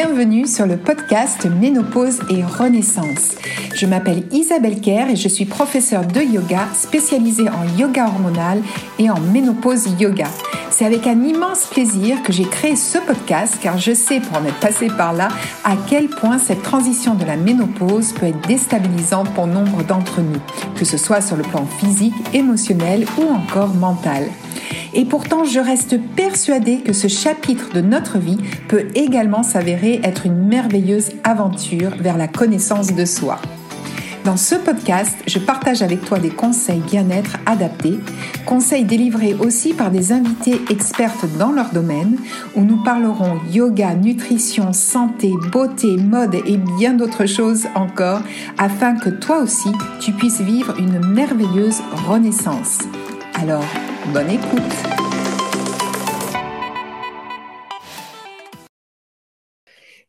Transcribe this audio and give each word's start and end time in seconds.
bienvenue 0.00 0.46
sur 0.46 0.64
le 0.64 0.76
podcast 0.76 1.44
Ménopause 1.60 2.20
et 2.30 2.44
Renaissance. 2.44 3.34
Je 3.74 3.84
m'appelle 3.84 4.22
Isabelle 4.30 4.80
Kerr 4.80 5.10
et 5.10 5.16
je 5.16 5.26
suis 5.26 5.44
professeure 5.44 6.06
de 6.06 6.20
yoga 6.20 6.68
spécialisée 6.72 7.48
en 7.48 7.76
yoga 7.76 8.06
hormonal 8.06 8.62
et 9.00 9.10
en 9.10 9.18
ménopause 9.18 10.00
yoga. 10.00 10.28
C'est 10.70 10.84
avec 10.84 11.08
un 11.08 11.24
immense 11.24 11.66
plaisir 11.66 12.22
que 12.22 12.32
j'ai 12.32 12.44
créé 12.44 12.76
ce 12.76 12.98
podcast 12.98 13.58
car 13.60 13.76
je 13.76 13.92
sais 13.92 14.20
pour 14.20 14.38
en 14.38 14.44
être 14.44 14.60
passé 14.60 14.86
par 14.86 15.14
là 15.14 15.30
à 15.64 15.74
quel 15.88 16.06
point 16.06 16.38
cette 16.38 16.62
transition 16.62 17.16
de 17.16 17.24
la 17.24 17.36
ménopause 17.36 18.12
peut 18.12 18.26
être 18.26 18.46
déstabilisante 18.46 19.34
pour 19.34 19.48
nombre 19.48 19.82
d'entre 19.82 20.20
nous, 20.20 20.38
que 20.76 20.84
ce 20.84 20.96
soit 20.96 21.20
sur 21.20 21.36
le 21.36 21.42
plan 21.42 21.66
physique, 21.80 22.14
émotionnel 22.32 23.04
ou 23.18 23.24
encore 23.34 23.74
mental. 23.74 24.28
Et 24.94 25.04
pourtant, 25.04 25.44
je 25.44 25.60
reste 25.60 26.00
persuadée 26.16 26.78
que 26.78 26.92
ce 26.92 27.08
chapitre 27.08 27.72
de 27.72 27.80
notre 27.80 28.18
vie 28.18 28.38
peut 28.68 28.86
également 28.94 29.42
s'avérer 29.42 30.00
être 30.02 30.26
une 30.26 30.46
merveilleuse 30.46 31.10
aventure 31.24 31.90
vers 31.98 32.16
la 32.16 32.28
connaissance 32.28 32.94
de 32.94 33.04
soi. 33.04 33.40
Dans 34.24 34.36
ce 34.36 34.56
podcast, 34.56 35.16
je 35.26 35.38
partage 35.38 35.80
avec 35.80 36.04
toi 36.04 36.18
des 36.18 36.28
conseils 36.28 36.80
bien-être 36.80 37.38
adaptés, 37.46 37.98
conseils 38.44 38.84
délivrés 38.84 39.34
aussi 39.34 39.72
par 39.72 39.90
des 39.90 40.12
invités 40.12 40.60
expertes 40.68 41.24
dans 41.38 41.50
leur 41.50 41.70
domaine, 41.70 42.18
où 42.54 42.62
nous 42.62 42.82
parlerons 42.82 43.38
yoga, 43.50 43.94
nutrition, 43.94 44.74
santé, 44.74 45.32
beauté, 45.50 45.96
mode 45.96 46.34
et 46.34 46.58
bien 46.78 46.92
d'autres 46.92 47.26
choses 47.26 47.68
encore, 47.74 48.20
afin 48.58 48.96
que 48.96 49.08
toi 49.08 49.38
aussi, 49.38 49.70
tu 49.98 50.12
puisses 50.12 50.42
vivre 50.42 50.74
une 50.78 50.98
merveilleuse 51.06 51.80
renaissance. 52.06 52.80
Alors, 53.40 53.64
bonne 54.12 54.30
écoute 54.30 54.62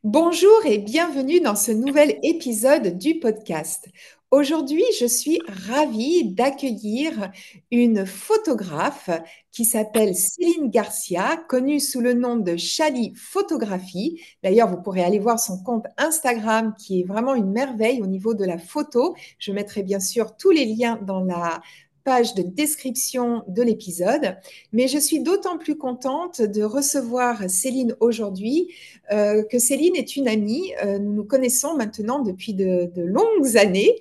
Bonjour 0.02 0.64
et 0.64 0.78
bienvenue 0.78 1.40
dans 1.40 1.54
ce 1.54 1.72
nouvel 1.72 2.18
épisode 2.22 2.96
du 2.96 3.18
podcast. 3.18 3.88
Aujourd'hui, 4.30 4.84
je 4.98 5.04
suis 5.04 5.40
ravie 5.68 6.32
d'accueillir 6.32 7.30
une 7.70 8.06
photographe 8.06 9.10
qui 9.50 9.64
s'appelle 9.64 10.14
Céline 10.14 10.70
Garcia, 10.70 11.36
connue 11.48 11.80
sous 11.80 12.00
le 12.00 12.14
nom 12.14 12.36
de 12.36 12.56
Chali 12.56 13.12
Photographie. 13.14 14.20
D'ailleurs, 14.42 14.70
vous 14.70 14.80
pourrez 14.80 15.02
aller 15.02 15.18
voir 15.18 15.38
son 15.38 15.62
compte 15.62 15.86
Instagram 15.98 16.74
qui 16.78 17.00
est 17.00 17.04
vraiment 17.04 17.34
une 17.34 17.50
merveille 17.50 18.00
au 18.00 18.06
niveau 18.06 18.32
de 18.32 18.44
la 18.44 18.56
photo. 18.56 19.14
Je 19.38 19.52
mettrai 19.52 19.82
bien 19.82 20.00
sûr 20.00 20.36
tous 20.36 20.50
les 20.50 20.64
liens 20.64 20.98
dans 21.02 21.24
la 21.24 21.60
page 22.04 22.34
de 22.34 22.42
description 22.42 23.42
de 23.48 23.62
l'épisode. 23.62 24.36
Mais 24.72 24.88
je 24.88 24.98
suis 24.98 25.20
d'autant 25.20 25.58
plus 25.58 25.76
contente 25.76 26.42
de 26.42 26.62
recevoir 26.62 27.48
Céline 27.48 27.94
aujourd'hui 28.00 28.68
euh, 29.12 29.42
que 29.42 29.58
Céline 29.58 29.96
est 29.96 30.16
une 30.16 30.28
amie. 30.28 30.72
Euh, 30.84 30.98
nous 30.98 31.24
connaissons 31.24 31.76
maintenant 31.76 32.20
depuis 32.20 32.54
de, 32.54 32.90
longues 32.96 33.56
années. 33.56 33.96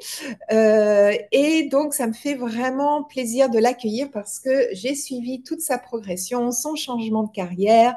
Euh, 0.52 1.14
et 1.32 1.64
donc, 1.64 1.94
ça 1.94 2.08
me 2.08 2.14
fait 2.14 2.36
vraiment 2.36 3.04
plaisir 3.04 3.50
de 3.50 3.60
l'accueillir 3.60 4.10
parce 4.12 4.40
que 4.40 4.68
j'ai 4.74 4.96
suivi 4.96 5.42
toute 5.42 5.62
sa 5.62 5.78
progression, 5.78 6.52
son 6.52 6.76
changement 6.76 7.24
de 7.24 7.32
carrière 7.32 7.96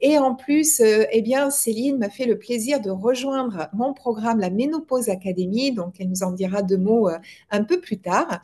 et 0.00 0.18
en 0.18 0.34
plus, 0.34 0.80
euh, 0.80 1.04
eh 1.10 1.22
bien, 1.22 1.50
Céline 1.50 1.98
m'a 1.98 2.10
fait 2.10 2.26
le 2.26 2.38
plaisir 2.38 2.80
de 2.80 2.90
rejoindre 2.90 3.68
mon 3.72 3.94
programme, 3.94 4.40
la 4.40 4.50
Ménopause 4.50 5.08
Académie. 5.08 5.72
Donc, 5.72 5.94
elle 5.98 6.08
nous 6.08 6.22
en 6.22 6.32
dira 6.32 6.62
deux 6.62 6.76
mots 6.76 7.08
euh, 7.08 7.18
un 7.50 7.64
peu 7.64 7.80
plus 7.80 7.98
tard. 8.00 8.40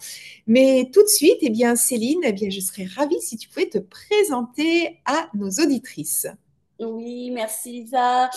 Mais 0.46 0.90
tout 0.92 1.02
de 1.02 1.08
suite, 1.08 1.38
eh 1.42 1.50
bien, 1.50 1.76
Céline, 1.76 2.20
eh 2.24 2.32
bien, 2.32 2.50
je 2.50 2.60
serais 2.60 2.84
ravie 2.84 3.20
si 3.20 3.36
tu 3.36 3.48
pouvais 3.48 3.68
te 3.68 3.78
présenter 3.78 4.98
à 5.04 5.28
nos 5.34 5.50
auditrices. 5.50 6.26
Oui, 6.80 7.30
merci 7.30 7.72
Lisa. 7.82 8.30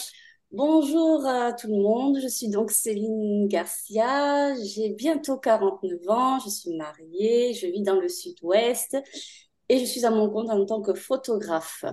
Bonjour 0.51 1.25
à 1.25 1.51
tout 1.51 1.67
le 1.67 1.81
monde, 1.81 2.19
je 2.21 2.27
suis 2.27 2.47
donc 2.47 2.71
Céline 2.71 3.49
Garcia, 3.49 4.55
j'ai 4.63 4.89
bientôt 4.89 5.37
49 5.37 5.99
ans, 6.07 6.39
je 6.39 6.49
suis 6.49 6.73
mariée, 6.77 7.53
je 7.53 7.67
vis 7.67 7.81
dans 7.81 7.99
le 7.99 8.07
sud-ouest 8.07 8.95
et 9.67 9.79
je 9.79 9.85
suis 9.85 10.05
à 10.05 10.09
mon 10.09 10.29
compte 10.29 10.49
en 10.49 10.65
tant 10.65 10.81
que 10.81 10.93
photographe. 10.93 11.83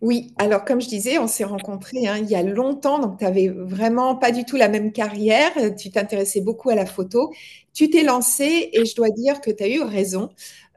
Oui, 0.00 0.32
alors 0.38 0.64
comme 0.64 0.80
je 0.80 0.88
disais, 0.88 1.18
on 1.18 1.26
s'est 1.26 1.44
rencontrés 1.44 2.06
hein, 2.06 2.18
il 2.18 2.28
y 2.30 2.34
a 2.34 2.42
longtemps, 2.42 2.98
donc 2.98 3.18
tu 3.18 3.24
n'avais 3.24 3.48
vraiment 3.48 4.16
pas 4.16 4.32
du 4.32 4.44
tout 4.44 4.56
la 4.56 4.68
même 4.68 4.92
carrière, 4.92 5.52
tu 5.76 5.90
t'intéressais 5.90 6.40
beaucoup 6.40 6.70
à 6.70 6.74
la 6.74 6.86
photo, 6.86 7.32
tu 7.72 7.90
t'es 7.90 8.02
lancé 8.04 8.70
et 8.72 8.84
je 8.84 8.94
dois 8.94 9.10
dire 9.10 9.40
que 9.40 9.50
tu 9.50 9.62
as 9.64 9.68
eu 9.68 9.80
raison. 9.82 10.30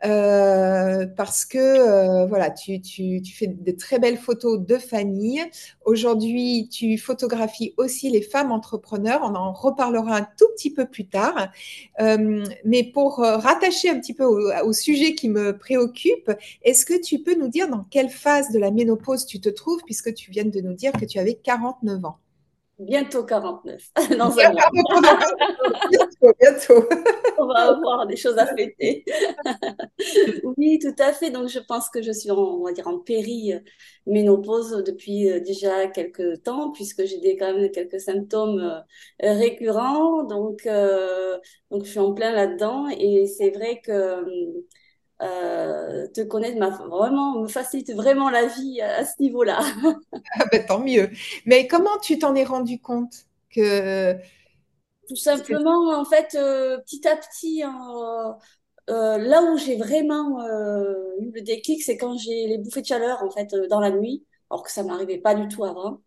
Euh, 0.06 1.08
parce 1.08 1.46
que 1.46 1.58
euh, 1.58 2.26
voilà, 2.28 2.52
tu, 2.52 2.80
tu, 2.82 3.22
tu, 3.22 3.34
fais 3.36 3.48
de 3.48 3.72
très 3.72 3.98
belles 4.00 4.18
photos 4.18 4.60
de 4.60 4.78
famille. 4.78 5.44
Aujourd'hui, 5.86 6.70
tu 6.72 6.98
photographies 6.98 7.74
aussi 7.78 8.10
les 8.10 8.22
femmes 8.22 8.52
entrepreneurs. 8.52 9.22
On 9.24 9.36
en 9.36 9.52
reparlera 9.52 10.18
un 10.18 10.28
tout 10.38 10.48
petit 10.56 10.72
peu 10.72 10.86
plus 10.86 11.08
tard. 11.08 11.50
Euh, 12.00 12.46
mais 12.64 12.84
pour 12.84 13.24
euh, 13.24 13.38
rattacher 13.38 13.90
un 13.90 14.00
petit 14.00 14.14
peu 14.14 14.24
au, 14.26 14.52
au 14.64 14.74
sujet 14.74 15.16
qui 15.16 15.30
me 15.30 15.58
préoccupe, 15.58 16.32
est-ce 16.64 16.86
que 16.86 17.00
tu 17.02 17.20
peux 17.20 17.36
nous 17.36 17.48
dire 17.48 17.68
dans 17.70 17.84
quelle 17.90 18.10
phase 18.10 18.52
de 18.52 18.60
la 18.60 18.72
ménopause 18.72 19.26
tu 19.26 19.40
te 19.40 19.50
trouves, 19.50 19.82
puisque 19.86 20.14
tu 20.14 20.32
viens 20.32 20.46
de 20.46 20.62
nous 20.62 20.74
dire 20.74 20.92
que 20.92 21.06
tu 21.06 21.18
avais 21.20 21.36
49 21.36 22.06
ans? 22.06 22.20
Bientôt 22.80 23.24
49. 23.24 23.90
Dans 24.20 24.38
un 24.38 24.52
mois. 24.52 24.70
bientôt, 25.90 26.34
bientôt. 26.40 26.90
On 27.40 27.48
va 27.48 27.70
avoir 27.70 28.06
des 28.06 28.16
choses 28.16 28.38
à 28.38 28.46
fêter. 28.46 29.04
oui, 30.58 30.78
tout 30.80 30.94
à 31.00 31.12
fait. 31.12 31.32
Donc, 31.32 31.50
je 31.50 31.58
pense 31.58 31.90
que 31.90 32.04
je 32.04 32.12
suis, 32.12 32.30
en, 32.30 32.38
on 32.38 32.64
va 32.64 32.74
dire, 32.74 32.88
en 32.88 33.00
péri-ménopause 33.00 34.84
depuis 34.86 35.28
euh, 35.28 35.40
déjà 35.40 35.88
quelques 35.88 36.44
temps, 36.44 36.72
puisque 36.72 37.04
j'ai 37.06 37.36
quand 37.36 37.52
même 37.52 37.72
quelques 37.72 38.00
symptômes 38.00 38.60
euh, 38.60 39.34
récurrents. 39.34 40.24
Donc, 40.24 40.68
euh, 40.68 41.36
donc, 41.72 41.84
je 41.84 41.90
suis 41.90 42.00
en 42.00 42.14
plein 42.14 42.32
là-dedans. 42.32 42.90
Et 42.90 43.26
c'est 43.26 43.50
vrai 43.50 43.82
que 43.84 44.24
euh, 45.24 46.08
te 46.10 46.22
connaître 46.22 46.60
m'a 46.60 46.70
vraiment 46.70 47.42
me 47.42 47.48
facilite 47.48 47.92
vraiment 47.92 48.30
la 48.30 48.46
vie 48.46 48.82
à, 48.82 49.04
ce 49.04 49.20
niveau-là. 49.20 49.60
ah 50.40 50.46
ben, 50.52 50.66
tant 50.66 50.80
mieux. 50.80 51.10
Mais 51.46 51.68
comment 51.68 51.98
tu 52.02 52.20
t'en 52.20 52.36
es 52.36 52.44
rendu 52.44 52.80
compte 52.80 53.26
que 53.50 54.16
tout 55.08 55.16
simplement 55.16 55.98
en 55.98 56.06
fait 56.06 56.36
euh, 56.36 56.78
petit 56.80 57.08
à 57.08 57.16
petit 57.16 57.64
hein, 57.64 58.38
euh, 58.90 59.18
là 59.18 59.42
où 59.42 59.58
j'ai 59.58 59.76
vraiment 59.76 60.40
eu 61.20 61.32
le 61.32 61.42
déclic, 61.42 61.82
c'est 61.82 61.98
quand 61.98 62.18
j'ai 62.18 62.48
les 62.48 62.58
bouffées 62.60 62.82
de 62.82 62.88
chaleur 62.88 63.24
en 63.24 63.32
fait 63.32 63.54
dans 63.70 63.80
la 63.80 63.90
nuit, 63.90 64.24
alors 64.52 64.64
que 64.64 64.72
ça 64.72 64.84
m'arrivait 64.84 65.18
pas 65.18 65.34
du 65.34 65.48
tout 65.48 65.66
avant. 65.66 66.00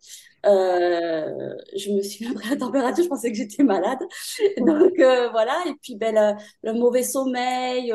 je 0.44 1.92
me 1.92 2.00
suis 2.02 2.32
pris 2.32 2.48
la 2.48 2.56
température, 2.56 3.02
je 3.04 3.08
pensais 3.08 3.32
que 3.32 3.36
j'étais 3.36 3.64
malade. 3.64 3.98
Donc 4.58 4.92
voilà, 4.96 5.58
et 5.66 5.74
puis 5.82 5.96
ben, 5.96 6.14
le, 6.14 6.70
le 6.70 6.78
mauvais 6.78 7.02
sommeil, 7.02 7.92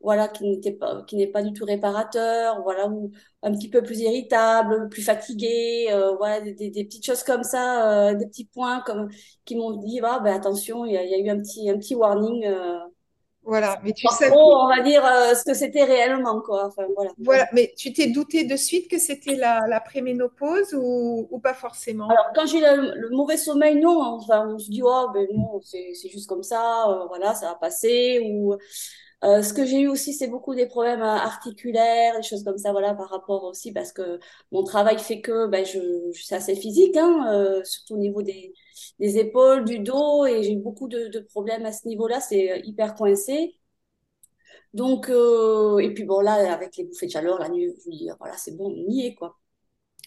voilà, 0.00 0.28
qui 0.28 0.44
n'était 0.44 0.72
pas, 0.72 1.02
qui 1.06 1.16
n'est 1.16 1.26
pas 1.26 1.42
du 1.42 1.52
tout 1.52 1.64
réparateur, 1.64 2.62
voilà, 2.62 2.88
ou 2.88 3.10
un 3.42 3.52
petit 3.52 3.68
peu 3.68 3.82
plus 3.82 4.00
irritable, 4.00 4.88
plus 4.88 5.02
fatigué, 5.02 5.88
euh, 5.90 6.14
voilà, 6.16 6.40
des, 6.40 6.70
des, 6.70 6.84
petites 6.84 7.04
choses 7.04 7.24
comme 7.24 7.42
ça, 7.42 8.10
euh, 8.10 8.14
des 8.14 8.26
petits 8.26 8.46
points 8.46 8.80
comme 8.86 9.08
qui 9.44 9.56
m'ont 9.56 9.76
dit, 9.76 10.00
ah, 10.02 10.20
ben 10.22 10.34
attention, 10.34 10.84
il 10.84 10.92
y, 10.92 10.94
y, 10.94 11.14
a 11.14 11.18
eu 11.18 11.28
un 11.30 11.38
petit, 11.38 11.68
un 11.68 11.78
petit 11.78 11.96
warning. 11.96 12.46
Euh, 12.46 12.78
voilà, 13.42 13.80
mais 13.82 13.92
tu 13.92 14.06
sais. 14.08 14.30
on 14.30 14.68
va 14.68 14.82
dire 14.82 15.02
ce 15.34 15.42
que 15.42 15.54
c'était 15.54 15.84
réellement, 15.84 16.42
quoi. 16.42 16.66
Enfin, 16.66 16.84
voilà. 16.94 17.10
voilà, 17.18 17.48
mais 17.54 17.72
tu 17.78 17.94
t'es 17.94 18.08
douté 18.08 18.44
de 18.44 18.56
suite 18.56 18.90
que 18.90 18.98
c'était 18.98 19.36
la, 19.36 19.66
la 19.66 19.80
préménopause 19.80 20.74
ou, 20.74 21.26
ou 21.30 21.38
pas 21.38 21.54
forcément? 21.54 22.08
Alors, 22.08 22.26
quand 22.34 22.46
j'ai 22.46 22.60
le, 22.60 22.94
le, 22.94 23.08
mauvais 23.10 23.38
sommeil, 23.38 23.80
non. 23.80 24.02
Enfin, 24.02 24.46
on 24.46 24.58
se 24.58 24.70
dit, 24.70 24.82
oh, 24.84 25.06
ben 25.14 25.26
non, 25.32 25.60
c'est 25.62 25.94
juste 26.10 26.28
comme 26.28 26.42
ça, 26.42 27.06
voilà, 27.08 27.34
ça 27.34 27.46
va 27.46 27.54
passer. 27.54 28.20
Ou 28.30 28.54
euh, 29.24 29.42
ce 29.42 29.52
que 29.52 29.64
j'ai 29.66 29.80
eu 29.80 29.88
aussi, 29.88 30.14
c'est 30.14 30.28
beaucoup 30.28 30.54
des 30.54 30.66
problèmes 30.66 31.02
euh, 31.02 31.04
articulaires, 31.06 32.16
des 32.16 32.22
choses 32.22 32.44
comme 32.44 32.58
ça, 32.58 32.72
voilà, 32.72 32.94
par 32.94 33.08
rapport 33.10 33.44
aussi, 33.44 33.72
parce 33.72 33.92
que 33.92 34.20
mon 34.52 34.62
travail 34.64 34.98
fait 34.98 35.20
que 35.20 35.48
ben, 35.48 35.64
je, 35.64 35.78
je 36.14 36.22
suis 36.24 36.34
assez 36.34 36.54
physique, 36.54 36.96
hein, 36.96 37.26
euh, 37.32 37.64
surtout 37.64 37.94
au 37.94 37.98
niveau 37.98 38.22
des, 38.22 38.54
des 39.00 39.18
épaules, 39.18 39.64
du 39.64 39.80
dos, 39.80 40.24
et 40.26 40.42
j'ai 40.44 40.52
eu 40.52 40.56
beaucoup 40.60 40.88
de, 40.88 41.08
de 41.08 41.20
problèmes 41.20 41.66
à 41.66 41.72
ce 41.72 41.88
niveau-là, 41.88 42.20
c'est 42.20 42.60
hyper 42.64 42.94
coincé. 42.94 43.56
Donc, 44.74 45.08
et 45.08 45.94
puis 45.94 46.04
bon, 46.04 46.20
là, 46.20 46.52
avec 46.52 46.76
les 46.76 46.84
bouffées 46.84 47.06
de 47.06 47.12
chaleur, 47.12 47.38
la 47.38 47.48
nuit, 47.48 47.74
je 47.84 47.90
dis, 47.90 48.08
voilà, 48.18 48.36
c'est 48.36 48.56
bon, 48.56 48.70
on 48.72 48.90
y 48.90 49.06
est, 49.06 49.14
quoi. 49.14 49.36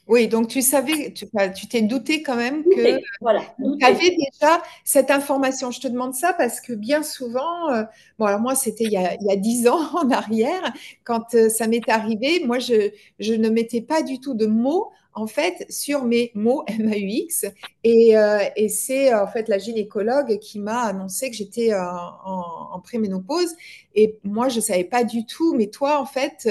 Oui, 0.07 0.27
donc 0.27 0.48
tu 0.48 0.62
savais, 0.62 1.13
tu 1.13 1.68
t'es 1.68 1.81
douté 1.83 2.24
quand 2.24 2.36
même 2.36 2.63
que 2.63 3.00
voilà, 3.21 3.42
tu 3.57 3.86
avais 3.86 4.09
déjà 4.09 4.62
cette 4.83 5.12
information. 5.12 5.69
Je 5.69 5.80
te 5.80 5.88
demande 5.88 6.15
ça 6.15 6.33
parce 6.33 6.59
que 6.59 6.74
bien 6.74 7.03
souvent, 7.03 7.71
euh, 7.71 7.83
bon 8.18 8.25
alors 8.25 8.42
moi 8.42 8.56
c'était 8.56 8.86
il, 8.86 8.92
y 8.92 8.98
a 8.98 9.36
dix 9.36 9.68
ans 9.68 9.80
en 9.95 10.09
arrière, 10.09 10.74
quand 11.03 11.36
euh, 11.36 11.50
ça 11.50 11.68
m'est 11.68 11.88
arrivé, 11.88 12.44
moi 12.44 12.57
je, 12.57 12.92
je, 13.19 13.33
ne 13.36 13.50
mettais 13.50 13.81
pas 13.81 14.01
du 14.01 14.19
tout 14.19 14.33
de 14.33 14.48
mots 14.48 14.92
en 15.13 15.27
fait 15.27 15.65
sur 15.69 16.04
mes 16.04 16.31
mots 16.33 16.65
MAUX 16.80 17.45
et, 17.83 18.18
euh, 18.18 18.39
et 18.56 18.69
c'est 18.69 19.13
en 19.13 19.27
fait 19.27 19.47
la 19.50 19.59
gynécologue 19.59 20.39
qui 20.39 20.59
m'a 20.59 20.81
annoncé 20.81 21.30
que 21.30 21.36
j'étais 21.36 21.75
en, 21.75 22.74
en, 22.74 22.80
préménopause. 22.80 23.56
Et 23.94 24.18
moi 24.24 24.50
je 24.50 24.59
savais 24.59 24.83
pas 24.83 25.04
du 25.04 25.25
tout, 25.25 25.54
mais 25.54 25.68
toi 25.68 26.00
en 26.00 26.06
fait 26.06 26.50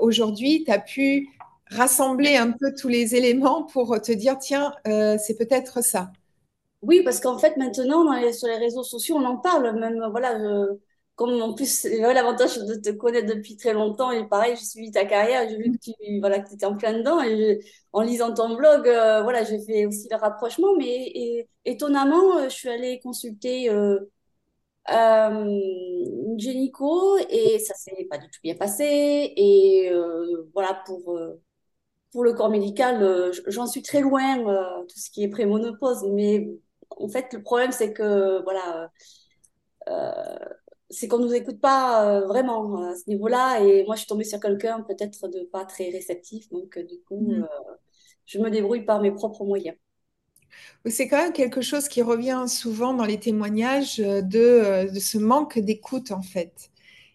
aujourd'hui 0.00 0.62
tu 0.64 0.70
as 0.70 0.78
pu 0.78 1.28
rassembler 1.70 2.36
un 2.36 2.50
peu 2.52 2.72
tous 2.78 2.88
les 2.88 3.14
éléments 3.14 3.64
pour 3.64 4.00
te 4.00 4.12
dire, 4.12 4.38
tiens, 4.38 4.72
euh, 4.86 5.16
c'est 5.18 5.36
peut-être 5.36 5.82
ça. 5.82 6.10
Oui, 6.82 7.02
parce 7.02 7.20
qu'en 7.20 7.38
fait, 7.38 7.56
maintenant, 7.56 8.04
sur 8.32 8.48
les 8.48 8.58
réseaux 8.58 8.82
sociaux, 8.82 9.16
on 9.16 9.24
en 9.24 9.38
parle. 9.38 9.78
Même, 9.78 10.06
voilà, 10.10 10.38
comme 11.16 11.40
en 11.40 11.54
plus, 11.54 11.84
l'avantage 11.84 12.58
de 12.58 12.74
te 12.74 12.90
connaître 12.90 13.26
depuis 13.34 13.56
très 13.56 13.72
longtemps 13.72 14.10
et 14.10 14.26
pareil, 14.26 14.56
j'ai 14.56 14.64
suivi 14.64 14.90
ta 14.90 15.04
carrière, 15.04 15.48
j'ai 15.48 15.56
vu 15.56 15.70
que 15.72 15.78
tu 15.78 15.92
voilà, 16.20 16.40
que 16.40 16.52
étais 16.52 16.66
en 16.66 16.76
plein 16.76 16.92
dedans 16.92 17.22
et 17.22 17.60
en 17.92 18.02
lisant 18.02 18.34
ton 18.34 18.56
blog, 18.56 18.88
euh, 18.88 19.22
voilà, 19.22 19.44
j'ai 19.44 19.60
fait 19.64 19.86
aussi 19.86 20.08
le 20.10 20.16
rapprochement. 20.16 20.74
Mais 20.76 21.46
étonnamment, 21.64 22.38
euh, 22.38 22.44
je 22.44 22.54
suis 22.54 22.68
allée 22.68 22.98
consulter 23.00 23.70
euh, 23.70 24.00
gynéco 26.36 27.16
et 27.30 27.58
ça 27.60 27.74
s'est 27.74 28.06
pas 28.10 28.18
du 28.18 28.26
tout 28.28 28.40
bien 28.42 28.54
passé. 28.56 28.84
Et 29.36 29.90
voilà, 30.52 30.82
pour, 30.86 31.18
pour 32.14 32.24
le 32.24 32.32
corps 32.32 32.48
médical, 32.48 33.32
j'en 33.48 33.66
suis 33.66 33.82
très 33.82 34.00
loin, 34.00 34.38
tout 34.88 34.98
ce 34.98 35.10
qui 35.10 35.24
est 35.24 35.28
prémonopause. 35.28 36.04
Mais 36.12 36.48
en 36.90 37.08
fait, 37.08 37.32
le 37.32 37.42
problème, 37.42 37.72
c'est 37.72 37.92
que 37.92 38.42
voilà 38.44 38.90
c'est 40.94 41.08
qu'on 41.08 41.18
nous 41.18 41.34
écoute 41.34 41.60
pas 41.60 42.08
euh, 42.08 42.26
vraiment 42.26 42.90
à 42.90 42.94
ce 42.94 43.08
niveau-là. 43.08 43.60
Et 43.60 43.84
moi, 43.84 43.94
je 43.96 44.00
suis 44.00 44.08
tombée 44.08 44.24
sur 44.24 44.40
quelqu'un 44.40 44.82
peut-être 44.82 45.28
de 45.28 45.48
pas 45.52 45.64
très 45.64 45.90
réceptif. 45.90 46.48
Donc, 46.50 46.76
euh, 46.76 46.84
du 46.84 47.00
coup, 47.06 47.20
mm. 47.20 47.42
euh, 47.42 47.74
je 48.26 48.38
me 48.38 48.50
débrouille 48.50 48.84
par 48.84 49.00
mes 49.00 49.10
propres 49.10 49.44
moyens. 49.44 49.76
C'est 50.86 51.08
quand 51.08 51.16
même 51.18 51.32
quelque 51.32 51.62
chose 51.62 51.88
qui 51.88 52.00
revient 52.00 52.44
souvent 52.46 52.94
dans 52.94 53.04
les 53.04 53.18
témoignages 53.18 53.98
de, 53.98 54.88
de 54.92 55.00
ce 55.00 55.18
manque 55.18 55.58
d'écoute, 55.58 56.12
en 56.12 56.22
fait 56.22 56.70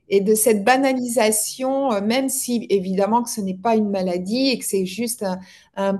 et 0.09 0.21
de 0.21 0.35
cette 0.35 0.63
banalisation, 0.63 1.93
euh, 1.93 2.01
même 2.01 2.29
si 2.29 2.65
évidemment 2.69 3.23
que 3.23 3.29
ce 3.29 3.41
n'est 3.41 3.57
pas 3.57 3.75
une 3.75 3.89
maladie 3.89 4.49
et 4.49 4.59
que 4.59 4.65
c'est 4.65 4.85
juste 4.85 5.23
un, 5.23 5.39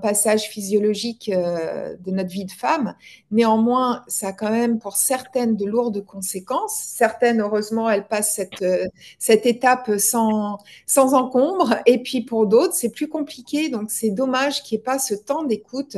passage 0.02 0.50
physiologique 0.50 1.30
euh, 1.34 1.96
de 2.00 2.12
notre 2.12 2.30
vie 2.30 2.46
de 2.46 2.52
femme, 2.52 2.96
néanmoins, 3.31 4.04
ça 4.08 4.30
a 4.30 4.34
quand 4.34 4.50
même 4.50 4.80
pour 4.80 4.96
certaines 4.96 5.56
de 5.56 5.66
lourdes 5.66 6.04
conséquences. 6.06 6.76
Certaines, 6.76 7.42
heureusement, 7.42 7.90
elles 7.90 8.08
passent 8.08 8.34
cette, 8.34 8.62
euh, 8.62 8.86
cette 9.20 9.46
étape 9.46 9.92
sans, 9.98 10.58
sans 10.86 11.14
encombre, 11.14 11.76
et 11.86 12.02
puis 12.02 12.22
pour 12.22 12.48
d'autres, 12.48 12.74
c'est 12.74 12.90
plus 12.90 13.08
compliqué. 13.08 13.70
Donc 13.70 13.92
c'est 13.92 14.10
dommage 14.10 14.64
qu'il 14.64 14.78
n'y 14.78 14.81
ait 14.81 14.84
pas 14.84 15.00
ce 15.00 15.14
temps 15.14 15.44
d'écoute 15.44 15.98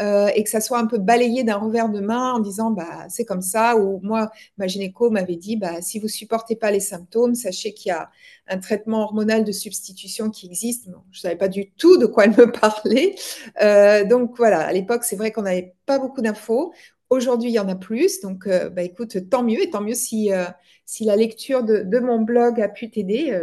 euh, 0.00 0.28
et 0.34 0.42
que 0.42 0.50
ça 0.50 0.60
soit 0.60 0.78
un 0.78 0.86
peu 0.86 0.98
balayé 0.98 1.44
d'un 1.44 1.56
revers 1.56 1.88
de 1.88 2.00
main 2.00 2.32
en 2.32 2.40
disant 2.40 2.70
bah 2.70 3.06
c'est 3.08 3.24
comme 3.24 3.42
ça. 3.42 3.76
Ou 3.76 4.00
moi 4.02 4.30
ma 4.58 4.66
gynéco 4.66 5.10
m'avait 5.10 5.36
dit 5.36 5.56
bah 5.56 5.80
si 5.82 5.98
vous 5.98 6.08
supportez 6.08 6.56
pas 6.56 6.70
les 6.70 6.80
symptômes 6.80 7.34
sachez 7.34 7.72
qu'il 7.74 7.90
y 7.90 7.92
a 7.92 8.10
un 8.48 8.58
traitement 8.58 9.02
hormonal 9.02 9.44
de 9.44 9.52
substitution 9.52 10.30
qui 10.30 10.46
existe. 10.46 10.88
Je 11.12 11.20
savais 11.20 11.36
pas 11.36 11.48
du 11.48 11.70
tout 11.70 11.96
de 11.96 12.06
quoi 12.06 12.24
elle 12.24 12.36
me 12.36 12.50
parlait 12.60 13.13
euh, 13.62 14.04
donc 14.04 14.36
voilà 14.36 14.60
à 14.60 14.72
l'époque 14.72 15.04
c'est 15.04 15.16
vrai 15.16 15.32
qu'on 15.32 15.42
n'avait 15.42 15.74
pas 15.86 15.98
beaucoup 15.98 16.22
d'infos 16.22 16.72
Aujourd'hui, 17.10 17.50
il 17.50 17.52
y 17.52 17.58
en 17.60 17.68
a 17.68 17.76
plus. 17.76 18.20
Donc, 18.22 18.46
euh, 18.46 18.70
bah, 18.70 18.82
écoute, 18.82 19.28
tant 19.30 19.44
mieux. 19.44 19.62
Et 19.62 19.70
tant 19.70 19.82
mieux 19.82 19.94
si, 19.94 20.32
euh, 20.32 20.46
si 20.84 21.04
la 21.04 21.14
lecture 21.14 21.62
de, 21.62 21.98
mon 22.00 22.20
blog 22.20 22.60
a 22.60 22.68
pu 22.68 22.90
t'aider. 22.90 23.38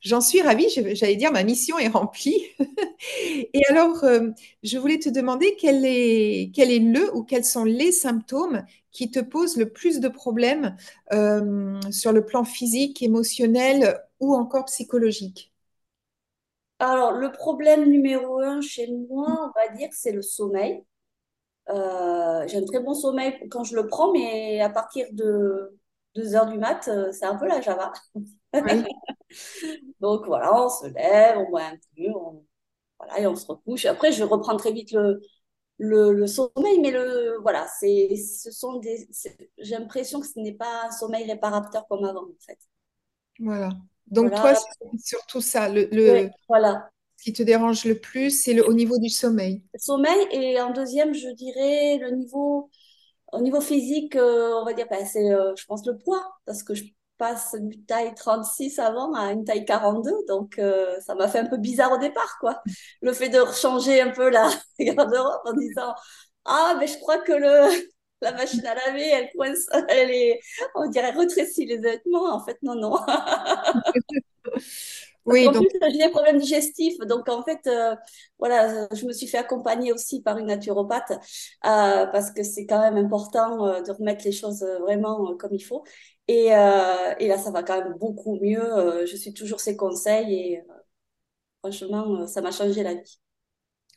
J'en 0.00 0.20
suis 0.20 0.40
ravie. 0.40 0.66
J'allais 0.68 1.14
dire, 1.16 1.30
ma 1.30 1.44
mission 1.44 1.78
est 1.78 1.88
remplie. 1.88 2.42
et 3.54 3.62
alors, 3.68 4.04
je 4.62 4.78
voulais 4.78 4.98
te 4.98 5.08
demander 5.08 5.56
quel 5.60 5.84
est, 5.84 6.50
quel 6.54 6.72
est 6.72 6.80
le 6.80 7.14
ou 7.14 7.22
quels 7.22 7.44
sont 7.44 7.64
les 7.64 7.92
symptômes 7.92 8.64
qui 8.90 9.10
te 9.10 9.20
posent 9.20 9.56
le 9.56 9.68
plus 9.68 10.00
de 10.00 10.08
problèmes 10.08 10.76
sur 11.90 12.12
le 12.12 12.24
plan 12.24 12.44
physique, 12.44 13.02
émotionnel 13.02 14.00
ou 14.20 14.34
encore 14.34 14.64
psychologique? 14.64 15.51
Alors, 16.82 17.12
le 17.12 17.30
problème 17.30 17.88
numéro 17.88 18.40
un 18.40 18.60
chez 18.60 18.88
moi, 19.08 19.28
on 19.28 19.52
va 19.54 19.68
dire, 19.76 19.88
c'est 19.92 20.10
le 20.10 20.20
sommeil. 20.20 20.84
Euh, 21.68 22.44
j'ai 22.48 22.58
un 22.58 22.64
très 22.64 22.80
bon 22.80 22.92
sommeil 22.92 23.48
quand 23.50 23.62
je 23.62 23.76
le 23.76 23.86
prends, 23.86 24.12
mais 24.12 24.60
à 24.60 24.68
partir 24.68 25.06
de 25.12 25.78
2 26.16 26.34
heures 26.34 26.46
du 26.46 26.58
mat, 26.58 26.88
euh, 26.88 27.12
c'est 27.12 27.24
un 27.24 27.36
peu 27.36 27.46
la 27.46 27.60
Java. 27.60 27.92
Donc 30.00 30.26
voilà, 30.26 30.64
on 30.64 30.68
se 30.68 30.88
lève, 30.88 31.38
on 31.38 31.50
boit 31.50 31.62
un 31.62 31.76
peu, 31.96 32.02
voilà, 32.98 33.20
et 33.20 33.28
on 33.28 33.36
se 33.36 33.46
recouche. 33.46 33.84
Après, 33.86 34.10
je 34.10 34.24
reprends 34.24 34.56
très 34.56 34.72
vite 34.72 34.90
le, 34.92 35.20
le, 35.78 36.26
sommeil, 36.26 36.80
mais 36.80 36.90
le, 36.90 37.38
voilà, 37.42 37.64
c'est, 37.78 38.16
ce 38.16 38.50
sont 38.50 38.80
des, 38.80 39.08
j'ai 39.58 39.78
l'impression 39.78 40.20
que 40.20 40.26
ce 40.26 40.40
n'est 40.40 40.54
pas 40.54 40.86
un 40.86 40.90
sommeil 40.90 41.30
réparateur 41.30 41.86
comme 41.86 42.04
avant, 42.04 42.24
en 42.24 42.40
fait. 42.44 42.58
Voilà. 43.38 43.70
Donc 44.08 44.34
toi, 44.34 44.54
c'est 44.54 44.98
surtout 45.04 45.40
ça, 45.40 45.68
le, 45.68 45.88
le, 45.92 46.30
voilà 46.48 46.88
qui 47.22 47.32
te 47.32 47.42
dérange 47.42 47.84
le 47.84 47.98
plus, 47.98 48.30
c'est 48.30 48.52
le, 48.52 48.68
au 48.68 48.72
niveau 48.72 48.98
du 48.98 49.08
sommeil. 49.08 49.62
sommeil 49.76 50.26
et 50.32 50.60
en 50.60 50.72
deuxième, 50.72 51.14
je 51.14 51.28
dirais 51.28 51.98
le 51.98 52.10
niveau, 52.16 52.68
au 53.32 53.40
niveau 53.40 53.60
physique, 53.60 54.16
euh, 54.16 54.52
on 54.60 54.64
va 54.64 54.72
dire, 54.72 54.86
ben, 54.90 55.06
c'est, 55.06 55.30
euh, 55.32 55.54
je 55.56 55.64
pense, 55.66 55.86
le 55.86 55.96
poids, 55.96 56.20
parce 56.46 56.64
que 56.64 56.74
je 56.74 56.82
passe 57.18 57.54
d'une 57.54 57.84
taille 57.84 58.12
36 58.14 58.80
avant 58.80 59.14
à 59.14 59.30
une 59.30 59.44
taille 59.44 59.64
42, 59.64 60.10
donc 60.26 60.58
euh, 60.58 60.98
ça 61.00 61.14
m'a 61.14 61.28
fait 61.28 61.38
un 61.38 61.46
peu 61.46 61.58
bizarre 61.58 61.92
au 61.92 61.98
départ, 61.98 62.38
quoi. 62.40 62.60
Le 63.00 63.12
fait 63.12 63.28
de 63.28 63.40
changer 63.52 64.00
un 64.00 64.10
peu 64.10 64.28
la 64.28 64.50
garde-robe 64.80 65.42
en 65.44 65.52
disant, 65.52 65.94
ah, 66.44 66.74
mais 66.80 66.88
je 66.88 66.98
crois 66.98 67.18
que 67.18 67.32
le, 67.32 67.68
la 68.22 68.32
machine 68.32 68.64
à 68.66 68.74
laver, 68.74 69.08
elle 69.08 69.30
coince, 69.36 69.66
elle 69.88 70.10
est, 70.10 70.40
on 70.74 70.88
dirait 70.88 71.12
retrécie 71.12 71.66
les 71.66 71.78
vêtements. 71.78 72.32
En 72.32 72.44
fait, 72.44 72.58
non, 72.62 72.74
non. 72.74 72.96
Oui, 75.24 75.46
en 75.46 75.52
donc... 75.52 75.68
plus, 75.68 75.78
j'ai 75.92 75.98
des 75.98 76.10
problèmes 76.10 76.38
digestifs. 76.38 76.98
Donc, 77.06 77.28
en 77.28 77.42
fait, 77.44 77.60
euh, 77.66 77.94
voilà, 78.38 78.88
je 78.92 79.06
me 79.06 79.12
suis 79.12 79.26
fait 79.28 79.38
accompagner 79.38 79.92
aussi 79.92 80.20
par 80.20 80.38
une 80.38 80.46
naturopathe 80.46 81.12
euh, 81.12 82.06
parce 82.06 82.32
que 82.32 82.42
c'est 82.42 82.66
quand 82.66 82.80
même 82.80 82.96
important 82.96 83.66
euh, 83.66 83.82
de 83.82 83.92
remettre 83.92 84.24
les 84.24 84.32
choses 84.32 84.64
vraiment 84.80 85.36
comme 85.36 85.54
il 85.54 85.60
faut. 85.62 85.84
Et, 86.28 86.46
et, 86.46 87.28
là, 87.28 87.38
ça 87.38 87.50
va 87.50 87.62
quand 87.62 87.78
même 87.82 87.94
beaucoup 87.98 88.38
mieux. 88.40 89.06
je 89.06 89.16
suis 89.16 89.34
toujours 89.34 89.60
ses 89.60 89.76
conseils 89.76 90.34
et 90.34 90.62
franchement, 91.62 92.26
ça 92.26 92.40
m'a 92.42 92.50
changé 92.52 92.82
la 92.82 92.94
vie. 92.94 93.21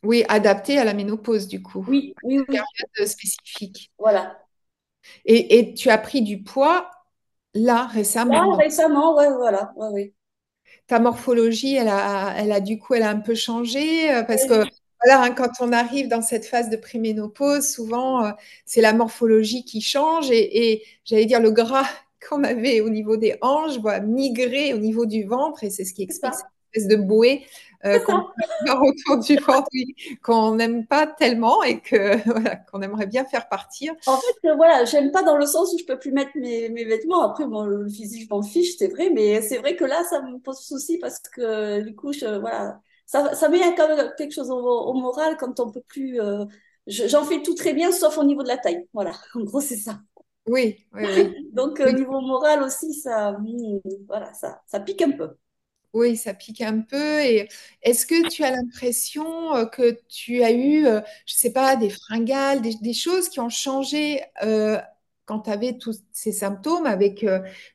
Oui, 0.05 0.23
adapté 0.29 0.77
à 0.77 0.83
la 0.83 0.93
ménopause, 0.93 1.47
du 1.47 1.61
coup. 1.61 1.85
Oui, 1.87 2.13
oui, 2.23 2.39
oui. 2.39 2.45
Période 2.45 3.09
spécifique. 3.09 3.91
Voilà. 3.97 4.37
Et, 5.25 5.59
et, 5.59 5.73
tu 5.73 5.89
as 5.89 5.97
pris 5.97 6.21
du 6.21 6.41
poids 6.41 6.89
là 7.53 7.85
récemment? 7.85 8.51
Là, 8.51 8.57
récemment, 8.57 9.15
ouais, 9.17 9.31
voilà. 9.31 9.73
Ouais, 9.75 9.89
oui 9.91 10.13
ta 10.87 10.99
morphologie, 10.99 11.75
elle 11.75 11.87
a, 11.87 12.33
elle 12.37 12.51
a 12.51 12.59
du 12.59 12.77
coup, 12.77 12.93
elle 12.93 13.03
a 13.03 13.09
un 13.09 13.19
peu 13.19 13.35
changé 13.35 14.11
euh, 14.11 14.23
parce 14.23 14.45
que 14.45 14.63
voilà, 15.03 15.23
hein, 15.23 15.31
quand 15.31 15.49
on 15.59 15.71
arrive 15.71 16.07
dans 16.07 16.21
cette 16.21 16.45
phase 16.45 16.69
de 16.69 16.77
préménopause, 16.77 17.67
souvent 17.67 18.25
euh, 18.25 18.31
c'est 18.65 18.81
la 18.81 18.93
morphologie 18.93 19.65
qui 19.65 19.81
change 19.81 20.29
et, 20.31 20.83
j'allais 21.03 21.25
dire 21.25 21.39
le 21.39 21.51
gras 21.51 21.87
qu'on 22.29 22.43
avait 22.43 22.81
au 22.81 22.89
niveau 22.89 23.17
des 23.17 23.37
hanches 23.41 23.77
va 23.79 23.99
migrer 23.99 24.73
au 24.73 24.77
niveau 24.77 25.05
du 25.05 25.23
ventre 25.23 25.63
et 25.63 25.69
c'est 25.69 25.85
ce 25.85 25.93
qui 25.93 26.03
explique 26.03 26.33
cette 26.33 26.45
espèce 26.73 26.87
de 26.87 26.95
bouée 26.95 27.45
euh, 27.85 27.99
qu'on 27.99 28.27
autour 28.81 29.17
du 29.17 29.35
ventre 29.47 29.69
qu'on 30.23 30.55
n'aime 30.55 30.85
pas 30.85 31.07
tellement 31.07 31.63
et 31.63 31.79
que 31.79 32.17
voilà, 32.29 32.55
qu'on 32.55 32.81
aimerait 32.81 33.07
bien 33.07 33.25
faire 33.25 33.47
partir. 33.47 33.93
En 34.07 34.17
fait, 34.17 34.49
euh, 34.49 34.55
voilà, 34.55 34.85
j'aime 34.85 35.11
pas 35.11 35.23
dans 35.23 35.37
le 35.37 35.45
sens 35.45 35.73
où 35.73 35.77
je 35.77 35.85
peux 35.85 35.99
plus 35.99 36.11
mettre 36.11 36.31
mes, 36.35 36.69
mes 36.69 36.85
vêtements. 36.85 37.21
Après, 37.21 37.45
bon, 37.45 37.63
le 37.63 37.87
physique, 37.87 38.23
je 38.23 38.33
m'en 38.33 38.41
fiche, 38.41 38.77
c'est 38.77 38.87
vrai, 38.87 39.09
mais 39.13 39.41
c'est 39.41 39.57
vrai 39.57 39.75
que 39.75 39.85
là, 39.85 40.03
ça 40.09 40.21
me 40.21 40.39
pose 40.39 40.59
souci 40.59 40.97
parce 40.97 41.19
que 41.19 41.81
du 41.81 41.95
coup, 41.95 42.11
je, 42.13 42.39
voilà, 42.39 42.79
ça, 43.05 43.35
ça 43.35 43.49
met 43.49 43.59
quand 43.75 43.87
même 43.87 44.11
quelque 44.17 44.33
chose 44.33 44.49
au, 44.49 44.93
moral 44.93 45.37
quand 45.37 45.59
on 45.59 45.71
peut 45.71 45.83
plus. 45.87 46.19
Euh, 46.19 46.45
j'en 46.87 47.23
fais 47.23 47.41
tout 47.41 47.55
très 47.55 47.73
bien, 47.73 47.91
sauf 47.91 48.17
au 48.17 48.23
niveau 48.23 48.43
de 48.43 48.47
la 48.47 48.57
taille. 48.57 48.87
Voilà, 48.93 49.11
en 49.35 49.41
gros, 49.41 49.61
c'est 49.61 49.77
ça. 49.77 49.99
Oui, 50.47 50.77
oui, 50.93 51.03
oui. 51.03 51.49
Donc, 51.53 51.79
au 51.79 51.91
niveau 51.91 52.21
moral 52.21 52.61
aussi, 52.61 52.93
ça, 52.93 53.31
hmm, 53.31 53.79
voilà, 54.07 54.31
ça, 54.33 54.61
ça 54.67 54.79
pique 54.79 55.01
un 55.01 55.11
peu. 55.11 55.29
Oui, 55.95 56.17
ça 56.17 56.33
pique 56.33 56.59
un 56.59 56.81
peu. 56.81 57.21
Et 57.21 57.47
est-ce 57.81 58.05
que 58.05 58.27
tu 58.27 58.43
as 58.43 58.51
l'impression 58.51 59.55
euh, 59.55 59.65
que 59.65 59.97
tu 60.09 60.43
as 60.43 60.51
eu, 60.51 60.85
euh, 60.85 60.99
je 61.25 61.33
ne 61.33 61.37
sais 61.37 61.53
pas, 61.53 61.77
des 61.77 61.89
fringales, 61.89 62.61
des, 62.61 62.93
choses 62.93 63.29
qui 63.29 63.39
ont 63.39 63.47
changé 63.47 64.21
euh, 64.43 64.77
quand 65.23 65.39
tu 65.39 65.49
avais 65.51 65.77
tous 65.77 66.03
ces 66.11 66.33
symptômes 66.33 66.85
avec 66.85 67.25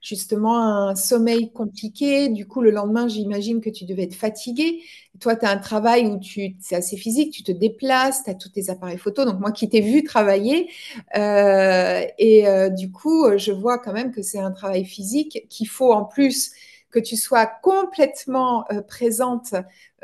justement 0.02 0.90
un 0.90 0.94
sommeil 0.96 1.50
compliqué? 1.50 2.28
Du 2.28 2.46
coup, 2.46 2.60
le 2.60 2.70
lendemain, 2.70 3.08
j'imagine 3.08 3.62
que 3.62 3.70
tu 3.70 3.86
devais 3.86 4.02
être 4.02 4.14
fatigué. 4.14 4.82
Toi, 5.18 5.34
tu 5.34 5.46
as 5.46 5.50
un 5.50 5.56
travail 5.58 6.06
où 6.06 6.18
tu, 6.20 6.56
c'est 6.60 6.76
assez 6.76 6.98
physique, 6.98 7.32
tu 7.32 7.42
te 7.42 7.52
déplaces, 7.52 8.24
tu 8.24 8.30
as 8.30 8.34
tous 8.34 8.50
tes 8.50 8.68
appareils 8.68 8.98
photo. 8.98 9.24
Donc, 9.24 9.40
moi 9.40 9.50
qui 9.50 9.66
t'ai 9.68 9.80
vu 9.80 10.04
travailler, 10.04 10.68
et 11.16 12.44
du 12.76 12.92
coup, 12.92 13.26
je 13.38 13.50
vois 13.50 13.78
quand 13.78 13.94
même 13.94 14.12
que 14.12 14.20
c'est 14.20 14.38
un 14.40 14.52
travail 14.52 14.84
physique 14.84 15.46
qu'il 15.48 15.68
faut 15.68 15.92
en 15.92 16.04
plus 16.04 16.52
que 16.90 16.98
tu 16.98 17.16
sois 17.16 17.46
complètement 17.46 18.64
euh, 18.72 18.82
présente 18.82 19.54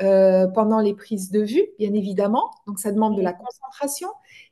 euh, 0.01 0.47
pendant 0.47 0.79
les 0.79 0.93
prises 0.93 1.31
de 1.31 1.41
vue, 1.41 1.65
bien 1.79 1.93
évidemment. 1.93 2.51
Donc, 2.65 2.79
ça 2.79 2.91
demande 2.91 3.17
de 3.17 3.21
la 3.21 3.33
concentration. 3.33 4.09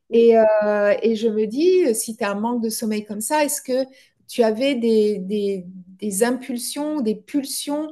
Et, 0.10 0.38
euh, 0.38 0.94
et 1.02 1.16
je 1.16 1.28
me 1.28 1.46
dis, 1.48 1.94
si 1.96 2.16
tu 2.16 2.24
as 2.24 2.32
un 2.32 2.36
manque 2.36 2.62
de 2.62 2.70
sommeil 2.70 3.06
comme 3.06 3.22
ça, 3.22 3.44
est-ce 3.44 3.62
que 3.62 3.88
tu 4.28 4.44
avais 4.44 4.76
des, 4.76 5.20
des, 5.20 5.66
des 6.00 6.24
impulsions, 6.24 7.02
des 7.02 7.16
pulsions 7.16 7.92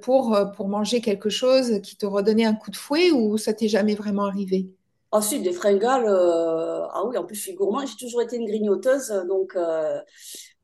pour, 0.00 0.38
pour 0.56 0.68
manger 0.68 1.00
quelque 1.00 1.28
chose 1.28 1.80
qui 1.82 1.96
te 1.96 2.06
redonnait 2.06 2.44
un 2.44 2.54
coup 2.54 2.70
de 2.70 2.76
fouet 2.76 3.10
ou 3.10 3.36
ça 3.36 3.52
t'est 3.52 3.68
jamais 3.68 3.94
vraiment 3.96 4.26
arrivé? 4.26 4.68
Ensuite, 5.12 5.44
des 5.44 5.52
fringales, 5.52 6.04
euh, 6.06 6.84
ah 6.92 7.04
oui, 7.06 7.16
en 7.16 7.24
plus, 7.24 7.36
je 7.36 7.40
suis 7.40 7.54
gourmande, 7.54 7.86
j'ai 7.86 7.96
toujours 7.96 8.22
été 8.22 8.36
une 8.36 8.44
grignoteuse, 8.44 9.08
donc 9.28 9.54
euh, 9.56 10.00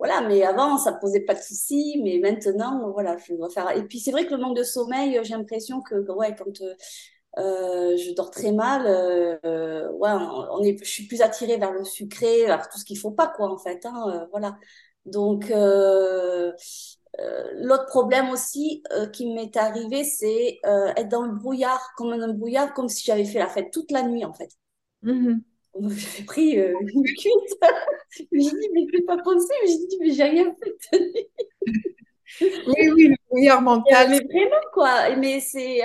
voilà, 0.03 0.21
mais 0.27 0.43
avant, 0.43 0.79
ça 0.79 0.91
ne 0.91 0.99
posait 0.99 1.21
pas 1.21 1.35
de 1.35 1.39
soucis, 1.41 2.01
mais 2.03 2.19
maintenant, 2.19 2.91
voilà, 2.91 3.17
je 3.19 3.35
dois 3.35 3.49
faire. 3.51 3.71
Et 3.71 3.85
puis, 3.85 4.01
c'est 4.01 4.11
vrai 4.11 4.27
que 4.27 4.35
le 4.35 4.41
manque 4.41 4.57
de 4.57 4.65
sommeil, 4.65 5.17
j'ai 5.23 5.35
l'impression 5.35 5.81
que, 5.81 5.95
ouais, 6.11 6.35
quand 6.35 6.61
euh, 7.39 7.97
je 7.97 8.13
dors 8.17 8.33
très 8.33 8.51
mal, 8.51 8.83
ouais, 8.85 10.11
on 10.11 10.61
est, 10.65 10.77
je 10.83 10.91
suis 10.91 11.07
plus 11.07 11.23
attirée 11.23 11.57
vers 11.57 11.71
le 11.71 11.85
sucré, 11.85 12.47
vers 12.47 12.69
tout 12.69 12.81
ce 12.81 12.85
qu'il 12.85 12.97
ne 12.97 13.01
faut 13.01 13.13
pas, 13.13 13.29
quoi, 13.29 13.49
en 13.49 13.59
fait, 13.59 13.87
hein, 13.87 14.27
voilà. 14.33 14.59
Donc, 15.07 15.53
l'autre 17.55 17.87
problème 17.87 18.31
aussi 18.31 18.83
qui 19.13 19.33
m'est 19.33 19.57
arrivé, 19.57 20.03
c'est 20.03 20.59
être 20.97 21.09
dans 21.11 21.23
le 21.23 21.33
brouillard, 21.33 21.81
comme 21.97 22.13
un 22.13 22.33
brouillard, 22.33 22.75
comme 22.75 22.89
si 22.89 23.05
j'avais 23.05 23.25
fait 23.25 23.39
la 23.39 23.49
fête 23.49 23.71
toute 23.73 23.93
la 23.93 24.03
nuit, 24.03 24.25
en 24.25 24.33
fait. 24.33 24.51
Mhm. 25.03 25.45
J'avais 25.81 26.25
pris 26.27 26.59
euh, 26.59 26.75
une 26.81 27.03
cuite. 27.05 27.59
j'ai 28.11 28.39
dit, 28.39 28.69
mais 28.75 28.87
c'est 28.93 29.07
pas 29.07 29.17
possible. 29.19 29.67
J'ai 29.67 29.87
dit, 29.87 29.99
mais 30.01 30.11
j'ai 30.13 30.25
rien 30.25 30.55
fait 30.55 31.31
Oui, 32.67 32.91
oui, 32.95 33.09
le 33.09 33.17
brouillard 33.29 33.63
mental. 33.63 34.11
Mais 34.11 34.21
vraiment, 34.21 34.57
quoi. 34.73 35.17
Mais 35.17 35.41
c'est 35.41 35.81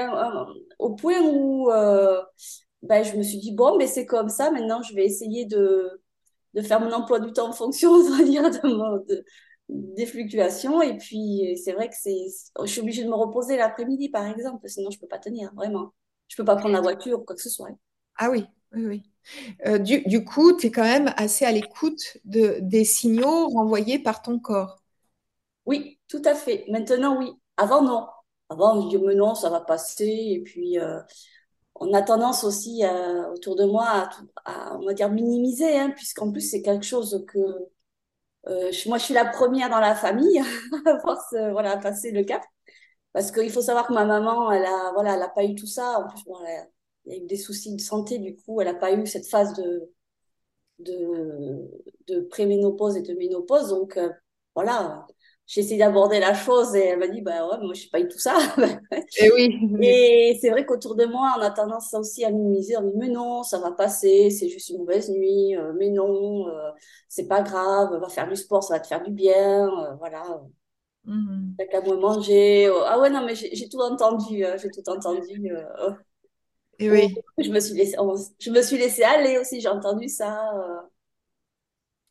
au 0.79 0.95
point 0.95 1.21
où 1.21 1.71
euh, 1.71 2.21
ben, 2.81 3.03
je 3.03 3.15
me 3.15 3.23
suis 3.23 3.37
dit, 3.37 3.53
bon, 3.53 3.77
mais 3.77 3.87
c'est 3.87 4.05
comme 4.05 4.29
ça. 4.29 4.51
Maintenant, 4.51 4.81
je 4.81 4.93
vais 4.93 5.05
essayer 5.05 5.45
de, 5.45 6.01
de 6.53 6.61
faire 6.61 6.81
mon 6.81 6.91
emploi 6.91 7.19
du 7.19 7.31
temps 7.31 7.49
en 7.49 7.53
fonction, 7.53 7.91
on 7.93 8.17
va 8.17 8.23
dire, 8.23 8.49
de, 8.49 9.25
des 9.69 10.05
fluctuations. 10.05 10.81
Et 10.81 10.97
puis, 10.97 11.57
c'est 11.63 11.73
vrai 11.73 11.89
que 11.89 11.95
c'est, 11.97 12.25
je 12.61 12.65
suis 12.65 12.81
obligée 12.81 13.03
de 13.03 13.09
me 13.09 13.15
reposer 13.15 13.57
l'après-midi, 13.57 14.09
par 14.09 14.25
exemple. 14.25 14.67
Sinon, 14.67 14.89
je 14.91 14.99
peux 14.99 15.07
pas 15.07 15.19
tenir, 15.19 15.53
vraiment. 15.55 15.93
Je 16.27 16.35
peux 16.35 16.45
pas 16.45 16.57
prendre 16.57 16.73
la 16.75 16.81
voiture 16.81 17.19
ou 17.19 17.23
quoi 17.23 17.35
que 17.35 17.41
ce 17.41 17.49
soit. 17.49 17.69
Ah 18.17 18.29
oui, 18.29 18.45
oui, 18.73 18.85
oui. 18.85 19.03
Euh, 19.65 19.77
du, 19.77 20.23
coup, 20.23 20.55
tu 20.55 20.67
es 20.67 20.71
quand 20.71 20.83
même 20.83 21.13
assez 21.17 21.45
à 21.45 21.51
l'écoute 21.51 22.17
de, 22.25 22.57
des 22.61 22.85
signaux 22.85 23.49
renvoyés 23.49 23.99
par 23.99 24.21
ton 24.21 24.39
corps. 24.39 24.81
Oui, 25.65 25.99
tout 26.07 26.21
à 26.25 26.35
fait. 26.35 26.65
Maintenant, 26.69 27.17
oui. 27.17 27.31
Avant, 27.57 27.81
non. 27.81 28.07
Avant, 28.49 28.75
me 28.75 28.89
dit, 28.89 28.97
mais 28.97 29.15
non, 29.15 29.35
ça 29.35 29.49
va 29.49 29.61
passer. 29.61 30.05
Et 30.05 30.41
puis, 30.43 30.79
euh, 30.79 30.99
on 31.75 31.93
a 31.93 32.01
tendance 32.01 32.43
aussi 32.43 32.85
euh, 32.85 33.31
autour 33.33 33.55
de 33.55 33.65
moi 33.65 34.09
à, 34.45 34.77
on 34.77 34.85
va 34.85 34.93
dire, 34.93 35.09
minimiser, 35.09 35.77
hein, 35.77 35.91
puisqu'en 35.95 36.31
plus, 36.31 36.41
c'est 36.41 36.61
quelque 36.61 36.85
chose 36.85 37.25
que 37.27 37.39
moi, 38.87 38.97
je 38.97 39.03
suis 39.03 39.13
la 39.13 39.25
première 39.25 39.69
dans 39.69 39.79
la 39.79 39.93
famille 39.93 40.39
à 40.85 40.99
force, 40.99 41.35
voilà, 41.51 41.77
passer 41.77 42.11
le 42.11 42.23
cap. 42.23 42.41
Parce 43.11 43.31
qu'il 43.31 43.51
faut 43.51 43.61
savoir 43.61 43.87
que 43.87 43.93
ma 43.93 44.05
maman, 44.05 44.51
elle 44.51 44.65
a, 44.65 44.91
voilà, 44.93 45.27
pas 45.29 45.43
eu 45.43 45.55
tout 45.55 45.67
ça. 45.67 45.99
En 45.99 46.07
plus, 46.07 46.23
il 47.07 47.13
y 47.13 47.19
a 47.19 47.23
eu 47.23 47.25
des 47.25 47.37
soucis 47.37 47.75
de 47.75 47.81
santé, 47.81 48.19
du 48.19 48.35
coup, 48.35 48.61
elle 48.61 48.67
n'a 48.67 48.73
pas 48.73 48.91
eu 48.93 49.05
cette 49.07 49.27
phase 49.27 49.53
de, 49.53 49.89
de, 50.79 51.69
de 52.07 52.21
préménopause 52.21 52.97
et 52.97 53.01
de 53.01 53.13
ménopause. 53.13 53.69
Donc, 53.69 53.97
euh, 53.97 54.09
voilà, 54.55 55.07
j'ai 55.45 55.61
essayé 55.61 55.77
d'aborder 55.79 56.19
la 56.19 56.33
chose 56.33 56.75
et 56.75 56.81
elle 56.87 56.99
m'a 56.99 57.07
dit, 57.07 57.21
bah 57.21 57.47
ouais, 57.47 57.57
moi, 57.63 57.73
je 57.73 57.83
n'ai 57.83 57.89
pas 57.89 57.99
eu 58.01 58.09
tout 58.09 58.19
ça. 58.19 58.37
et 58.57 59.07
eh 59.25 59.31
oui. 59.31 59.57
Et 59.81 60.37
c'est 60.41 60.49
vrai 60.49 60.65
qu'autour 60.65 60.95
de 60.95 61.05
moi, 61.05 61.35
on 61.37 61.41
a 61.41 61.49
tendance 61.51 61.93
aussi 61.93 62.25
à 62.25 62.31
minimiser. 62.31 62.75
On 62.77 62.83
dit, 62.83 62.97
mais 62.97 63.09
non, 63.09 63.43
ça 63.43 63.59
va 63.59 63.71
passer, 63.71 64.29
c'est 64.29 64.49
juste 64.49 64.69
une 64.69 64.79
mauvaise 64.79 65.09
nuit, 65.09 65.55
euh, 65.55 65.71
mais 65.77 65.89
non, 65.89 66.49
euh, 66.49 66.71
c'est 67.07 67.27
pas 67.27 67.41
grave, 67.41 67.97
va 67.97 68.09
faire 68.09 68.27
du 68.27 68.35
sport, 68.35 68.63
ça 68.63 68.73
va 68.75 68.79
te 68.81 68.87
faire 68.87 69.01
du 69.01 69.11
bien, 69.11 69.95
voilà. 69.99 70.41
Mmh. 71.05 71.53
T'as 71.57 71.65
qu'à 71.67 71.81
moins 71.81 71.97
manger. 71.97 72.69
Ah 72.85 72.99
ouais, 72.99 73.09
non, 73.09 73.25
mais 73.25 73.33
j'ai 73.33 73.69
tout 73.69 73.79
entendu, 73.79 74.43
j'ai 74.57 74.69
tout 74.69 74.89
entendu. 74.89 75.53
Oh. 75.81 75.91
Et 76.79 76.89
oui. 76.89 77.15
Je 77.37 77.49
me 77.49 77.59
suis 77.59 77.73
laissée, 77.73 77.95
je 78.39 78.51
me 78.51 78.61
suis 78.61 78.77
laissée 78.77 79.03
aller 79.03 79.37
aussi, 79.37 79.61
j'ai 79.61 79.67
entendu 79.67 80.07
ça. 80.07 80.51
Euh. 80.55 80.87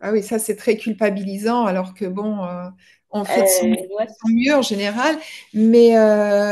Ah 0.00 0.12
oui, 0.12 0.22
ça 0.22 0.38
c'est 0.38 0.56
très 0.56 0.76
culpabilisant, 0.76 1.64
alors 1.64 1.94
que 1.94 2.04
bon, 2.04 2.44
euh, 2.44 2.68
on 3.10 3.24
fait 3.24 3.42
de 3.42 3.46
son, 3.46 3.72
euh, 3.72 4.06
mieux 4.28 4.54
en 4.54 4.62
général. 4.62 5.16
Mais 5.54 5.98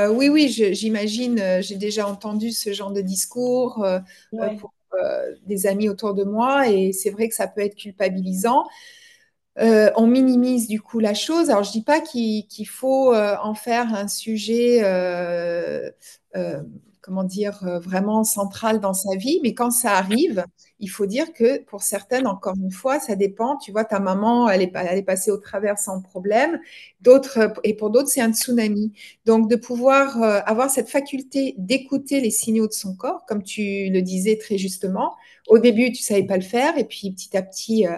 oui, 0.09 0.29
oui, 0.29 0.49
j'imagine, 0.49 1.61
j'ai 1.61 1.77
déjà 1.77 2.07
entendu 2.07 2.53
ce 2.53 2.73
genre 2.73 2.93
de 2.93 3.01
discours 3.01 3.85
pour 4.59 4.73
des 5.47 5.67
amis 5.67 5.89
autour 5.89 6.15
de 6.15 6.25
moi, 6.25 6.69
et 6.69 6.93
c'est 6.93 7.11
vrai 7.11 7.29
que 7.29 7.35
ça 7.35 7.49
peut 7.49 7.61
être 7.61 7.77
culpabilisant. 7.77 8.65
on 9.57 10.07
minimise 10.07 10.69
du 10.69 10.81
coup 10.81 11.01
la 11.01 11.15
chose. 11.15 11.51
Alors, 11.51 11.65
je 11.65 11.73
dis 11.73 11.83
pas 11.83 12.01
qu'il 12.01 12.69
faut 12.69 13.15
en 13.15 13.55
faire 13.55 13.95
un 13.95 14.09
sujet 14.09 14.81
comment 17.05 17.25
dire, 17.25 17.61
euh, 17.65 17.79
vraiment 17.79 18.25
centrale 18.25 18.81
dans 18.81 18.95
sa 18.95 19.15
vie. 19.15 19.39
Mais 19.43 19.53
quand 19.53 19.71
ça 19.71 19.93
arrive, 19.93 20.45
il 20.81 20.89
faut 20.89 21.05
dire 21.05 21.35
que 21.35 21.63
pour 21.65 21.83
certaines, 21.83 22.27
encore 22.27 22.55
une 22.57 22.71
fois, 22.71 22.99
ça 22.99 23.15
dépend. 23.15 23.59
Tu 23.59 23.73
vois, 23.73 23.85
ta 23.85 24.01
maman, 24.01 24.49
elle 24.49 24.63
est, 24.63 25.03
passée 25.03 25.31
au 25.31 25.37
travers 25.37 25.79
sans 25.79 26.01
problème. 26.01 26.59
D'autres, 27.03 27.53
et 27.63 27.75
pour 27.75 27.91
d'autres, 27.91 28.09
c'est 28.09 28.23
un 28.23 28.33
tsunami. 28.33 28.93
Donc, 29.27 29.51
de 29.51 29.57
pouvoir 29.57 30.23
euh, 30.23 30.41
avoir 30.47 30.71
cette 30.71 30.89
faculté 30.89 31.55
d'écouter 31.59 32.23
les 32.23 32.31
signaux 32.31 32.67
de 32.67 32.73
son 32.73 32.97
corps, 32.97 33.27
comme 33.27 33.43
tu 33.43 33.91
le 33.91 34.01
disais 34.01 34.39
très 34.39 34.57
justement. 34.57 35.15
Au 35.47 35.59
début, 35.59 35.93
tu 35.93 36.03
savais 36.03 36.25
pas 36.25 36.37
le 36.37 36.43
faire, 36.43 36.79
et 36.79 36.85
puis 36.85 37.11
petit 37.11 37.37
à 37.37 37.43
petit, 37.43 37.87
euh, 37.87 37.97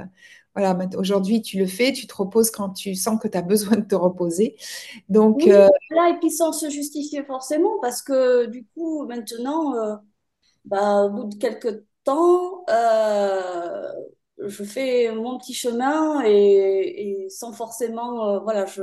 voilà, 0.56 0.74
aujourd'hui, 0.96 1.42
tu 1.42 1.58
le 1.58 1.66
fais, 1.66 1.92
tu 1.92 2.06
te 2.06 2.14
reposes 2.14 2.50
quand 2.50 2.70
tu 2.70 2.94
sens 2.94 3.20
que 3.20 3.28
tu 3.28 3.36
as 3.36 3.42
besoin 3.42 3.76
de 3.76 3.86
te 3.86 3.94
reposer. 3.94 4.56
Donc, 5.10 5.42
oui, 5.44 5.52
euh, 5.52 5.68
là, 5.90 6.10
et 6.10 6.18
puis 6.18 6.30
sans 6.30 6.52
se 6.52 6.70
justifier 6.70 7.22
forcément, 7.24 7.78
parce 7.82 8.00
que 8.00 8.46
du 8.46 8.64
coup, 8.74 9.04
maintenant, 9.04 9.74
euh, 9.76 9.96
bah, 10.64 11.04
au 11.04 11.10
bout 11.10 11.24
de 11.24 11.34
quelques 11.34 11.84
temps, 12.04 12.64
euh, 12.70 13.92
je 14.38 14.64
fais 14.64 15.12
mon 15.12 15.36
petit 15.36 15.52
chemin 15.52 16.22
et, 16.24 17.26
sans 17.28 17.52
forcément, 17.52 18.42
voilà, 18.42 18.64
je, 18.64 18.82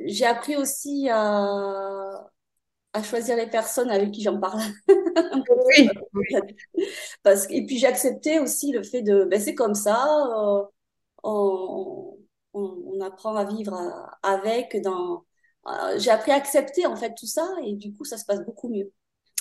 j'ai 0.00 0.26
appris 0.26 0.56
aussi 0.56 1.08
à, 1.08 2.30
à 2.92 3.02
choisir 3.02 3.36
les 3.36 3.46
personnes 3.46 3.90
avec 3.90 4.10
qui 4.10 4.22
j'en 4.22 4.38
parle. 4.38 4.60
oui, 4.88 5.88
Parce, 7.22 7.46
et 7.50 7.64
puis 7.64 7.78
j'ai 7.78 7.86
accepté 7.86 8.40
aussi 8.40 8.72
le 8.72 8.82
fait 8.82 9.02
de, 9.02 9.24
ben, 9.24 9.40
c'est 9.40 9.54
comme 9.54 9.74
ça, 9.74 10.04
euh, 10.36 10.62
on, 11.22 12.18
on, 12.52 13.00
apprend 13.00 13.36
à 13.36 13.44
vivre 13.44 13.78
avec. 14.22 14.80
Dans, 14.82 15.24
euh, 15.66 15.98
j'ai 15.98 16.10
appris 16.10 16.32
à 16.32 16.36
accepter 16.36 16.86
en 16.86 16.96
fait 16.96 17.14
tout 17.16 17.26
ça 17.26 17.46
et 17.64 17.74
du 17.74 17.94
coup 17.94 18.04
ça 18.04 18.18
se 18.18 18.24
passe 18.24 18.44
beaucoup 18.44 18.68
mieux. 18.68 18.92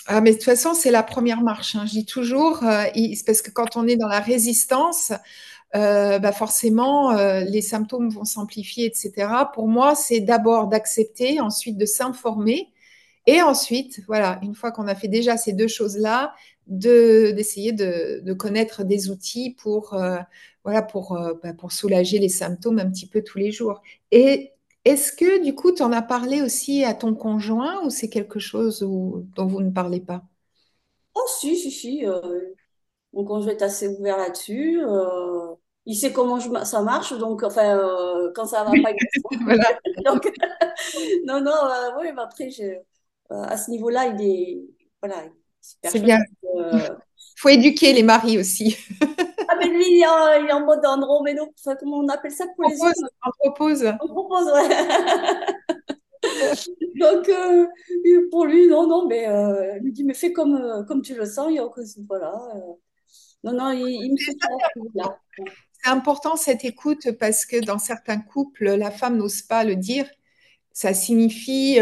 Ah, 0.05 0.21
mais 0.21 0.31
de 0.31 0.35
toute 0.35 0.45
façon, 0.45 0.73
c'est 0.73 0.91
la 0.91 1.03
première 1.03 1.41
marche. 1.41 1.75
Hein. 1.75 1.85
Je 1.85 1.91
dis 1.91 2.05
toujours, 2.05 2.63
euh, 2.63 2.85
parce 3.25 3.41
que 3.41 3.51
quand 3.51 3.75
on 3.75 3.87
est 3.87 3.97
dans 3.97 4.07
la 4.07 4.19
résistance, 4.19 5.11
bah 5.73 6.31
forcément, 6.31 7.11
les 7.41 7.61
symptômes 7.61 8.09
vont 8.09 8.25
s'amplifier, 8.25 8.85
etc. 8.85 9.27
Pour 9.53 9.67
moi, 9.67 9.93
c'est 9.95 10.19
d'abord 10.19 10.67
d'accepter, 10.67 11.39
ensuite 11.39 11.77
de 11.77 11.85
s'informer, 11.85 12.71
et 13.29 13.43
ensuite, 13.43 14.01
voilà, 14.07 14.39
une 14.41 14.55
fois 14.55 14.71
qu'on 14.71 14.87
a 14.87 14.95
fait 14.95 15.07
déjà 15.07 15.37
ces 15.37 15.53
deux 15.53 15.67
choses-là, 15.67 16.33
d'essayer 16.65 17.73
de, 17.73 18.33
connaître 18.33 18.83
des 18.83 19.11
outils 19.11 19.51
pour, 19.51 19.93
euh, 19.93 20.17
voilà, 20.63 20.81
pour, 20.81 21.15
euh, 21.15 21.33
bah, 21.43 21.53
pour 21.53 21.71
soulager 21.71 22.17
les 22.17 22.29
symptômes 22.29 22.79
un 22.79 22.89
petit 22.89 23.05
peu 23.05 23.21
tous 23.21 23.37
les 23.37 23.51
jours. 23.51 23.83
Et 24.09 24.53
est-ce 24.83 25.11
que 25.11 25.43
du 25.43 25.53
coup, 25.53 25.71
tu 25.71 25.83
en 25.83 25.91
as 25.91 26.01
parlé 26.01 26.41
aussi 26.41 26.83
à 26.83 26.95
ton 26.95 27.13
conjoint 27.13 27.85
ou 27.85 27.91
c'est 27.91 28.09
quelque 28.09 28.39
chose 28.39 28.79
dont 28.81 29.45
vous 29.45 29.61
ne 29.61 29.69
parlez 29.69 29.99
pas? 29.99 30.23
Oh, 31.13 31.21
si, 31.39 31.55
si, 31.55 31.69
si. 31.69 32.07
Euh, 32.07 32.19
mon 33.13 33.25
conjoint 33.25 33.51
est 33.51 33.61
assez 33.61 33.89
ouvert 33.89 34.17
là-dessus. 34.17 34.81
il 35.85 35.95
sait 35.95 36.13
comment 36.13 36.39
ça 36.65 36.81
marche, 36.81 37.15
donc, 37.15 37.43
enfin, 37.43 37.79
quand 38.33 38.45
ça 38.45 38.63
va 38.63 38.71
pas, 38.71 38.91
il 39.31 40.03
donc, 40.03 40.31
non, 41.25 41.41
non, 41.41 41.53
oui, 41.99 42.07
après, 42.17 42.49
j'ai 42.49 42.77
euh, 42.77 42.79
à 43.29 43.57
ce 43.57 43.71
niveau-là, 43.71 44.07
il 44.07 44.21
est. 44.21 44.61
Voilà, 45.01 45.23
c'est 45.61 45.99
bien. 45.99 46.19
Il 46.43 46.49
euh, 46.59 46.89
faut 47.37 47.49
éduquer 47.49 47.93
les 47.93 48.03
maris 48.03 48.37
aussi. 48.37 48.77
ah, 49.47 49.55
mais 49.59 49.67
lui, 49.67 49.85
il 49.87 50.01
est 50.01 50.51
en, 50.51 50.65
mode 50.65 50.85
androméno. 50.85 51.53
Enfin, 51.59 51.75
comment 51.79 51.97
on 51.97 52.07
appelle 52.07 52.31
ça 52.31 52.45
pour 52.55 52.69
les 52.69 52.81
hommes 52.81 52.93
On 53.25 53.31
propose. 53.49 53.85
On 54.01 54.07
propose, 54.07 54.47
ouais. 54.53 54.69
Donc, 56.99 57.29
euh, 57.29 57.67
pour 58.29 58.45
lui, 58.45 58.67
non, 58.67 58.87
non, 58.87 59.07
mais 59.07 59.23
il 59.77 59.83
lui 59.83 59.93
dit, 59.93 60.03
mais 60.03 60.13
fais 60.13 60.33
comme, 60.33 60.85
comme 60.87 61.01
tu 61.01 61.15
le 61.15 61.25
sens, 61.25 61.47
il 61.49 61.55
y 61.55 61.59
a 61.59 61.65
aucun 61.65 61.81
voilà. 62.07 62.33
non, 63.43 63.53
non, 63.53 63.71
il, 63.71 64.11
me 64.11 64.17
fait 64.17 64.35
C'est 65.81 65.89
important 65.89 66.35
cette 66.35 66.65
écoute 66.65 67.11
parce 67.13 67.45
que 67.45 67.63
dans 67.63 67.79
certains 67.79 68.19
couples, 68.19 68.75
la 68.75 68.91
femme 68.91 69.17
n'ose 69.17 69.41
pas 69.41 69.63
le 69.63 69.77
dire. 69.77 70.09
Ça 70.73 70.93
signifie 70.93 71.79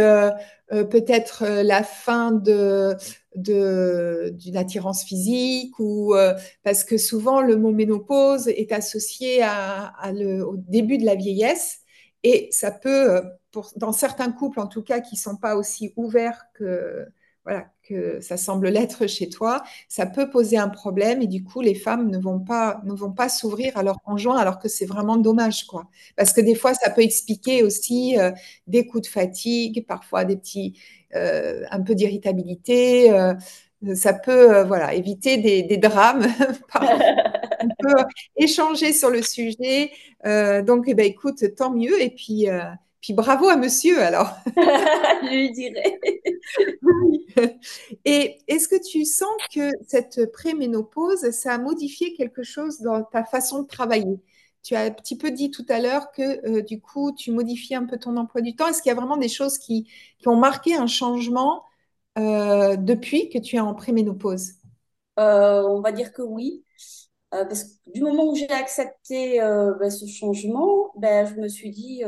euh, 0.74 0.83
peut-être 0.83 1.45
la 1.45 1.81
fin 1.81 2.31
de, 2.31 2.97
d'une 3.36 4.57
attirance 4.57 5.03
physique 5.03 5.79
ou 5.79 6.13
euh, 6.13 6.33
parce 6.63 6.83
que 6.83 6.97
souvent 6.97 7.41
le 7.41 7.55
mot 7.55 7.71
ménopause 7.71 8.50
est 8.50 8.74
associé 8.74 9.41
à, 9.43 9.93
le, 10.13 10.45
au 10.45 10.57
début 10.57 10.97
de 10.97 11.05
la 11.05 11.15
vieillesse 11.15 11.79
et 12.24 12.50
ça 12.51 12.71
peut, 12.71 13.15
euh, 13.15 13.21
pour, 13.51 13.71
dans 13.77 13.93
certains 13.93 14.31
couples 14.31 14.59
en 14.59 14.67
tout 14.67 14.83
cas 14.83 15.00
qui 15.00 15.15
sont 15.15 15.38
pas 15.38 15.55
aussi 15.55 15.93
ouverts 15.95 16.47
que 16.53 17.05
voilà 17.45 17.67
que 17.88 18.20
ça 18.22 18.38
semble 18.38 18.70
l'être 18.70 19.08
chez 19.08 19.29
toi, 19.29 19.63
ça 19.88 20.06
peut 20.06 20.29
poser 20.29 20.58
un 20.58 20.70
problème 20.70 21.22
et 21.22 21.27
du 21.27 21.44
coup 21.44 21.62
les 21.62 21.75
femmes 21.75 22.10
ne 22.10 22.17
vont 22.17 22.39
pas 22.39 22.82
ne 22.86 22.94
vont 22.94 23.12
pas 23.12 23.29
s'ouvrir 23.29 23.77
à 23.77 23.84
leur 23.84 24.01
conjoint 24.01 24.38
alors 24.38 24.60
que 24.60 24.67
c'est 24.67 24.86
vraiment 24.86 25.17
dommage 25.17 25.65
quoi. 25.65 25.88
Parce 26.15 26.34
que 26.34 26.41
des 26.41 26.56
fois 26.56 26.74
ça 26.74 26.89
peut 26.89 27.01
expliquer 27.01 27.63
aussi 27.63 28.17
euh, 28.20 28.32
des 28.67 28.86
coups 28.88 29.03
de 29.03 29.12
fatigue, 29.12 29.86
parfois 29.88 30.25
des 30.25 30.38
petits 30.38 30.79
euh, 31.15 31.63
un 31.72 31.82
peu 31.82 31.96
d'irritabilité. 31.96 33.12
Euh, 33.12 33.34
ça 33.94 34.13
peut 34.13 34.63
voilà 34.63 34.96
éviter 34.96 35.38
des, 35.38 35.77
drames. 35.77 36.25
Échanger 38.36 38.91
sur 38.91 39.12
le 39.12 39.22
sujet. 39.22 39.91
donc 40.25 40.86
eh 40.88 40.94
ben, 40.96 41.06
écoute 41.06 41.44
tant 41.56 41.72
mieux 41.72 42.01
et 42.01 42.10
puis 42.10 42.48
puis 43.07 43.13
bravo 43.13 43.47
à 43.47 43.55
monsieur 43.55 44.01
alors. 44.01 44.35
Je 44.57 45.29
lui 45.29 45.51
dirais. 45.53 45.97
Et 48.03 48.37
est-ce 48.49 48.67
que 48.67 48.75
tu 48.85 49.05
sens 49.05 49.31
que 49.55 49.69
cette 49.87 50.29
préménopause, 50.33 51.31
ça 51.31 51.53
a 51.53 51.57
modifié 51.57 52.13
quelque 52.15 52.43
chose 52.43 52.81
dans 52.81 53.03
ta 53.03 53.23
façon 53.23 53.61
de 53.61 53.67
travailler? 53.67 54.19
Tu 54.61 54.75
as 54.75 54.81
un 54.81 54.91
petit 54.91 55.15
peu 55.17 55.31
dit 55.31 55.51
tout 55.51 55.65
à 55.69 55.79
l'heure 55.79 56.11
que 56.11 56.45
euh, 56.49 56.61
du 56.61 56.81
coup, 56.81 57.13
tu 57.13 57.31
modifies 57.31 57.75
un 57.75 57.85
peu 57.85 57.97
ton 57.97 58.17
emploi 58.17 58.41
du 58.41 58.57
temps. 58.57 58.67
Est-ce 58.67 58.81
qu'il 58.81 58.89
y 58.89 58.91
a 58.91 58.99
vraiment 58.99 59.15
des 59.15 59.29
choses 59.29 59.57
qui, 59.57 59.89
ont 60.25 60.35
marqué 60.35 60.75
un 60.75 60.87
changement 60.87 61.63
euh, 62.19 62.75
depuis 62.75 63.29
que 63.29 63.39
tu 63.39 63.55
es 63.55 63.61
en 63.61 63.73
préménopause? 63.73 64.55
Euh, 65.17 65.63
On 65.63 65.79
va 65.79 65.93
dire 65.93 66.11
que 66.11 66.23
oui. 66.23 66.65
parce 67.31 67.63
que 67.63 67.69
du 67.93 68.01
moment 68.01 68.25
où 68.25 68.35
j'ai 68.35 68.49
accepté 68.49 69.39
ben, 69.39 69.89
ce 69.89 70.05
changement, 70.07 70.91
ben, 70.97 71.25
je 71.25 71.35
me 71.35 71.47
suis 71.47 71.69
dit, 71.69 72.03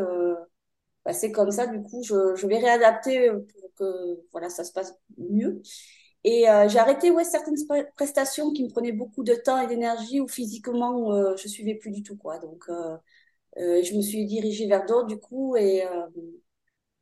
bah, 1.06 1.14
c'est 1.14 1.32
comme 1.32 1.52
ça, 1.52 1.68
du 1.68 1.82
coup, 1.82 2.04
je, 2.04 2.36
je, 2.36 2.48
vais 2.48 2.58
réadapter 2.58 3.32
pour 3.32 3.74
que 3.76 4.22
voilà, 4.32 4.50
ça 4.50 4.64
se 4.64 4.72
passe 4.72 4.94
mieux. 5.18 5.62
Et 6.24 6.50
euh, 6.50 6.68
j'ai 6.68 6.80
arrêté 6.80 7.12
ouais, 7.12 7.24
certaines 7.24 7.56
prestations 7.96 8.52
qui 8.52 8.64
me 8.66 8.70
prenaient 8.70 8.92
beaucoup 8.92 9.24
de 9.24 9.34
temps 9.36 9.60
et 9.62 9.68
d'énergie 9.68 10.20
ou 10.20 10.28
physiquement, 10.28 11.14
euh, 11.14 11.36
je 11.38 11.48
suivais 11.48 11.76
plus 11.76 11.92
du 11.92 12.04
tout. 12.04 12.18
Quoi. 12.18 12.40
Donc, 12.40 12.66
euh, 12.70 12.98
euh 13.58 13.84
je 13.84 13.96
me 13.96 14.02
suis 14.02 14.26
dirigée 14.26 14.68
vers 14.68 14.86
d'autres, 14.86 15.08
du 15.08 15.20
coup, 15.20 15.56
et, 15.58 15.86
euh, 15.86 16.08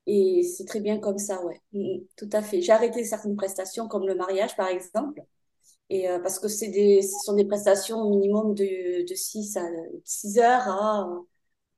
et 0.06 0.44
c'est 0.44 0.66
très 0.66 0.80
bien 0.80 1.00
comme 1.00 1.18
ça, 1.18 1.44
ouais. 1.46 1.60
Mm, 1.74 1.80
mm, 1.98 2.08
tout 2.16 2.30
à 2.34 2.42
fait. 2.42 2.62
J'ai 2.62 2.72
arrêté 2.72 3.04
certaines 3.04 3.36
prestations, 3.36 3.88
comme 3.88 4.08
le 4.08 4.16
mariage, 4.16 4.56
par 4.56 4.68
exemple, 4.70 5.22
et 5.90 6.08
parce 6.24 6.40
que 6.40 6.48
des, 6.72 7.02
ce 7.02 7.18
sont 7.26 7.34
des 7.36 7.46
prestations 7.46 8.00
au 8.02 8.10
minimum 8.10 8.54
de, 8.56 9.08
de 9.08 9.16
6 9.16 9.58
à 9.58 9.64
6 10.04 10.40
heures 10.40 10.68
à 10.68 11.08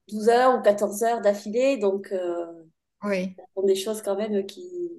12 0.10 0.30
heures 0.30 0.58
ou 0.58 0.62
14 0.62 1.04
heures 1.04 1.22
d'affilée. 1.22 1.78
Donc, 1.78 2.12
euh, 2.12 2.46
oui. 3.04 3.36
ce 3.38 3.44
sont 3.56 3.66
des 3.66 3.76
choses 3.76 4.02
quand 4.02 4.16
même 4.16 4.46
qui, 4.46 4.92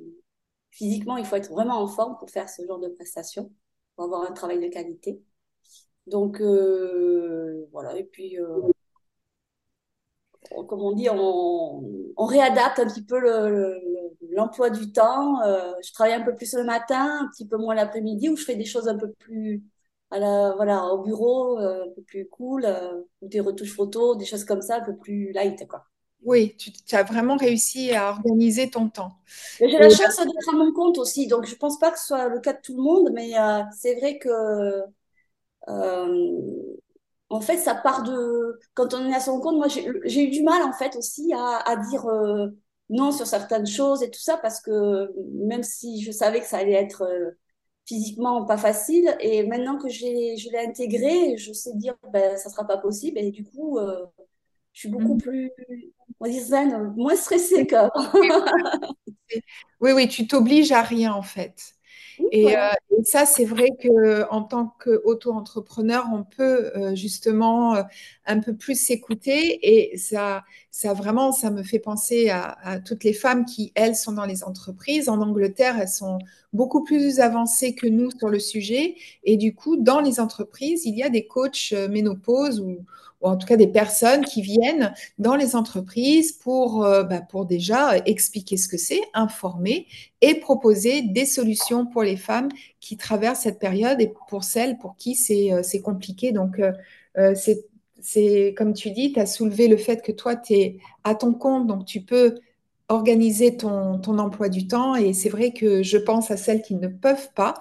physiquement, 0.70 1.16
il 1.16 1.24
faut 1.24 1.36
être 1.36 1.50
vraiment 1.50 1.80
en 1.80 1.86
forme 1.88 2.16
pour 2.18 2.30
faire 2.30 2.48
ce 2.48 2.64
genre 2.66 2.78
de 2.78 2.88
prestations, 2.88 3.52
pour 3.96 4.04
avoir 4.04 4.22
un 4.22 4.32
travail 4.32 4.60
de 4.60 4.68
qualité. 4.68 5.22
Donc, 6.06 6.40
euh, 6.40 7.66
voilà. 7.72 7.96
Et 7.96 8.04
puis, 8.04 8.38
euh, 8.38 8.62
comme 10.66 10.80
on 10.80 10.92
dit, 10.92 11.08
on, 11.10 11.84
on, 12.16 12.24
réadapte 12.24 12.78
un 12.78 12.86
petit 12.86 13.04
peu 13.04 13.18
l'emploi 14.30 14.70
du 14.70 14.92
temps. 14.92 15.36
Je 15.82 15.92
travaille 15.92 16.14
un 16.14 16.24
peu 16.24 16.34
plus 16.34 16.54
le 16.54 16.64
matin, 16.64 17.20
un 17.24 17.28
petit 17.30 17.46
peu 17.46 17.56
moins 17.56 17.74
l'après-midi, 17.74 18.28
où 18.30 18.36
je 18.36 18.44
fais 18.44 18.56
des 18.56 18.64
choses 18.64 18.88
un 18.88 18.96
peu 18.96 19.12
plus 19.12 19.62
voilà, 20.10 20.86
au 20.86 21.02
bureau, 21.02 21.58
euh, 21.58 21.84
un 21.84 21.88
peu 21.94 22.02
plus 22.02 22.28
cool, 22.28 22.64
euh, 22.64 23.02
des 23.22 23.40
retouches 23.40 23.74
photos, 23.74 24.16
des 24.16 24.24
choses 24.24 24.44
comme 24.44 24.62
ça, 24.62 24.76
un 24.76 24.80
peu 24.84 24.96
plus 24.96 25.32
light, 25.32 25.66
quoi. 25.68 25.84
Oui, 26.22 26.54
tu, 26.58 26.70
as 26.94 27.02
vraiment 27.02 27.36
réussi 27.36 27.92
à 27.92 28.10
organiser 28.10 28.68
ton 28.68 28.90
temps. 28.90 29.12
J'ai 29.58 29.68
la 29.68 29.88
chance 29.88 30.18
d'être 30.18 30.48
à 30.50 30.56
mon 30.56 30.70
compte 30.72 30.98
aussi, 30.98 31.26
donc 31.26 31.46
je 31.46 31.54
pense 31.54 31.78
pas 31.78 31.90
que 31.90 31.98
ce 31.98 32.08
soit 32.08 32.28
le 32.28 32.40
cas 32.40 32.52
de 32.52 32.60
tout 32.62 32.76
le 32.76 32.82
monde, 32.82 33.10
mais 33.14 33.38
euh, 33.38 33.62
c'est 33.74 33.94
vrai 33.94 34.18
que 34.18 34.82
en 37.32 37.40
fait, 37.40 37.58
ça 37.58 37.76
part 37.76 38.02
de 38.02 38.58
quand 38.74 38.92
on 38.92 39.08
est 39.08 39.14
à 39.14 39.20
son 39.20 39.40
compte. 39.40 39.56
Moi, 39.56 39.68
j'ai 39.68 40.24
eu 40.24 40.30
du 40.30 40.42
mal 40.42 40.62
en 40.62 40.72
fait 40.72 40.96
aussi 40.96 41.32
à, 41.32 41.58
à 41.64 41.76
dire 41.76 42.04
non 42.90 43.12
sur 43.12 43.26
certaines 43.26 43.66
choses 43.66 44.02
et 44.02 44.10
tout 44.10 44.20
ça 44.20 44.36
parce 44.36 44.60
que 44.60 45.10
même 45.46 45.62
si 45.62 46.02
je 46.02 46.10
savais 46.10 46.40
que 46.40 46.46
ça 46.46 46.58
allait 46.58 46.72
être 46.72 47.06
physiquement 47.86 48.44
pas 48.44 48.56
facile. 48.56 49.16
Et 49.20 49.46
maintenant 49.46 49.78
que 49.78 49.88
j'ai, 49.88 50.36
je 50.36 50.50
l'ai 50.50 50.66
intégré, 50.66 51.36
je 51.36 51.52
sais 51.52 51.74
dire, 51.74 51.94
ben, 52.12 52.36
ça 52.36 52.50
sera 52.50 52.66
pas 52.66 52.78
possible. 52.78 53.18
Et 53.18 53.30
du 53.30 53.44
coup, 53.44 53.78
euh, 53.78 54.06
je 54.72 54.80
suis 54.80 54.88
beaucoup 54.88 55.14
mm. 55.14 55.22
plus, 55.22 55.50
on 56.20 56.24
va 56.26 56.30
dire 56.30 56.42
zen, 56.42 56.94
moins 56.96 57.16
stressée 57.16 57.66
que. 57.66 57.76
oui, 59.80 59.92
oui, 59.92 60.08
tu 60.08 60.26
t'obliges 60.26 60.72
à 60.72 60.82
rien 60.82 61.12
en 61.12 61.22
fait. 61.22 61.74
Et, 62.32 62.56
euh, 62.56 62.70
et, 62.98 63.04
ça, 63.04 63.26
c'est 63.26 63.44
vrai 63.44 63.68
que 63.80 64.28
en 64.30 64.42
tant 64.42 64.74
qu'auto-entrepreneur, 64.82 66.04
on 66.12 66.22
peut 66.24 66.70
euh, 66.76 66.94
justement 66.94 67.76
euh, 67.76 67.82
un 68.26 68.40
peu 68.40 68.54
plus 68.54 68.80
s'écouter. 68.80 69.58
Et 69.62 69.96
ça, 69.96 70.44
ça 70.70 70.92
vraiment, 70.92 71.32
ça 71.32 71.50
me 71.50 71.62
fait 71.62 71.78
penser 71.78 72.30
à, 72.30 72.56
à, 72.62 72.78
toutes 72.78 73.04
les 73.04 73.12
femmes 73.12 73.44
qui, 73.44 73.72
elles, 73.74 73.96
sont 73.96 74.12
dans 74.12 74.26
les 74.26 74.44
entreprises. 74.44 75.08
En 75.08 75.20
Angleterre, 75.20 75.78
elles 75.80 75.88
sont 75.88 76.18
beaucoup 76.52 76.84
plus 76.84 77.20
avancées 77.20 77.74
que 77.74 77.86
nous 77.86 78.10
sur 78.10 78.28
le 78.28 78.38
sujet. 78.38 78.96
Et 79.24 79.36
du 79.36 79.54
coup, 79.54 79.76
dans 79.76 80.00
les 80.00 80.20
entreprises, 80.20 80.84
il 80.84 80.96
y 80.96 81.02
a 81.02 81.08
des 81.08 81.26
coachs 81.26 81.72
ménopause 81.90 82.60
ou 82.60 82.84
ou 83.20 83.28
en 83.28 83.36
tout 83.36 83.46
cas 83.46 83.56
des 83.56 83.66
personnes 83.66 84.24
qui 84.24 84.42
viennent 84.42 84.94
dans 85.18 85.36
les 85.36 85.56
entreprises 85.56 86.32
pour, 86.32 86.84
euh, 86.84 87.02
bah, 87.02 87.20
pour 87.20 87.46
déjà 87.46 87.98
expliquer 88.06 88.56
ce 88.56 88.68
que 88.68 88.76
c'est, 88.76 89.00
informer 89.14 89.86
et 90.20 90.36
proposer 90.36 91.02
des 91.02 91.26
solutions 91.26 91.86
pour 91.86 92.02
les 92.02 92.16
femmes 92.16 92.48
qui 92.80 92.96
traversent 92.96 93.40
cette 93.40 93.58
période 93.58 94.00
et 94.00 94.12
pour 94.28 94.44
celles 94.44 94.78
pour 94.78 94.96
qui 94.96 95.14
c'est 95.14 95.52
euh, 95.52 95.62
compliqué. 95.82 96.32
Donc, 96.32 96.60
euh, 96.60 97.34
c'est 98.02 98.54
comme 98.56 98.72
tu 98.72 98.90
dis, 98.90 99.12
tu 99.12 99.20
as 99.20 99.26
soulevé 99.26 99.68
le 99.68 99.76
fait 99.76 100.02
que 100.02 100.12
toi, 100.12 100.36
tu 100.36 100.54
es 100.54 100.76
à 101.04 101.14
ton 101.14 101.34
compte, 101.34 101.66
donc 101.66 101.84
tu 101.84 102.00
peux 102.00 102.36
organiser 102.88 103.56
ton, 103.56 103.98
ton 103.98 104.18
emploi 104.18 104.48
du 104.48 104.66
temps. 104.66 104.94
Et 104.96 105.12
c'est 105.12 105.28
vrai 105.28 105.52
que 105.52 105.82
je 105.82 105.96
pense 105.96 106.30
à 106.30 106.36
celles 106.36 106.62
qui 106.62 106.74
ne 106.74 106.88
peuvent 106.88 107.30
pas. 107.34 107.54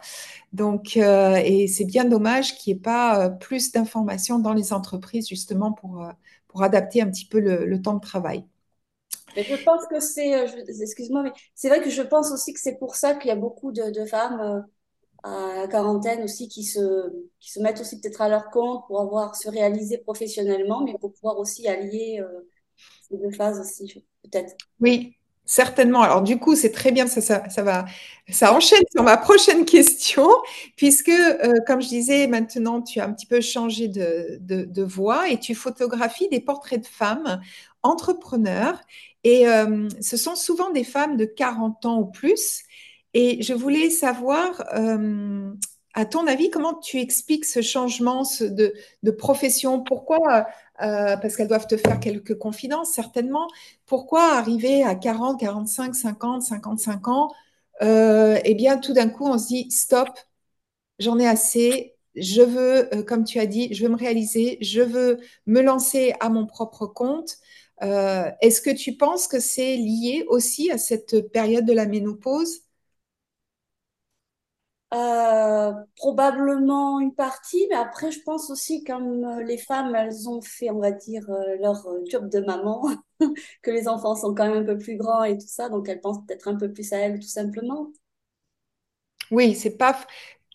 Donc, 0.53 0.97
euh, 0.97 1.35
et 1.43 1.67
c'est 1.67 1.85
bien 1.85 2.05
dommage 2.05 2.55
qu'il 2.57 2.73
n'y 2.73 2.79
ait 2.79 2.81
pas 2.81 3.27
euh, 3.27 3.29
plus 3.29 3.71
d'informations 3.71 4.39
dans 4.39 4.53
les 4.53 4.73
entreprises 4.73 5.27
justement 5.29 5.71
pour, 5.73 6.03
euh, 6.03 6.11
pour 6.47 6.63
adapter 6.63 7.01
un 7.01 7.09
petit 7.11 7.25
peu 7.27 7.39
le, 7.39 7.65
le 7.65 7.81
temps 7.81 7.93
de 7.95 8.01
travail. 8.01 8.45
je 9.35 9.55
pense 9.55 9.85
que 9.87 9.99
c'est, 9.99 10.31
excuse-moi, 10.81 11.23
mais 11.23 11.31
c'est 11.55 11.69
vrai 11.69 11.81
que 11.81 11.89
je 11.89 12.01
pense 12.01 12.31
aussi 12.31 12.53
que 12.53 12.59
c'est 12.59 12.77
pour 12.77 12.95
ça 12.95 13.15
qu'il 13.15 13.29
y 13.29 13.31
a 13.31 13.35
beaucoup 13.35 13.71
de, 13.71 13.91
de 13.91 14.05
femmes 14.05 14.65
à 15.23 15.55
la 15.57 15.67
quarantaine 15.69 16.23
aussi 16.23 16.49
qui 16.49 16.63
se, 16.65 16.79
qui 17.39 17.51
se 17.51 17.59
mettent 17.61 17.81
aussi 17.81 17.99
peut-être 18.01 18.21
à 18.21 18.29
leur 18.29 18.49
compte 18.51 18.85
pour 18.87 19.01
avoir 19.01 19.35
se 19.35 19.49
réaliser 19.49 19.99
professionnellement, 19.99 20.83
mais 20.85 20.95
pour 20.99 21.13
pouvoir 21.13 21.39
aussi 21.39 21.67
allier 21.67 22.23
ces 23.09 23.17
deux 23.17 23.31
phases 23.31 23.59
aussi, 23.61 24.05
peut-être. 24.23 24.55
Oui, 24.79 25.17
Certainement. 25.51 26.03
Alors 26.03 26.21
du 26.21 26.37
coup, 26.37 26.55
c'est 26.55 26.69
très 26.71 26.91
bien, 26.91 27.07
ça, 27.07 27.41
va, 27.63 27.85
ça 28.29 28.53
enchaîne 28.53 28.83
sur 28.91 29.01
ma 29.01 29.17
prochaine 29.17 29.65
question, 29.65 30.29
puisque, 30.75 31.09
euh, 31.09 31.55
comme 31.65 31.81
je 31.81 31.87
disais, 31.87 32.27
maintenant, 32.27 32.83
tu 32.83 32.99
as 32.99 33.05
un 33.05 33.13
petit 33.13 33.25
peu 33.25 33.41
changé 33.41 33.87
de, 33.87 34.37
de, 34.41 34.83
voix 34.83 35.27
et 35.27 35.39
tu 35.39 35.55
photographies 35.55 36.29
des 36.29 36.39
portraits 36.39 36.81
de 36.81 36.85
femmes 36.85 37.41
entrepreneurs. 37.81 38.79
Et 39.23 39.47
euh, 39.47 39.89
ce 40.01 40.17
sont 40.17 40.35
souvent 40.35 40.69
des 40.69 40.83
femmes 40.83 41.17
de 41.17 41.25
40 41.25 41.83
ans 41.87 41.97
ou 42.01 42.05
plus. 42.05 42.61
Et 43.15 43.41
je 43.41 43.55
voulais 43.55 43.89
savoir, 43.89 44.63
euh, 44.75 45.51
à 45.95 46.05
ton 46.05 46.27
avis, 46.27 46.51
comment 46.51 46.75
tu 46.75 46.99
expliques 46.99 47.45
ce 47.45 47.63
changement 47.63 48.21
de 48.39 49.11
profession? 49.17 49.81
Pourquoi 49.81 50.45
euh, 50.81 51.17
parce 51.17 51.35
qu'elles 51.35 51.47
doivent 51.47 51.67
te 51.67 51.77
faire 51.77 51.99
quelques 51.99 52.37
confidences 52.37 52.91
certainement. 52.93 53.47
Pourquoi 53.85 54.33
arriver 54.37 54.83
à 54.83 54.95
40, 54.95 55.39
45, 55.39 55.95
50, 55.95 56.41
55 56.43 57.07
ans, 57.07 57.31
euh, 57.81 58.39
eh 58.45 58.55
bien 58.55 58.77
tout 58.77 58.93
d'un 58.93 59.09
coup 59.09 59.25
on 59.27 59.37
se 59.37 59.47
dit 59.47 59.71
stop, 59.71 60.09
j'en 60.99 61.19
ai 61.19 61.27
assez, 61.27 61.95
je 62.15 62.41
veux, 62.41 62.93
euh, 62.95 63.03
comme 63.03 63.23
tu 63.25 63.39
as 63.39 63.45
dit, 63.47 63.73
je 63.73 63.83
veux 63.83 63.89
me 63.89 63.97
réaliser, 63.97 64.57
je 64.61 64.81
veux 64.81 65.19
me 65.47 65.61
lancer 65.61 66.13
à 66.19 66.29
mon 66.29 66.45
propre 66.47 66.87
compte. 66.87 67.37
Est-ce 67.81 68.61
que 68.61 68.69
tu 68.71 68.95
penses 68.97 69.27
que 69.27 69.39
c'est 69.39 69.75
lié 69.77 70.25
aussi 70.29 70.71
à 70.71 70.77
cette 70.77 71.31
période 71.31 71.65
de 71.65 71.73
la 71.73 71.85
ménopause? 71.85 72.61
Euh, 75.69 75.83
probablement 75.95 76.99
une 76.99 77.13
partie, 77.15 77.67
mais 77.69 77.75
après, 77.75 78.11
je 78.11 78.21
pense 78.23 78.49
aussi 78.49 78.83
comme 78.83 79.23
euh, 79.25 79.43
les 79.43 79.57
femmes, 79.57 79.95
elles 79.95 80.29
ont 80.29 80.41
fait, 80.41 80.69
on 80.71 80.79
va 80.79 80.91
dire, 80.91 81.29
euh, 81.29 81.57
leur 81.61 81.85
job 82.09 82.29
de 82.29 82.39
maman, 82.41 82.87
que 83.63 83.71
les 83.71 83.87
enfants 83.87 84.15
sont 84.15 84.35
quand 84.35 84.47
même 84.47 84.63
un 84.63 84.65
peu 84.65 84.77
plus 84.77 84.97
grands 84.97 85.23
et 85.23 85.37
tout 85.37 85.47
ça, 85.47 85.69
donc 85.69 85.89
elles 85.89 86.01
pensent 86.01 86.25
peut-être 86.27 86.47
un 86.47 86.55
peu 86.57 86.71
plus 86.73 86.91
à 86.93 86.97
elles, 86.99 87.19
tout 87.19 87.27
simplement. 87.27 87.91
Oui, 89.31 89.55
c'est 89.55 89.77
pas. 89.77 89.99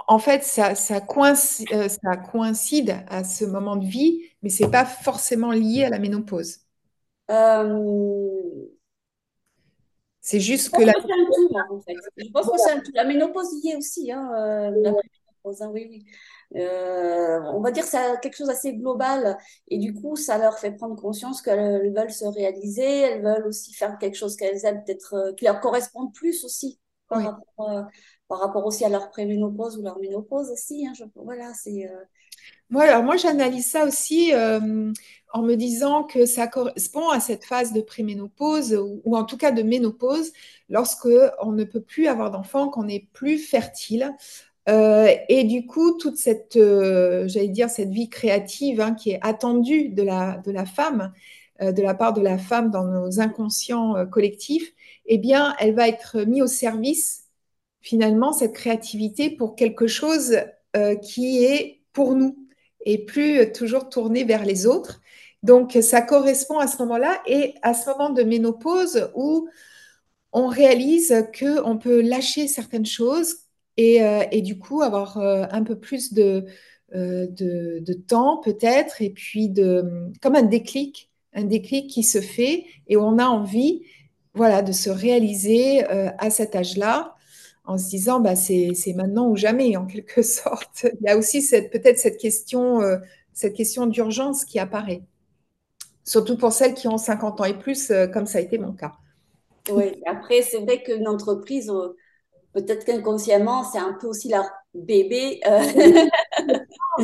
En 0.08 0.18
fait, 0.18 0.42
ça, 0.44 0.74
ça 0.74 1.00
coïncide, 1.00 1.68
euh, 1.72 1.88
ça 1.88 2.16
coïncide 2.16 3.04
à 3.08 3.24
ce 3.24 3.44
moment 3.44 3.76
de 3.76 3.86
vie, 3.86 4.22
mais 4.42 4.50
c'est 4.50 4.70
pas 4.70 4.84
forcément 4.84 5.52
lié 5.52 5.84
à 5.84 5.90
la 5.90 5.98
ménopause. 5.98 6.60
Euh, 7.30 8.73
C'est 10.24 10.40
juste 10.40 10.70
Je 10.72 10.76
que 10.76 10.80
pense 10.80 10.82
la. 10.82 10.92
que 10.92 10.98
c'est 11.02 11.12
un 11.12 11.30
tout, 11.32 11.48
moi, 11.50 11.66
en 11.70 11.80
fait. 11.80 12.00
Je 12.16 12.30
pense 12.32 12.50
que 12.50 12.58
c'est 12.58 12.72
un 12.72 12.80
tout. 12.80 12.90
La 12.94 13.04
ménopause 13.04 13.48
y 13.62 13.70
est 13.70 13.76
aussi, 13.76 14.10
hein, 14.12 14.30
euh, 14.36 14.70
la 14.82 14.90
hein, 15.60 15.70
oui, 15.72 15.86
oui. 15.90 16.06
Euh, 16.60 17.40
on 17.52 17.60
va 17.60 17.70
dire 17.70 17.84
que 17.84 17.90
c'est 17.90 18.20
quelque 18.20 18.36
chose 18.36 18.46
d'assez 18.48 18.74
global 18.74 19.36
et 19.68 19.78
du 19.78 19.92
coup, 19.94 20.16
ça 20.16 20.38
leur 20.38 20.58
fait 20.58 20.72
prendre 20.72 20.96
conscience 21.00 21.42
qu'elles 21.42 21.92
veulent 21.94 22.12
se 22.12 22.24
réaliser, 22.26 22.84
elles 22.84 23.22
veulent 23.22 23.46
aussi 23.46 23.72
faire 23.74 23.98
quelque 23.98 24.16
chose 24.16 24.36
qu'elles 24.36 24.64
aiment, 24.64 24.84
peut-être 24.84 25.14
euh, 25.14 25.32
qui 25.34 25.44
leur 25.46 25.60
correspond 25.60 26.08
plus 26.10 26.44
aussi 26.44 26.80
par 27.08 27.22
Oui. 27.22 27.24
rapport, 27.24 27.70
euh, 27.70 27.82
par 28.28 28.38
rapport 28.40 28.64
aussi 28.66 28.84
à 28.84 28.88
leur 28.88 29.10
préménopause 29.10 29.78
ou 29.78 29.82
leur 29.82 29.98
ménopause 29.98 30.50
aussi. 30.50 30.86
hein. 30.86 30.92
Je- 30.96 31.04
voilà, 31.16 31.52
c'est 31.54 31.88
euh, 31.90 32.04
Moi, 32.70 32.84
alors 32.84 33.02
moi, 33.02 33.16
j'analyse 33.16 33.70
ça 33.70 33.84
aussi 33.84 34.32
en 35.34 35.42
me 35.42 35.56
disant 35.56 36.04
que 36.04 36.26
ça 36.26 36.46
correspond 36.46 37.08
à 37.10 37.18
cette 37.18 37.44
phase 37.44 37.72
de 37.72 37.80
préménopause 37.80 38.80
ou, 39.04 39.16
en 39.16 39.24
tout 39.24 39.36
cas 39.36 39.50
de 39.50 39.62
ménopause, 39.62 40.32
lorsque 40.68 41.08
on 41.42 41.50
ne 41.50 41.64
peut 41.64 41.80
plus 41.80 42.06
avoir 42.06 42.30
d'enfants, 42.30 42.68
qu'on 42.68 42.84
n'est 42.84 43.08
plus 43.12 43.38
fertile. 43.38 44.14
Euh, 44.68 45.12
et 45.28 45.42
du 45.42 45.66
coup, 45.66 45.98
toute 45.98 46.18
cette, 46.18 46.54
euh, 46.54 47.26
j'allais 47.26 47.48
dire, 47.48 47.68
cette 47.68 47.90
vie 47.90 48.08
créative 48.08 48.80
hein, 48.80 48.94
qui 48.94 49.10
est 49.10 49.18
attendue 49.22 49.88
de 49.88 50.04
la, 50.04 50.66
femme, 50.66 51.12
euh, 51.60 51.72
de 51.72 51.82
la 51.82 51.94
part 51.94 52.12
de 52.12 52.20
la 52.20 52.38
femme 52.38 52.70
dans 52.70 52.84
nos 52.84 53.18
inconscients 53.18 54.06
collectifs, 54.06 54.72
eh 55.06 55.18
bien, 55.18 55.56
elle 55.58 55.74
va 55.74 55.88
être 55.88 56.20
mise 56.20 56.42
au 56.42 56.46
service, 56.46 57.24
finalement, 57.80 58.32
cette 58.32 58.54
créativité 58.54 59.30
pour 59.30 59.56
quelque 59.56 59.88
chose 59.88 60.36
qui 61.02 61.44
est 61.44 61.82
pour 61.92 62.14
nous 62.16 62.36
et 62.84 63.04
plus 63.04 63.52
toujours 63.52 63.88
tourné 63.88 64.24
vers 64.24 64.44
les 64.44 64.66
autres. 64.66 65.00
Donc, 65.44 65.76
ça 65.82 66.00
correspond 66.00 66.58
à 66.58 66.66
ce 66.66 66.78
moment-là 66.78 67.22
et 67.26 67.54
à 67.60 67.74
ce 67.74 67.90
moment 67.90 68.08
de 68.08 68.22
ménopause 68.22 69.10
où 69.14 69.46
on 70.32 70.46
réalise 70.46 71.14
qu'on 71.38 71.76
peut 71.76 72.00
lâcher 72.00 72.48
certaines 72.48 72.86
choses 72.86 73.36
et, 73.76 74.02
euh, 74.02 74.24
du 74.40 74.58
coup 74.58 74.80
avoir 74.80 75.18
euh, 75.18 75.44
un 75.50 75.62
peu 75.62 75.78
plus 75.78 76.14
de, 76.14 76.46
euh, 76.94 77.26
de, 77.26 77.78
de 77.80 77.92
temps 77.92 78.38
peut-être 78.38 79.02
et 79.02 79.10
puis 79.10 79.50
de, 79.50 80.10
comme 80.22 80.34
un 80.34 80.42
déclic, 80.42 81.10
un 81.34 81.44
déclic 81.44 81.90
qui 81.90 82.04
se 82.04 82.22
fait 82.22 82.64
et 82.86 82.96
où 82.96 83.02
on 83.02 83.18
a 83.18 83.26
envie 83.26 83.82
voilà, 84.32 84.62
de 84.62 84.72
se 84.72 84.88
réaliser 84.88 85.84
à 85.84 86.30
cet 86.30 86.56
âge-là 86.56 87.14
en 87.66 87.76
se 87.76 87.90
disant 87.90 88.18
bah, 88.18 88.34
c'est, 88.34 88.72
maintenant 88.96 89.28
ou 89.28 89.36
jamais 89.36 89.76
en 89.76 89.84
quelque 89.84 90.22
sorte. 90.22 90.86
Il 91.00 91.06
y 91.06 91.10
a 91.10 91.18
aussi 91.18 91.46
peut-être 91.70 91.98
cette 91.98 92.16
question, 92.16 92.80
cette 93.34 93.54
question 93.54 93.86
d'urgence 93.86 94.44
qui 94.44 94.58
apparaît, 94.58 95.02
surtout 96.04 96.36
pour 96.36 96.52
celles 96.52 96.74
qui 96.74 96.88
ont 96.88 96.98
50 96.98 97.40
ans 97.40 97.44
et 97.44 97.58
plus, 97.58 97.90
euh, 97.90 98.06
comme 98.06 98.26
ça 98.26 98.38
a 98.38 98.40
été 98.42 98.58
mon 98.58 98.72
cas. 98.72 98.92
ouais. 99.68 100.00
Après, 100.06 100.42
c'est 100.42 100.58
vrai 100.60 100.82
qu'une 100.82 101.08
entreprise, 101.08 101.70
euh, 101.70 101.96
peut-être 102.54 102.84
qu'inconsciemment, 102.86 103.64
c'est 103.64 103.78
un 103.78 103.94
peu 103.94 104.06
aussi 104.08 104.28
leur 104.30 104.46
bébé. 104.74 105.40
euh, 105.48 105.62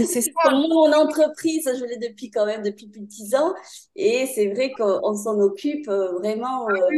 C'est 0.06 0.22
ça, 0.22 0.30
mon 0.50 0.92
entreprise, 0.92 1.68
je 1.78 1.84
l'ai 1.84 1.96
depuis 1.98 2.30
quand 2.30 2.46
même 2.46 2.62
depuis 2.62 2.88
plus 2.88 3.00
de 3.00 3.06
10 3.06 3.34
ans. 3.34 3.54
Et 3.96 4.26
c'est 4.34 4.48
vrai 4.48 4.72
qu'on 4.72 5.14
s'en 5.14 5.40
occupe 5.40 5.86
vraiment. 5.88 6.68
euh, 6.70 6.90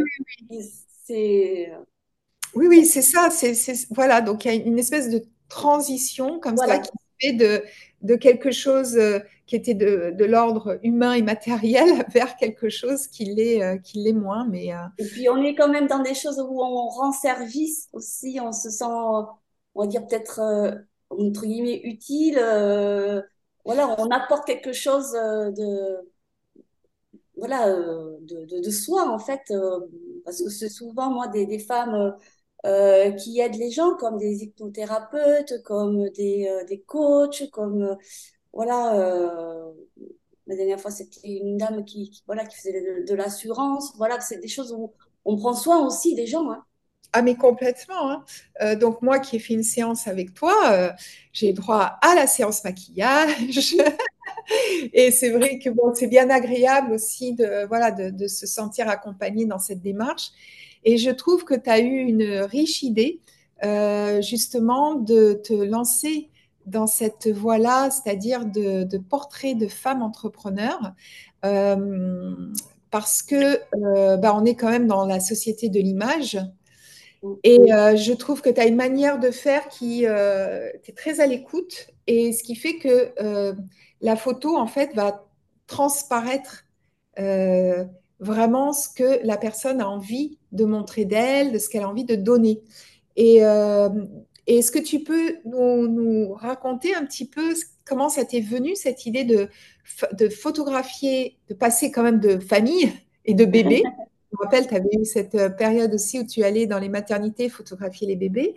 et 0.50 0.60
c'est, 1.06 1.72
Oui, 2.54 2.66
oui, 2.68 2.84
c'est 2.86 3.02
ça. 3.02 3.30
C'est, 3.30 3.54
voilà, 3.90 4.20
donc 4.20 4.44
il 4.44 4.48
y 4.48 4.50
a 4.50 4.54
une 4.54 4.78
espèce 4.78 5.08
de 5.10 5.24
transition 5.48 6.38
comme 6.40 6.56
ça 6.58 6.78
qui 6.78 6.90
fait 7.20 7.32
de, 7.32 7.64
de 8.02 8.16
quelque 8.16 8.50
chose 8.50 8.96
euh, 8.96 9.20
qui 9.46 9.56
était 9.56 9.74
de, 9.74 10.12
de 10.16 10.24
l'ordre 10.24 10.78
humain 10.82 11.12
et 11.14 11.22
matériel 11.22 12.04
vers 12.12 12.36
quelque 12.36 12.68
chose 12.68 13.06
qui 13.06 13.24
l'est, 13.24 13.62
euh, 13.62 13.78
qui 13.78 13.98
l'est 14.02 14.12
moins. 14.12 14.46
Mais 14.48 14.72
euh, 14.72 14.78
Et 14.98 15.04
puis, 15.04 15.28
on 15.28 15.42
est 15.42 15.54
quand 15.54 15.68
même 15.68 15.86
dans 15.86 16.02
des 16.02 16.14
choses 16.14 16.40
où 16.40 16.60
on 16.62 16.88
rend 16.88 17.12
service 17.12 17.88
aussi. 17.92 18.38
On 18.42 18.52
se 18.52 18.70
sent, 18.70 18.84
on 18.84 19.80
va 19.80 19.86
dire 19.86 20.06
peut-être, 20.06 20.40
entre 21.10 21.46
guillemets, 21.46 21.80
utile. 21.84 22.34
voilà, 23.64 23.94
on 23.98 24.10
apporte 24.10 24.46
quelque 24.46 24.72
chose 24.72 25.12
de, 25.12 26.10
voilà, 27.36 27.68
de, 27.68 28.60
de, 28.60 28.70
soi, 28.70 29.08
en 29.08 29.18
fait. 29.18 29.40
parce 30.24 30.42
que 30.42 30.50
c'est 30.50 30.68
souvent, 30.68 31.10
moi, 31.10 31.28
des 31.28 31.58
femmes 31.58 32.14
euh, 32.64 33.10
qui 33.12 33.40
aident 33.40 33.56
les 33.56 33.72
gens, 33.72 33.96
comme 33.96 34.18
des 34.18 34.44
hypnothérapeutes, 34.44 35.62
comme 35.64 36.08
des, 36.10 36.46
euh, 36.48 36.64
des 36.64 36.80
coachs, 36.80 37.50
comme, 37.50 37.82
euh, 37.82 37.94
voilà, 38.52 38.94
la 40.46 40.56
dernière 40.56 40.80
fois, 40.80 40.92
c'était 40.92 41.26
une 41.26 41.56
dame 41.56 41.84
qui, 41.84 42.22
voilà, 42.26 42.44
qui 42.44 42.56
faisait 42.56 43.02
de, 43.04 43.14
l'assurance. 43.14 43.94
Voilà, 43.96 44.20
c'est 44.20 44.38
des 44.38 44.48
choses 44.48 44.72
où 44.72 44.92
on 45.24 45.36
prend 45.36 45.54
soin 45.54 45.84
aussi 45.84 46.14
des 46.14 46.26
gens. 46.26 46.50
Hein. 46.52 46.62
ah, 47.12 47.22
mais 47.22 47.34
complètement. 47.34 48.22
hein. 48.60 48.74
Donc 48.76 49.02
moi 49.02 49.18
qui 49.18 49.36
ai 49.36 49.38
fait 49.38 49.54
une 49.54 49.62
séance 49.62 50.06
avec 50.06 50.34
toi, 50.34 50.94
j'ai 51.32 51.52
droit 51.52 51.98
à 52.02 52.14
la 52.14 52.26
séance 52.26 52.62
maquillage. 52.62 53.74
Et 54.92 55.10
c'est 55.10 55.30
vrai 55.30 55.58
que 55.58 55.70
bon, 55.70 55.94
c'est 55.94 56.08
bien 56.08 56.28
agréable 56.28 56.92
aussi 56.92 57.34
de, 57.34 57.66
voilà, 57.66 57.90
de 57.90 58.26
se 58.28 58.46
sentir 58.46 58.88
accompagné 58.88 59.46
dans 59.46 59.58
cette 59.58 59.80
démarche. 59.80 60.30
Et 60.84 60.98
je 60.98 61.10
trouve 61.10 61.44
que 61.44 61.54
tu 61.54 61.70
as 61.70 61.80
eu 61.80 61.96
une 61.96 62.40
riche 62.42 62.82
idée, 62.82 63.20
euh, 63.64 64.20
justement, 64.20 64.94
de 64.94 65.34
te 65.34 65.52
lancer 65.52 66.28
dans 66.66 66.86
cette 66.86 67.28
voie-là, 67.28 67.90
c'est-à-dire 67.90 68.44
de, 68.44 68.84
de 68.84 68.98
portrait 68.98 69.54
de 69.54 69.68
femmes 69.68 70.02
entrepreneurs, 70.02 70.92
euh, 71.44 72.34
parce 72.90 73.22
que 73.22 73.58
euh, 73.74 74.16
bah, 74.16 74.34
on 74.36 74.44
est 74.44 74.54
quand 74.54 74.70
même 74.70 74.86
dans 74.86 75.06
la 75.06 75.20
société 75.20 75.68
de 75.68 75.80
l'image. 75.80 76.38
Et 77.44 77.60
je 77.68 78.12
trouve 78.14 78.42
que 78.42 78.50
tu 78.50 78.60
as 78.60 78.66
une 78.66 78.74
manière 78.74 79.20
de 79.20 79.30
faire 79.30 79.68
qui 79.68 80.02
est 80.02 80.96
très 80.96 81.20
à 81.20 81.26
l'écoute 81.28 81.86
et 82.08 82.32
ce 82.32 82.42
qui 82.42 82.56
fait 82.56 82.78
que 82.78 83.12
la 84.00 84.16
photo, 84.16 84.56
en 84.56 84.66
fait, 84.66 84.92
va 84.96 85.24
transparaître 85.68 86.64
vraiment 88.18 88.72
ce 88.72 88.88
que 88.88 89.24
la 89.24 89.36
personne 89.36 89.80
a 89.80 89.88
envie 89.88 90.36
de 90.52 90.64
montrer 90.64 91.04
d'elle, 91.04 91.52
de 91.52 91.58
ce 91.58 91.68
qu'elle 91.68 91.82
a 91.82 91.88
envie 91.88 92.04
de 92.04 92.14
donner. 92.14 92.60
Et 93.16 93.44
euh, 93.44 93.88
est-ce 94.46 94.70
que 94.70 94.78
tu 94.78 95.00
peux 95.00 95.36
nous, 95.44 95.88
nous, 95.88 96.32
raconter 96.34 96.94
un 96.94 97.04
petit 97.04 97.26
peu 97.26 97.54
comment 97.84 98.08
ça 98.08 98.24
t'est 98.24 98.40
venu, 98.40 98.74
cette 98.76 99.06
idée 99.06 99.24
de, 99.24 99.48
de 100.12 100.28
photographier, 100.28 101.38
de 101.48 101.54
passer 101.54 101.90
quand 101.90 102.02
même 102.02 102.20
de 102.20 102.38
famille 102.38 102.92
et 103.24 103.34
de 103.34 103.44
bébé? 103.44 103.82
Je 104.32 104.38
me 104.38 104.44
rappelle, 104.44 104.66
tu 104.66 104.74
avais 104.74 104.88
eu 104.98 105.04
cette 105.04 105.34
euh, 105.34 105.50
période 105.50 105.92
aussi 105.92 106.18
où 106.18 106.26
tu 106.26 106.42
allais 106.42 106.66
dans 106.66 106.78
les 106.78 106.88
maternités 106.88 107.50
photographier 107.50 108.06
les 108.06 108.16
bébés, 108.16 108.56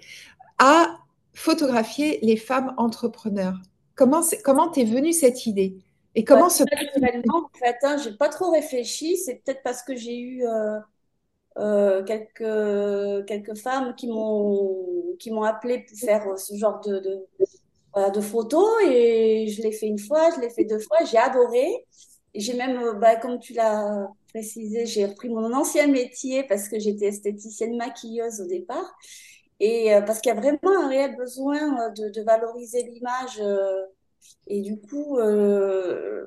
à 0.57 0.99
photographier 1.33 2.19
les 2.21 2.37
femmes 2.37 2.73
entrepreneurs. 2.77 3.59
Comment 3.95 4.21
t'es 4.71 4.85
venue 4.85 5.11
cette 5.11 5.45
idée? 5.45 5.77
Et 6.15 6.23
Bah, 6.23 6.27
comment 6.27 6.49
se 6.49 6.63
naturellement, 6.63 7.49
en 7.53 7.57
fait, 7.57 7.77
hein, 7.83 7.97
j'ai 8.01 8.13
pas 8.13 8.29
trop 8.29 8.51
réfléchi. 8.51 9.17
C'est 9.17 9.35
peut-être 9.35 9.61
parce 9.63 9.83
que 9.83 9.95
j'ai 9.95 10.17
eu 10.17 10.47
euh, 10.47 10.79
euh, 11.57 12.03
quelques, 12.03 13.25
quelques 13.27 13.55
femmes 13.57 13.95
qui 13.95 14.07
m'ont 14.07 15.15
qui 15.19 15.31
m'ont 15.31 15.43
appelé 15.43 15.79
pour 15.87 15.97
faire 15.97 16.37
ce 16.37 16.55
genre 16.57 16.81
de, 16.81 16.99
de, 16.99 17.25
voilà, 17.93 18.09
de 18.09 18.21
photos 18.21 18.65
et 18.89 19.47
je 19.47 19.61
l'ai 19.61 19.71
fait 19.71 19.87
une 19.87 19.99
fois, 19.99 20.29
je 20.35 20.41
l'ai 20.41 20.49
fait 20.49 20.65
deux 20.65 20.79
fois, 20.79 20.97
j'ai 21.09 21.17
adoré. 21.17 21.85
J'ai 22.35 22.53
même, 22.55 22.77
euh, 22.83 22.93
bah, 22.93 23.15
comme 23.15 23.39
tu 23.39 23.53
l'as 23.53 24.07
précisé, 24.29 24.85
j'ai 24.85 25.05
repris 25.05 25.29
mon 25.29 25.53
ancien 25.53 25.87
métier 25.87 26.43
parce 26.43 26.67
que 26.69 26.79
j'étais 26.79 27.07
esthéticienne 27.07 27.77
maquilleuse 27.77 28.41
au 28.41 28.47
départ. 28.47 28.93
Et 29.59 29.93
euh, 29.95 30.01
parce 30.01 30.19
qu'il 30.21 30.29
y 30.33 30.37
a 30.37 30.39
vraiment 30.39 30.59
un 30.83 30.87
réel 30.89 31.15
besoin 31.17 31.87
euh, 31.89 31.91
de, 31.91 32.09
de 32.09 32.21
valoriser 32.23 32.83
l'image. 32.83 33.39
euh, 33.41 33.85
et 34.47 34.61
du 34.61 34.79
coup, 34.79 35.17
euh, 35.19 36.25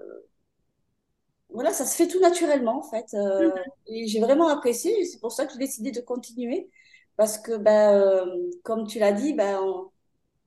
voilà, 1.50 1.72
ça 1.72 1.86
se 1.86 1.96
fait 1.96 2.08
tout 2.08 2.20
naturellement 2.20 2.78
en 2.78 2.82
fait. 2.90 3.06
Euh, 3.14 3.50
et 3.86 4.06
j'ai 4.06 4.20
vraiment 4.20 4.48
apprécié. 4.48 5.04
C'est 5.06 5.20
pour 5.20 5.32
ça 5.32 5.46
que 5.46 5.52
j'ai 5.52 5.58
décidé 5.58 5.90
de 5.90 6.00
continuer. 6.00 6.70
Parce 7.16 7.38
que, 7.38 7.56
ben, 7.56 7.94
euh, 7.94 8.50
comme 8.62 8.86
tu 8.86 8.98
l'as 8.98 9.12
dit, 9.12 9.34
ben, 9.34 9.58
on- 9.62 9.90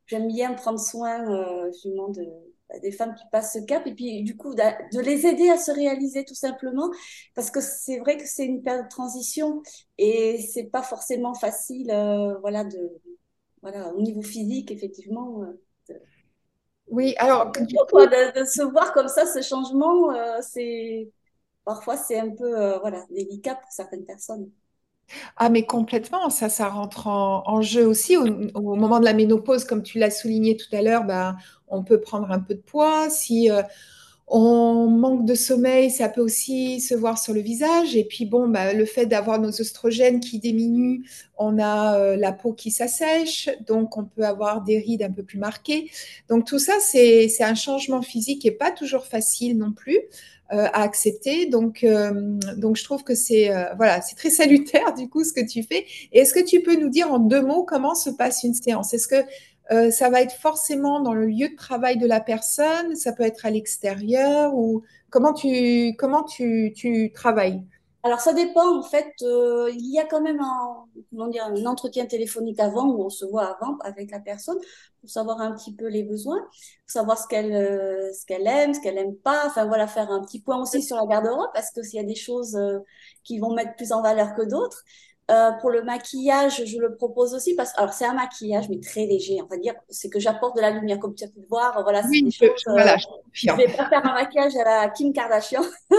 j'aime 0.08 0.28
bien 0.28 0.54
prendre 0.54 0.80
soin 0.80 1.22
euh, 1.32 1.72
justement 1.72 2.10
de, 2.10 2.24
bah, 2.70 2.80
des 2.80 2.92
femmes 2.92 3.16
qui 3.16 3.24
passent 3.32 3.54
ce 3.54 3.60
cap 3.66 3.86
et 3.88 3.94
puis 3.96 4.24
du 4.24 4.38
coup 4.38 4.54
d'a- 4.56 4.78
de, 4.94 5.00
les 5.02 5.26
aider 5.28 5.50
à 5.50 5.58
se 5.58 5.72
réaliser 5.72 6.26
tout 6.26 6.36
simplement 6.36 6.90
parce 7.36 7.52
que 7.52 7.62
c'est 7.62 8.00
vrai 8.00 8.18
que 8.18 8.26
c'est 8.28 8.46
une 8.46 8.62
période 8.64 8.86
de 8.86 8.90
transition 8.90 9.62
et 9.98 10.40
c'est 10.54 10.66
pas 10.66 10.84
forcément 10.84 11.34
facile 11.34 11.92
euh, 11.92 12.38
voilà 12.40 12.64
de 12.66 12.80
voilà 13.62 13.94
au 13.96 14.02
niveau 14.02 14.22
physique 14.22 14.72
effectivement 14.72 15.44
euh, 15.44 15.62
Oui, 16.92 17.16
alors 17.18 17.52
du 17.60 17.80
coup, 17.80 17.86
quoi, 17.92 18.08
de, 18.08 18.40
de 18.40 18.46
se 18.46 18.62
voir 18.64 18.94
comme 18.94 19.08
ça 19.08 19.26
ce 19.26 19.42
changement 19.42 20.12
euh, 20.14 20.40
c'est 20.42 21.12
parfois 21.66 21.98
c'est 21.98 22.20
un 22.20 22.32
peu 22.32 22.60
euh, 22.60 22.80
voilà 22.80 23.06
délicat 23.12 23.56
pour 23.56 23.72
certaines 23.72 24.06
personnes 24.06 24.52
Ah, 25.38 25.50
mais 25.50 25.66
complètement, 25.66 26.30
ça, 26.30 26.50
ça 26.50 26.70
rentre 26.70 27.08
en, 27.08 27.44
en 27.48 27.62
jeu 27.62 27.86
aussi 27.86 28.18
au, 28.18 28.26
au 28.56 28.76
moment 28.76 29.00
de 29.00 29.06
la 29.06 29.14
ménopause, 29.14 29.64
comme 29.66 29.84
tu 29.84 30.00
l'as 30.00 30.12
souligné 30.12 30.58
tout 30.58 30.74
à 30.76 30.82
l'heure, 30.82 31.04
bah, 31.04 31.36
on 31.68 31.84
peut 31.84 32.00
prendre 32.00 32.32
un 32.32 32.40
peu 32.40 32.56
de 32.56 32.62
poids. 32.62 33.10
Si 33.10 33.50
euh, 33.50 33.62
on 34.34 34.88
manque 34.88 35.26
de 35.26 35.36
sommeil, 35.36 35.92
ça 35.92 36.08
peut 36.08 36.22
aussi 36.22 36.80
se 36.80 36.96
voir 36.96 37.18
sur 37.18 37.34
le 37.34 37.42
visage. 37.42 37.98
Et 37.98 38.06
puis 38.06 38.26
bon, 38.26 38.48
bah, 38.48 38.72
le 38.72 38.86
fait 38.86 39.06
d'avoir 39.06 39.42
nos 39.42 39.50
oestrogènes 39.50 40.22
qui 40.22 40.40
diminuent, 40.40 41.04
on 41.38 41.60
a 41.60 41.98
euh, 41.98 42.16
la 42.16 42.32
peau 42.32 42.54
qui 42.54 42.72
s'assèche, 42.72 43.50
donc 43.68 43.98
on 43.98 44.06
peut 44.06 44.24
avoir 44.24 44.64
des 44.64 44.80
rides 44.80 45.04
un 45.04 45.12
peu 45.12 45.24
plus 45.24 45.38
marquées. 45.38 45.92
Donc 46.30 46.46
tout 46.46 46.60
ça, 46.60 46.74
c'est, 46.80 47.30
un 47.42 47.56
changement 47.56 48.02
physique 48.02 48.46
n'est 48.46 48.52
pas 48.52 48.72
toujours 48.72 49.06
facile 49.06 49.58
non 49.58 49.74
plus 49.74 50.00
euh, 50.54 50.68
à 50.72 50.84
accepter. 50.84 51.48
Donc, 51.48 51.84
euh, 51.84 52.40
donc 52.56 52.78
je 52.78 52.86
trouve 52.86 53.04
que 53.04 53.16
c'est 53.16 53.50
voilà, 53.76 54.02
c'est 54.02 54.16
très 54.16 54.30
salutaire 54.30 54.94
du 54.94 55.10
coup 55.10 55.26
ce 55.26 55.34
que 55.34 55.46
tu 55.46 55.62
fais. 55.64 55.86
Et 56.14 56.20
est-ce 56.20 56.34
que 56.34 56.44
tu 56.44 56.62
peux 56.62 56.80
nous 56.80 56.90
dire 56.90 57.12
en 57.12 57.20
deux 57.20 57.42
mots 57.42 57.66
comment 57.66 57.96
se 57.96 58.10
passe 58.10 58.44
une 58.44 58.54
séance? 58.54 58.94
Est-ce 58.94 59.10
que 59.10 59.26
euh, 59.72 59.92
ça 59.92 60.10
va 60.10 60.22
être 60.22 60.34
forcément 60.34 61.02
dans 61.02 61.14
le 61.14 61.26
lieu 61.28 61.50
de 61.50 61.56
travail 61.56 61.98
de 61.98 62.08
la 62.08 62.20
personne 62.22 62.96
Ça 62.96 63.14
peut 63.14 63.24
être 63.24 63.46
à 63.46 63.52
l'extérieur 63.52 64.54
ou 64.56 64.84
comment 65.10 65.34
tu 65.34 65.96
comment 65.98 66.24
tu, 66.24 66.74
tu 66.76 67.12
travailles? 67.14 67.62
Alors 68.04 68.20
ça 68.20 68.34
dépend 68.34 68.80
en 68.80 68.84
fait. 68.84 69.14
euh, 69.22 69.70
il 69.74 69.94
y 69.94 70.00
a 70.00 70.06
quand 70.06 70.22
même 70.22 70.40
un, 70.42 70.86
comment 71.12 71.28
dire, 71.28 71.46
un 71.46 71.66
entretien 71.68 72.08
téléphonique 72.08 72.60
avant 72.60 72.88
où 72.88 73.04
on 73.04 73.10
se 73.10 73.26
voit 73.26 73.46
avant 73.56 73.78
avec 73.84 74.10
la 74.10 74.20
personne 74.20 74.58
pour 75.02 75.10
savoir 75.10 75.40
un 75.42 75.52
petit 75.56 75.76
peu 75.76 75.88
les 75.88 76.04
besoins, 76.04 76.40
pour 76.42 76.52
savoir 76.88 77.18
ce 77.20 77.28
qu'elle 77.28 77.54
euh, 77.54 78.12
ce 78.14 78.26
qu'elle 78.26 78.48
aime, 78.48 78.74
ce 78.74 78.80
qu'elle 78.82 78.98
aime 78.98 79.16
pas. 79.18 79.44
Enfin 79.46 79.66
voilà, 79.68 79.86
faire 79.88 80.10
un 80.12 80.24
petit 80.26 80.42
point 80.42 80.60
aussi 80.60 80.82
sur 80.82 80.98
la 80.98 81.06
garde-robe 81.06 81.52
parce 81.54 81.72
que 81.72 81.84
s'il 81.84 81.98
y 81.98 82.04
a 82.04 82.06
des 82.08 82.16
choses 82.16 82.56
euh, 82.56 82.80
qui 83.24 83.38
vont 83.40 83.54
mettre 83.54 83.76
plus 83.76 83.92
en 83.92 84.02
valeur 84.02 84.34
que 84.36 84.44
d'autres. 84.50 84.84
Euh, 85.32 85.52
pour 85.62 85.70
le 85.72 85.84
maquillage, 85.84 86.66
je 86.66 86.78
le 86.80 86.96
propose 86.96 87.34
aussi 87.34 87.56
parce 87.56 87.74
que 87.74 87.80
alors 87.80 87.94
c'est 87.94 88.06
un 88.06 88.14
maquillage 88.14 88.70
mais 88.70 88.80
très 88.82 89.06
léger, 89.06 89.42
on 89.42 89.48
va 89.48 89.58
dire. 89.58 89.74
C'est 89.90 90.10
que 90.10 90.20
j'apporte 90.20 90.56
de 90.58 90.62
la 90.62 90.72
lumière 90.72 91.00
comme 91.00 91.16
tu 91.16 91.24
as 91.24 91.28
pu 91.30 91.40
le 91.40 91.48
voir. 91.48 91.82
Voilà, 91.84 92.04
des 92.04 92.10
Oui, 92.10 92.32
je, 92.32 92.46
choses. 92.48 92.64
euh, 92.68 92.74
voilà, 92.74 92.98
je 93.34 93.48
vais 93.56 93.68
pas 93.70 93.88
faire 93.90 94.06
un 94.06 94.14
maquillage 94.14 94.56
à 94.58 94.64
la 94.64 94.90
Kim 94.90 95.14
Kardashian. 95.14 95.62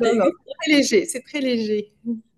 Non, 0.00 0.14
non, 0.14 0.26
c'est 0.44 0.52
très 0.60 0.70
léger, 0.76 1.06
c'est 1.06 1.22
très 1.22 1.40
léger. 1.40 1.94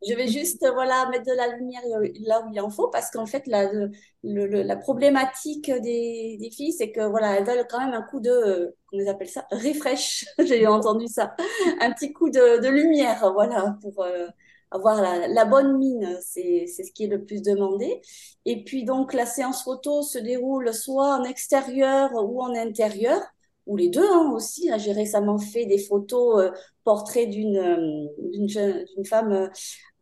Je 0.06 0.14
vais 0.14 0.26
juste 0.28 0.62
euh, 0.62 0.70
voilà 0.72 1.08
mettre 1.08 1.24
de 1.24 1.32
la 1.34 1.48
lumière 1.56 1.80
là 2.26 2.42
où 2.42 2.50
il 2.52 2.60
en 2.60 2.68
faut 2.68 2.88
parce 2.88 3.10
qu'en 3.10 3.24
fait 3.24 3.46
la, 3.46 3.72
le- 3.72 3.90
le- 4.22 4.46
le- 4.46 4.62
la 4.62 4.76
problématique 4.76 5.70
des, 5.70 6.36
des 6.38 6.50
filles 6.50 6.72
c'est 6.74 6.92
que 6.92 7.00
voilà 7.08 7.38
elles 7.38 7.44
veulent 7.46 7.66
quand 7.70 7.78
même 7.78 7.94
un 7.94 8.02
coup 8.02 8.20
de 8.20 8.28
euh, 8.30 8.76
comment 8.86 9.02
ils 9.02 9.08
appellent 9.08 9.28
ça? 9.30 9.46
Refresh 9.50 10.26
j'ai 10.44 10.66
entendu 10.66 11.06
ça 11.08 11.34
un 11.80 11.90
petit 11.92 12.12
coup 12.12 12.28
de, 12.28 12.58
de 12.60 12.68
lumière 12.68 13.32
voilà 13.32 13.78
pour 13.80 14.02
euh, 14.04 14.26
avoir 14.74 15.00
la, 15.00 15.44
bonne 15.44 15.78
mine 15.78 16.18
c'est 16.20 16.66
ce 16.66 16.92
qui 16.92 17.04
est 17.04 17.08
le 17.08 17.24
plus 17.24 17.42
demandé 17.42 18.02
et 18.44 18.64
puis 18.64 18.84
donc 18.84 19.14
la 19.14 19.24
séance 19.24 19.62
photo 19.62 20.02
se 20.02 20.18
déroule 20.18 20.74
soit 20.74 21.16
en 21.16 21.24
extérieur 21.24 22.10
ou 22.14 22.42
en 22.42 22.54
intérieur 22.54 23.20
ou 23.66 23.76
les 23.76 23.88
deux 23.88 24.06
hein, 24.06 24.32
aussi 24.34 24.68
Là, 24.68 24.78
j'ai 24.78 24.92
récemment 24.92 25.38
fait 25.38 25.66
des 25.66 25.78
photos 25.78 26.42
euh, 26.42 26.50
portrait 26.84 27.26
d'une 27.26 27.56
euh, 27.56 29.04
femme 29.06 29.50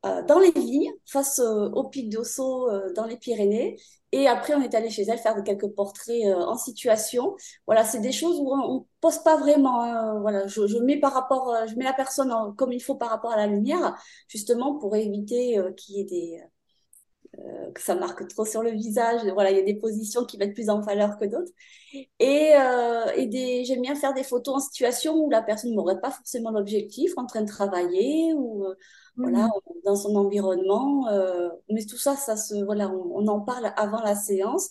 euh, 0.04 0.22
dans 0.24 0.40
les 0.40 0.50
vignes, 0.50 0.92
face 1.06 1.38
au 1.38 1.84
pic 1.84 2.08
d'Osso 2.08 2.68
dans 2.96 3.06
les 3.06 3.16
Pyrénées. 3.16 3.76
Et 4.12 4.28
après, 4.28 4.54
on 4.54 4.60
est 4.62 4.74
allé 4.74 4.90
chez 4.90 5.02
elle 5.04 5.18
faire 5.18 5.42
quelques 5.44 5.68
portraits 5.74 6.22
euh, 6.26 6.36
en 6.46 6.56
situation. 6.56 7.34
Voilà, 7.66 7.84
c'est 7.84 8.00
des 8.00 8.12
choses 8.12 8.38
où 8.40 8.52
on, 8.52 8.76
on 8.78 8.86
pose 9.00 9.18
pas 9.22 9.36
vraiment. 9.38 9.82
hein. 9.82 10.20
Voilà, 10.20 10.46
je, 10.46 10.66
je 10.66 10.78
mets 10.78 11.00
par 11.00 11.14
rapport, 11.14 11.50
euh, 11.54 11.66
je 11.66 11.74
mets 11.76 11.84
la 11.84 11.94
personne 11.94 12.30
en- 12.32 12.52
comme 12.52 12.72
il 12.72 12.80
faut 12.82 12.94
par 12.94 13.10
rapport 13.10 13.32
à 13.32 13.36
la 13.36 13.46
lumière, 13.46 13.96
justement 14.28 14.78
pour 14.78 14.94
éviter 14.96 15.58
euh, 15.58 15.72
qu'il 15.72 15.96
y 15.96 16.00
ait 16.00 16.04
des, 16.04 16.40
euh, 16.42 16.46
que 17.74 17.80
ça 17.82 17.94
marque 17.94 18.26
trop 18.28 18.44
sur 18.44 18.62
le 18.62 18.70
visage. 18.70 19.22
Voilà, 19.34 19.50
il 19.50 19.56
y 19.56 19.60
a 19.60 19.64
des 19.64 19.74
positions 19.76 20.24
qui 20.24 20.38
mettent 20.38 20.54
plus 20.54 20.70
en 20.70 20.80
valeur 20.80 21.18
que 21.18 21.24
d'autres. 21.26 21.52
Et, 22.18 22.52
euh, 22.56 23.06
et 23.16 23.26
des, 23.26 23.64
j'aime 23.64 23.82
bien 23.82 23.94
faire 23.94 24.14
des 24.14 24.24
photos 24.24 24.56
en 24.56 24.60
situation 24.60 25.14
où 25.16 25.30
la 25.30 25.42
personne 25.42 25.74
n'aurait 25.74 26.00
pas 26.00 26.10
forcément 26.10 26.50
l'objectif, 26.50 27.12
en 27.16 27.26
train 27.26 27.42
de 27.42 27.48
travailler 27.48 28.32
ou 28.34 28.64
euh, 28.66 28.74
voilà, 29.22 29.46
Mhm. 29.46 29.52
dans 29.84 29.96
son 29.96 30.16
environnement. 30.16 31.08
euh, 31.10 31.50
mais 31.70 31.84
tout 31.84 31.98
ça, 31.98 32.16
ça 32.16 32.36
se, 32.36 32.54
voilà, 32.64 32.88
on, 32.90 33.24
on 33.24 33.26
en 33.28 33.40
parle 33.40 33.72
avant 33.76 34.00
la 34.02 34.14
séance. 34.14 34.70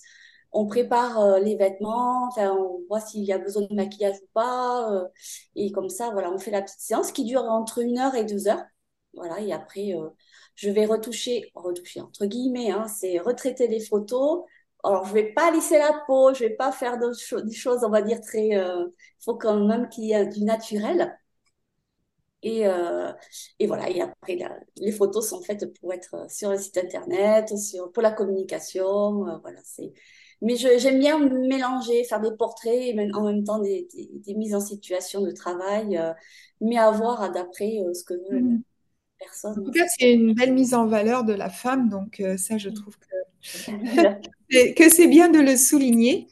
On 0.54 0.66
prépare 0.68 1.20
euh, 1.20 1.40
les 1.40 1.56
vêtements, 1.56 2.28
enfin, 2.28 2.52
on 2.58 2.82
voit 2.90 3.00
s'il 3.00 3.24
y 3.24 3.32
a 3.34 3.38
besoin 3.38 3.64
de 3.70 3.74
maquillage 3.76 4.18
ou 4.22 4.28
pas. 4.34 4.92
euh, 4.94 5.08
et 5.56 5.72
comme 5.72 5.90
ça, 5.90 6.10
voilà, 6.12 6.32
on 6.32 6.40
fait 6.40 6.52
la 6.52 6.62
petite 6.62 6.80
séance 6.82 7.12
qui 7.12 7.24
dure 7.24 7.44
entre 7.44 7.80
une 7.80 7.98
heure 8.00 8.16
et 8.16 8.26
deux 8.26 8.48
heures. 8.48 8.64
Voilà, 9.14 9.40
et 9.42 9.54
après, 9.54 9.94
euh, 9.94 10.10
je 10.56 10.70
vais 10.70 10.86
retoucher, 10.86 11.52
retoucher 11.56 12.02
entre 12.02 12.26
guillemets, 12.26 12.72
hein, 12.72 12.88
c'est 12.88 13.20
retraiter 13.20 13.68
les 13.68 13.80
photos. 13.80 14.44
Alors, 14.84 15.06
je 15.06 15.14
vais 15.14 15.34
pas 15.34 15.52
lisser 15.52 15.78
la 15.78 15.92
peau, 16.08 16.34
je 16.34 16.40
vais 16.46 16.50
pas 16.56 16.72
faire 16.72 16.98
des 17.00 17.54
choses, 17.54 17.84
on 17.84 17.90
va 17.90 18.02
dire, 18.02 18.20
très... 18.22 18.56
euh, 18.58 18.86
Il 18.90 19.24
faut 19.24 19.36
quand 19.36 19.60
même 19.68 19.90
qu'il 19.90 20.06
y 20.06 20.14
ait 20.14 20.26
du 20.28 20.44
naturel. 20.44 21.18
Et, 22.44 22.66
euh, 22.68 23.12
voilà, 23.68 23.90
et 23.90 24.02
après, 24.02 24.38
les 24.78 24.92
photos 24.92 25.30
sont 25.30 25.42
faites 25.42 25.72
pour 25.80 25.94
être 25.94 26.16
euh, 26.16 26.28
sur 26.28 26.50
le 26.50 26.58
site 26.58 26.78
internet, 26.78 27.52
pour 27.94 28.02
la 28.02 28.12
communication. 28.12 29.28
euh, 29.28 29.38
voilà, 29.44 29.60
c'est... 29.64 29.94
Mais 30.42 30.56
j'aime 30.56 30.98
bien 31.00 31.20
mélanger, 31.20 32.04
faire 32.04 32.20
des 32.20 32.32
portraits 32.36 32.74
et 32.74 32.94
même- 32.96 33.16
en 33.16 33.24
même 33.26 33.44
temps 33.44 33.60
des, 33.60 33.88
mises 34.36 34.56
en 34.56 34.60
situation 34.60 35.22
de 35.22 35.30
travail, 35.32 35.98
euh, 35.98 36.14
mais 36.62 36.78
à 36.78 36.90
d'après 37.30 37.78
euh, 37.86 37.94
ce 37.94 38.04
que 38.04 38.16
veut 38.16 38.40
la 38.40 38.50
En 39.44 39.54
tout 39.54 39.72
cas, 39.72 39.86
c'est 39.98 40.12
une 40.14 40.34
belle 40.34 40.54
mise 40.54 40.74
en 40.74 40.86
valeur 40.86 41.24
de 41.24 41.34
la 41.34 41.50
femme, 41.50 41.90
donc 41.90 42.20
euh, 42.20 42.38
ça, 42.38 42.58
je 42.58 42.70
trouve 42.70 42.98
que 42.98 43.06
c'est 44.50 44.74
que 44.74 44.90
c'est 44.90 45.08
bien 45.08 45.30
de 45.30 45.40
le 45.40 45.58
souligner. 45.58 46.28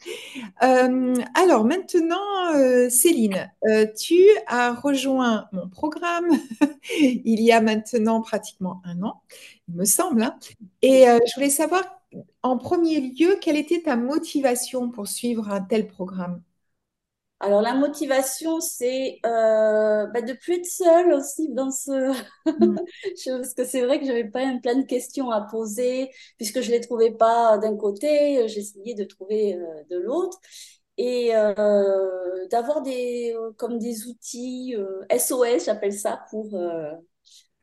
Euh, 0.64 1.16
alors 1.34 1.66
maintenant, 1.66 2.54
euh, 2.56 2.90
Céline, 2.90 3.52
euh, 3.68 3.86
tu 3.98 4.20
as 4.48 4.74
rejoint 4.74 5.48
mon 5.52 5.68
programme 5.68 6.30
il 7.00 7.42
y 7.42 7.52
a 7.52 7.62
maintenant 7.62 8.22
pratiquement 8.22 8.82
un 8.86 9.02
an, 9.04 9.22
il 9.68 9.76
me 9.76 9.86
semble, 9.86 10.22
hein. 10.22 10.38
Et 10.82 11.06
je 11.06 11.36
voulais 11.36 11.50
savoir, 11.50 11.84
en 12.44 12.58
premier 12.58 13.00
lieu, 13.00 13.38
quelle 13.42 13.58
était 13.58 13.82
ta 13.82 13.96
motivation 13.96 14.90
pour 14.90 15.08
suivre 15.08 15.50
un 15.50 15.62
tel 15.62 15.88
programme? 15.88 16.42
Alors 17.42 17.62
la 17.62 17.74
motivation, 17.74 18.60
c'est 18.60 19.20
euh, 19.26 20.06
bah, 20.08 20.22
de 20.22 20.34
plus 20.34 20.56
être 20.56 20.66
seule 20.66 21.14
aussi 21.14 21.48
dans 21.54 21.72
ce... 21.72 22.12
Mm. 22.58 22.80
Je- 23.18 23.38
Parce 23.38 23.54
que 23.54 23.64
c'est 23.66 23.82
vrai 23.86 24.00
que 24.00 24.06
j'avais 24.06 24.26
pas 24.30 24.42
plein 24.62 24.76
de 24.76 24.86
questions 24.86 25.32
à 25.32 25.42
poser, 25.42 26.12
puisque 26.38 26.60
je 26.62 26.70
les 26.72 26.82
trouvais 26.82 27.12
pas 27.12 27.58
d'un 27.58 27.78
côté, 27.78 28.46
j'essayais 28.50 28.94
de 28.96 29.06
trouver 29.06 29.56
euh, 29.56 29.84
de 29.90 29.98
l'autre. 29.98 30.38
Et 30.98 31.34
euh, 31.36 32.48
d'avoir 32.52 32.82
des, 32.82 33.34
euh, 33.36 33.52
comme 33.58 33.80
des 33.80 34.08
outils 34.08 34.76
euh, 34.78 35.06
SOS, 35.10 35.66
j'appelle 35.66 35.94
ça, 35.94 36.26
pour, 36.30 36.54
euh, 36.56 36.92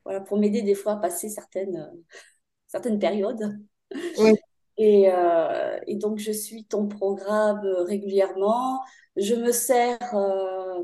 voilà, 0.05 0.21
pour 0.23 0.39
m'aider 0.39 0.63
des 0.63 0.75
fois 0.77 0.95
à 0.95 0.97
passer 0.99 1.29
certaines, 1.31 1.77
euh, 1.77 2.03
certaines 2.69 2.99
périodes. 3.01 3.59
Ouais. 4.17 4.37
Et, 4.79 5.11
euh, 5.11 5.79
et 5.87 5.97
donc, 5.97 6.19
je 6.19 6.33
suis 6.33 6.65
ton 6.67 6.87
programme 6.89 7.61
euh, 7.65 7.83
régulièrement. 7.85 8.83
Je 9.17 9.35
me 9.35 9.53
sers 9.53 9.99
euh, 10.15 10.83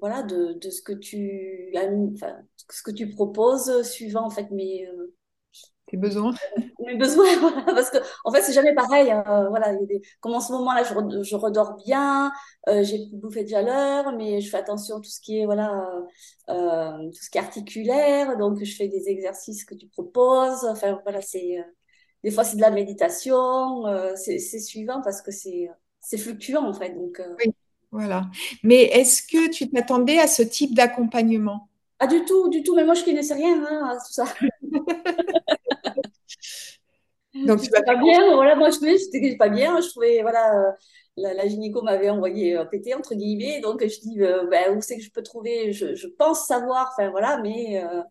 voilà, 0.00 0.22
de, 0.22 0.54
de 0.54 0.70
ce 0.70 0.82
que 0.82 0.92
tu 0.92 1.72
enfin, 2.14 2.36
ce 2.70 2.82
que 2.82 2.90
tu 2.92 3.10
proposes, 3.10 3.82
suivant 3.84 4.24
en 4.26 4.30
fait 4.30 4.50
mes, 4.50 4.86
euh, 4.88 5.14
Tes 5.86 5.96
besoins? 5.96 6.34
mes 6.86 6.96
besoins. 6.96 7.26
Voilà, 7.40 7.64
parce 7.74 7.90
que 7.90 7.98
en 8.24 8.32
fait, 8.32 8.42
c'est 8.42 8.52
jamais 8.52 8.74
pareil. 8.74 9.10
hein. 9.10 9.46
Voilà, 9.50 9.72
il 9.72 9.80
y 9.80 9.82
a 9.84 9.86
des- 9.86 10.02
comme 10.20 10.34
en 10.34 10.40
ce 10.40 10.52
moment-là, 10.52 10.82
je, 10.84 10.94
re- 10.94 11.22
je 11.22 11.36
redors 11.36 11.74
bien, 11.84 12.32
euh, 12.68 12.82
j'ai 12.84 12.98
bouffé 13.12 13.44
de 13.44 13.48
chaleur, 13.50 14.12
mais 14.16 14.40
je 14.40 14.50
fais 14.50 14.58
attention 14.58 14.96
à 14.96 15.00
tout 15.00 15.10
ce 15.10 15.20
qui 15.20 15.38
est 15.40 15.44
voilà, 15.46 15.84
euh, 16.50 16.98
tout 17.10 17.22
ce 17.22 17.30
qui 17.30 17.38
est 17.38 17.40
articulaire. 17.40 18.36
Donc, 18.38 18.62
je 18.62 18.74
fais 18.76 18.88
des 18.88 19.08
exercices 19.08 19.64
que 19.64 19.74
tu 19.74 19.86
proposes. 19.88 20.64
Enfin, 20.64 20.98
voilà, 21.04 21.20
c'est. 21.22 21.58
euh, 21.58 21.62
des 22.24 22.30
fois, 22.30 22.44
c'est 22.44 22.56
de 22.56 22.62
la 22.62 22.70
méditation, 22.70 23.86
euh, 23.86 24.14
c'est 24.16 24.38
c'est 24.38 24.58
suivant 24.60 25.00
parce 25.02 25.22
que 25.22 25.30
c'est 25.30 25.68
c'est 26.06 26.18
fluctuant 26.18 26.64
en 26.68 26.72
fait. 26.74 26.90
Donc, 26.94 27.20
euh, 27.20 27.36
Oui, 27.38 27.54
voilà. 27.92 28.30
Mais 28.62 28.82
est-ce 28.84 29.22
que 29.22 29.50
tu 29.50 29.68
t'attendais 29.70 30.18
à 30.18 30.26
ce 30.26 30.42
type 30.42 30.74
d'accompagnement? 30.74 31.68
ah, 31.98 32.06
du 32.06 32.24
tout, 32.24 32.48
du 32.50 32.62
tout, 32.62 32.74
mais 32.74 32.84
moi 32.84 32.94
je 32.94 33.04
connaissais 33.04 33.34
rien 33.34 33.64
hein, 33.66 33.88
à 33.90 33.96
tout 33.96 34.12
ça. 34.12 34.24
Donc, 37.44 37.60
tu 37.62 37.70
vas 37.70 37.82
pas 37.82 37.96
bien, 37.96 38.34
voilà, 38.34 38.56
moi 38.56 38.70
je 38.70 38.76
trouvais, 38.76 38.96
j'étais 38.98 39.36
pas 39.36 39.48
bien, 39.48 39.80
je 39.80 39.88
trouvais, 39.90 40.22
voilà, 40.22 40.58
euh, 40.68 40.72
la, 41.16 41.34
la 41.34 41.46
gynéco 41.46 41.82
m'avait 41.82 42.08
envoyé 42.10 42.56
euh, 42.56 42.64
péter, 42.64 42.94
entre 42.94 43.14
guillemets, 43.14 43.60
donc 43.60 43.82
je 43.86 44.00
dis, 44.00 44.22
euh, 44.22 44.46
ben, 44.50 44.76
où 44.76 44.80
c'est 44.80 44.96
que 44.96 45.02
je 45.02 45.10
peux 45.10 45.22
trouver, 45.22 45.72
je, 45.72 45.94
je 45.94 46.08
pense 46.08 46.46
savoir, 46.46 46.90
enfin 46.92 47.10
voilà, 47.10 47.38
mais 47.42 47.84
euh, 47.84 48.02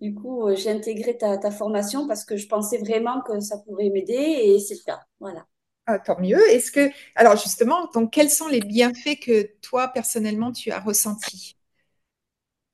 du 0.00 0.14
coup, 0.14 0.48
j'ai 0.56 0.70
intégré 0.70 1.16
ta, 1.18 1.38
ta 1.38 1.50
formation 1.52 2.08
parce 2.08 2.24
que 2.24 2.36
je 2.36 2.48
pensais 2.48 2.78
vraiment 2.78 3.22
que 3.22 3.40
ça 3.40 3.58
pourrait 3.58 3.90
m'aider 3.90 4.14
et 4.14 4.58
c'est 4.60 4.74
le 4.76 4.84
cas, 4.84 5.00
voilà. 5.20 5.46
Ah, 5.86 5.98
tant 5.98 6.18
mieux. 6.20 6.40
Est-ce 6.50 6.70
que, 6.72 6.90
alors 7.14 7.36
justement, 7.36 7.86
donc, 7.92 8.12
quels 8.12 8.30
sont 8.30 8.48
les 8.48 8.60
bienfaits 8.60 9.18
que 9.20 9.42
toi, 9.60 9.88
personnellement, 9.88 10.52
tu 10.52 10.70
as 10.70 10.80
ressentis? 10.80 11.56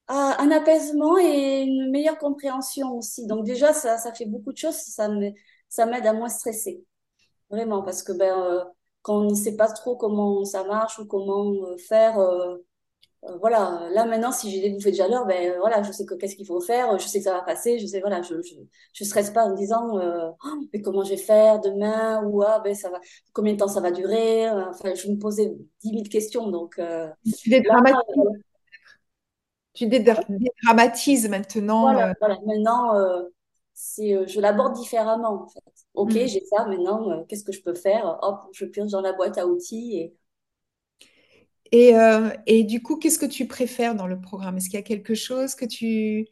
un 0.09 0.51
apaisement 0.51 1.19
et 1.19 1.63
une 1.63 1.91
meilleure 1.91 2.19
compréhension 2.19 2.97
aussi. 2.97 3.27
Donc 3.27 3.45
déjà, 3.45 3.73
ça, 3.73 3.97
ça 3.99 4.13
fait 4.13 4.27
beaucoup 4.27 4.53
de 4.53 4.59
choses, 4.59 4.75
ça 4.77 5.09
m'aide 5.09 5.35
ça 5.69 5.85
à 5.85 6.13
moins 6.13 6.29
stresser. 6.29 6.85
Vraiment, 7.51 7.83
parce 7.83 8.03
que 8.03 8.13
ben, 8.13 8.33
euh, 8.39 8.65
quand 9.03 9.19
on 9.27 9.31
ne 9.31 9.35
sait 9.37 9.57
pas 9.57 9.69
trop 9.73 9.97
comment 9.97 10.45
ça 10.45 10.65
marche 10.65 10.99
ou 11.01 11.07
comment 11.07 11.53
euh, 11.55 11.77
faire, 11.79 12.19
euh, 12.21 12.59
voilà, 13.39 13.89
là 13.93 14.07
maintenant, 14.07 14.33
si 14.33 14.51
j'ai 14.51 14.61
des 14.63 14.71
bouffées 14.71 14.93
de 14.93 14.97
chaleur, 14.97 15.27
ben 15.27 15.55
voilà, 15.59 15.83
je 15.83 15.93
sais 15.93 16.07
que 16.07 16.15
qu'est-ce 16.15 16.37
qu'il 16.37 16.47
faut 16.47 16.61
faire, 16.61 16.99
je 16.99 17.07
sais 17.07 17.19
que 17.19 17.25
ça 17.25 17.35
va 17.35 17.43
passer, 17.43 17.79
je 17.79 17.87
sais, 17.87 18.01
voilà, 18.01 18.23
je, 18.23 18.41
je, 18.41 18.55
je 18.95 19.05
stresse 19.05 19.31
pas 19.31 19.45
en 19.45 19.51
me 19.51 19.57
disant, 19.57 19.99
oh, 19.99 20.49
mais 20.73 20.81
comment 20.81 21.05
je 21.05 21.11
vais 21.11 21.17
faire 21.19 21.61
demain, 21.61 22.25
ou 22.25 22.43
ah, 22.43 22.61
ben 22.65 22.75
ça 22.75 22.89
va, 22.89 22.99
combien 23.35 23.53
de 23.53 23.59
temps 23.59 23.69
ça 23.69 23.81
va 23.81 23.91
durer, 23.91 24.49
enfin, 24.51 24.95
je 24.95 25.09
me 25.09 25.19
posais 25.19 25.55
10 25.83 25.91
000 25.91 26.03
questions, 26.05 26.51
donc. 26.51 26.81
tu 27.35 27.59
tu 29.75 29.89
dédramatises 29.89 31.29
maintenant. 31.29 31.83
Voilà, 31.83 32.15
voilà. 32.21 32.39
maintenant, 32.47 32.93
c'est, 33.75 34.27
je 34.27 34.41
l'aborde 34.41 34.75
différemment, 34.75 35.45
en 35.45 35.49
fait. 35.49 35.61
Ok, 35.95 36.15
mm. 36.15 36.27
j'ai 36.27 36.45
ça, 36.47 36.65
maintenant, 36.67 37.25
qu'est-ce 37.29 37.45
que 37.45 37.53
je 37.53 37.63
peux 37.63 37.75
faire? 37.75 38.19
Hop, 38.23 38.45
je 38.53 38.65
pioche 38.65 38.91
dans 38.91 39.01
la 39.01 39.13
boîte 39.13 39.39
à 39.39 39.47
outils 39.47 39.99
et 39.99 40.17
et, 41.73 41.97
euh, 41.97 42.31
et 42.47 42.65
du 42.65 42.83
coup, 42.83 42.97
qu'est-ce 42.97 43.19
que 43.19 43.27
tu 43.27 43.47
préfères 43.47 43.95
dans 43.95 44.07
le 44.07 44.21
programme? 44.21 44.57
Est-ce 44.57 44.67
qu'il 44.67 44.79
y 44.79 44.83
a 44.83 44.83
quelque 44.83 45.15
chose 45.15 45.55
que 45.55 45.65
tu... 45.65 46.27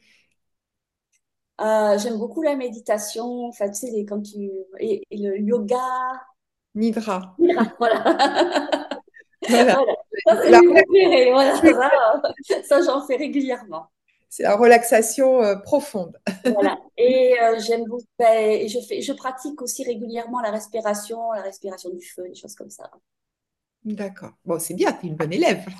Euh, 1.61 1.97
j'aime 1.97 2.17
beaucoup 2.17 2.41
la 2.41 2.55
méditation, 2.55 3.45
en 3.45 3.51
fait, 3.51 3.71
tu 3.71 3.87
sais, 3.87 4.05
quand 4.05 4.21
tu... 4.21 4.49
Et, 4.79 5.03
le 5.11 5.39
yoga. 5.39 5.77
Nidra. 6.75 7.35
Nidra, 7.39 7.73
voilà. 7.79 8.03
voilà. 9.49 9.79
Ça, 10.25 10.41
c'est 10.43 10.51
préférés. 10.51 11.31
Voilà, 11.31 11.55
ça, 11.55 12.63
ça 12.63 12.81
j'en 12.81 13.05
fais 13.05 13.15
régulièrement. 13.15 13.87
C'est 14.29 14.43
la 14.43 14.55
relaxation 14.55 15.41
euh, 15.41 15.55
profonde. 15.55 16.17
voilà. 16.45 16.77
Et 16.97 17.35
j'aime 17.65 17.85
beaucoup. 17.85 18.03
Ben, 18.17 18.67
je, 18.67 18.79
fais, 18.79 19.01
je 19.01 19.13
pratique 19.13 19.61
aussi 19.61 19.83
régulièrement 19.83 20.41
la 20.41 20.51
respiration, 20.51 21.31
la 21.31 21.41
respiration 21.41 21.89
du 21.89 22.05
feu, 22.05 22.23
des 22.27 22.35
choses 22.35 22.55
comme 22.55 22.69
ça. 22.69 22.91
D'accord. 23.93 24.33
Bon, 24.45 24.59
c'est 24.59 24.75
bien, 24.75 24.91
tu 24.93 25.07
es 25.07 25.09
une 25.09 25.15
bonne 25.15 25.33
élève. 25.33 25.65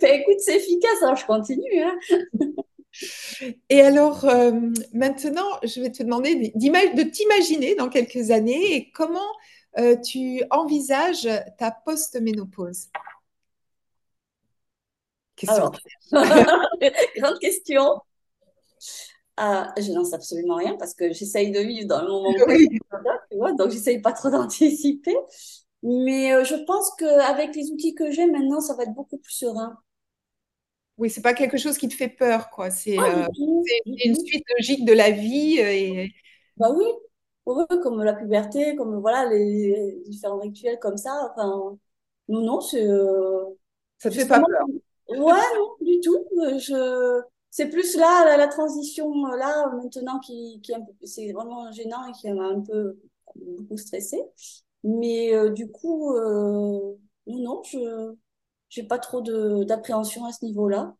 Ben, 0.00 0.20
écoute, 0.20 0.38
c'est 0.40 0.56
efficace, 0.56 1.02
alors 1.02 1.16
je 1.16 1.24
continue. 1.24 1.82
Hein. 1.82 1.98
Et 3.70 3.80
alors, 3.80 4.26
euh, 4.26 4.52
maintenant, 4.92 5.58
je 5.62 5.80
vais 5.80 5.90
te 5.90 6.02
demander 6.02 6.52
de 6.54 7.02
t'imaginer 7.02 7.74
dans 7.74 7.88
quelques 7.88 8.30
années 8.30 8.74
et 8.74 8.90
comment 8.90 9.32
euh, 9.78 9.96
tu 9.96 10.42
envisages 10.50 11.28
ta 11.58 11.70
post-ménopause. 11.70 12.88
Question. 15.36 15.70
grande 17.16 17.38
question. 17.40 18.00
Ah, 19.38 19.72
je 19.78 19.90
n'en 19.92 20.04
sais 20.04 20.14
absolument 20.14 20.56
rien 20.56 20.76
parce 20.76 20.92
que 20.92 21.12
j'essaye 21.14 21.50
de 21.50 21.60
vivre 21.60 21.86
dans 21.88 22.02
le 22.02 22.08
moment 22.08 22.34
présent, 22.34 23.54
donc 23.56 23.70
j'essaye 23.70 24.02
pas 24.02 24.12
trop 24.12 24.28
d'anticiper. 24.28 25.16
Mais 25.82 26.32
euh, 26.32 26.44
je 26.44 26.56
pense 26.56 26.90
qu'avec 26.96 27.54
les 27.56 27.70
outils 27.70 27.94
que 27.94 28.10
j'ai 28.10 28.26
maintenant, 28.26 28.60
ça 28.60 28.74
va 28.74 28.82
être 28.82 28.94
beaucoup 28.94 29.18
plus 29.18 29.32
serein. 29.32 29.78
Oui, 30.98 31.08
c'est 31.08 31.22
pas 31.22 31.32
quelque 31.32 31.56
chose 31.56 31.78
qui 31.78 31.88
te 31.88 31.94
fait 31.94 32.10
peur, 32.10 32.50
quoi. 32.50 32.70
C'est 32.70 32.98
euh, 32.98 33.26
une 33.86 34.14
suite 34.14 34.44
logique 34.58 34.84
de 34.84 34.92
la 34.92 35.10
vie. 35.10 35.58
Euh, 35.60 35.72
et... 35.72 36.12
Bah 36.58 36.70
oui, 36.74 36.84
comme 37.82 38.02
la 38.02 38.12
puberté, 38.12 38.76
comme 38.76 39.00
voilà, 39.00 39.30
les 39.30 40.02
différents 40.06 40.40
rituels 40.40 40.78
comme 40.78 40.98
ça. 40.98 41.30
Enfin, 41.30 41.78
non, 42.28 42.42
non, 42.42 42.60
c'est. 42.60 42.86
ça 43.98 44.10
te 44.10 44.14
fait 44.14 44.28
pas 44.28 44.40
peur? 44.40 44.66
Ouais, 45.08 45.40
non, 45.56 45.74
du 45.80 46.00
tout. 46.00 46.26
Je... 46.58 47.22
C'est 47.52 47.68
plus 47.68 47.96
là, 47.96 48.24
la, 48.26 48.36
la, 48.36 48.46
transition, 48.46 49.10
là, 49.26 49.72
maintenant, 49.74 50.20
qui, 50.20 50.60
qui 50.62 50.72
c'est 51.02 51.32
vraiment 51.32 51.72
gênant 51.72 52.06
et 52.06 52.12
qui 52.12 52.30
m'a 52.30 52.44
un 52.44 52.60
peu 52.60 53.00
beaucoup 53.34 53.76
stressée. 53.76 54.22
Mais 54.84 55.34
euh, 55.34 55.50
du 55.50 55.70
coup, 55.70 56.14
euh, 56.14 56.96
non, 57.26 57.62
je 57.64 58.14
n'ai 58.76 58.86
pas 58.86 58.98
trop 58.98 59.20
d'appréhension 59.64 60.24
à 60.24 60.32
ce 60.32 60.44
niveau-là. 60.44 60.96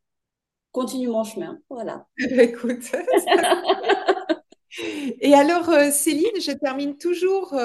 Continue 0.73 1.09
mon 1.09 1.25
chemin, 1.25 1.59
voilà. 1.69 2.07
Écoute. 2.19 2.93
Et 5.21 5.35
alors, 5.35 5.69
euh, 5.69 5.91
Céline, 5.91 6.41
je 6.41 6.53
termine 6.53 6.97
toujours 6.97 7.57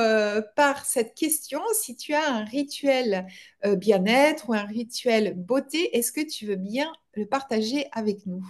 par 0.56 0.86
cette 0.86 1.14
question. 1.14 1.62
Si 1.74 1.96
tu 1.96 2.16
as 2.16 2.34
un 2.34 2.44
rituel 2.46 3.28
bien-être 3.64 4.50
ou 4.50 4.54
un 4.54 4.66
rituel 4.66 5.36
beauté, 5.36 5.96
est-ce 5.96 6.12
que 6.12 6.26
tu 6.26 6.48
veux 6.48 6.56
bien 6.56 6.92
le 7.14 7.28
partager 7.28 7.88
avec 7.92 8.26
nous? 8.26 8.44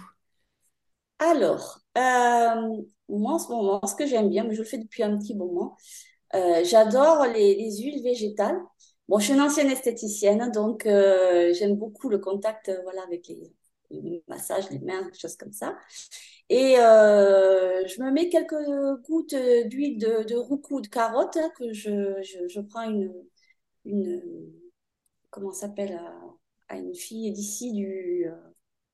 Alors, 1.18 1.80
moi 1.94 3.32
en 3.32 3.38
ce 3.38 3.48
moment, 3.48 3.86
ce 3.86 3.94
que 3.94 4.06
j'aime 4.06 4.30
bien, 4.30 4.44
mais 4.44 4.54
je 4.54 4.60
le 4.60 4.66
fais 4.66 4.78
depuis 4.78 5.02
un 5.02 5.18
petit 5.18 5.34
moment, 5.34 5.76
euh, 6.34 6.64
j'adore 6.64 7.26
les, 7.26 7.76
huiles 7.78 8.02
végétales. 8.02 8.60
Bon, 9.08 9.18
je 9.18 9.26
suis 9.26 9.34
une 9.34 9.40
ancienne 9.40 9.70
esthéticienne, 9.70 10.50
donc 10.50 10.86
euh, 10.86 11.52
j'aime 11.54 11.76
beaucoup 11.76 12.08
le 12.08 12.18
contact 12.18 12.68
euh, 12.68 12.80
voilà, 12.82 13.02
avec 13.02 13.28
les, 13.28 14.22
massages, 14.28 14.68
les 14.70 14.80
mains, 14.80 15.08
des 15.08 15.18
choses 15.18 15.36
comme 15.36 15.52
ça. 15.52 15.76
Et 16.48 16.74
je 16.76 18.02
me 18.02 18.10
mets 18.10 18.28
quelques 18.28 18.54
gouttes 19.06 19.34
d'huile 19.34 19.98
de, 19.98 20.24
de 20.24 20.36
roucou 20.36 20.80
de 20.80 20.88
carotte 20.88 21.38
que 21.56 21.72
je, 21.72 22.20
je, 22.22 22.60
prends 22.60 22.82
une, 22.82 23.12
une 23.84 24.22
comment 25.30 25.52
s'appelle 25.52 26.00
à, 26.68 26.76
une 26.76 26.94
fille 26.94 27.30
d'ici 27.32 27.72
du 27.72 28.26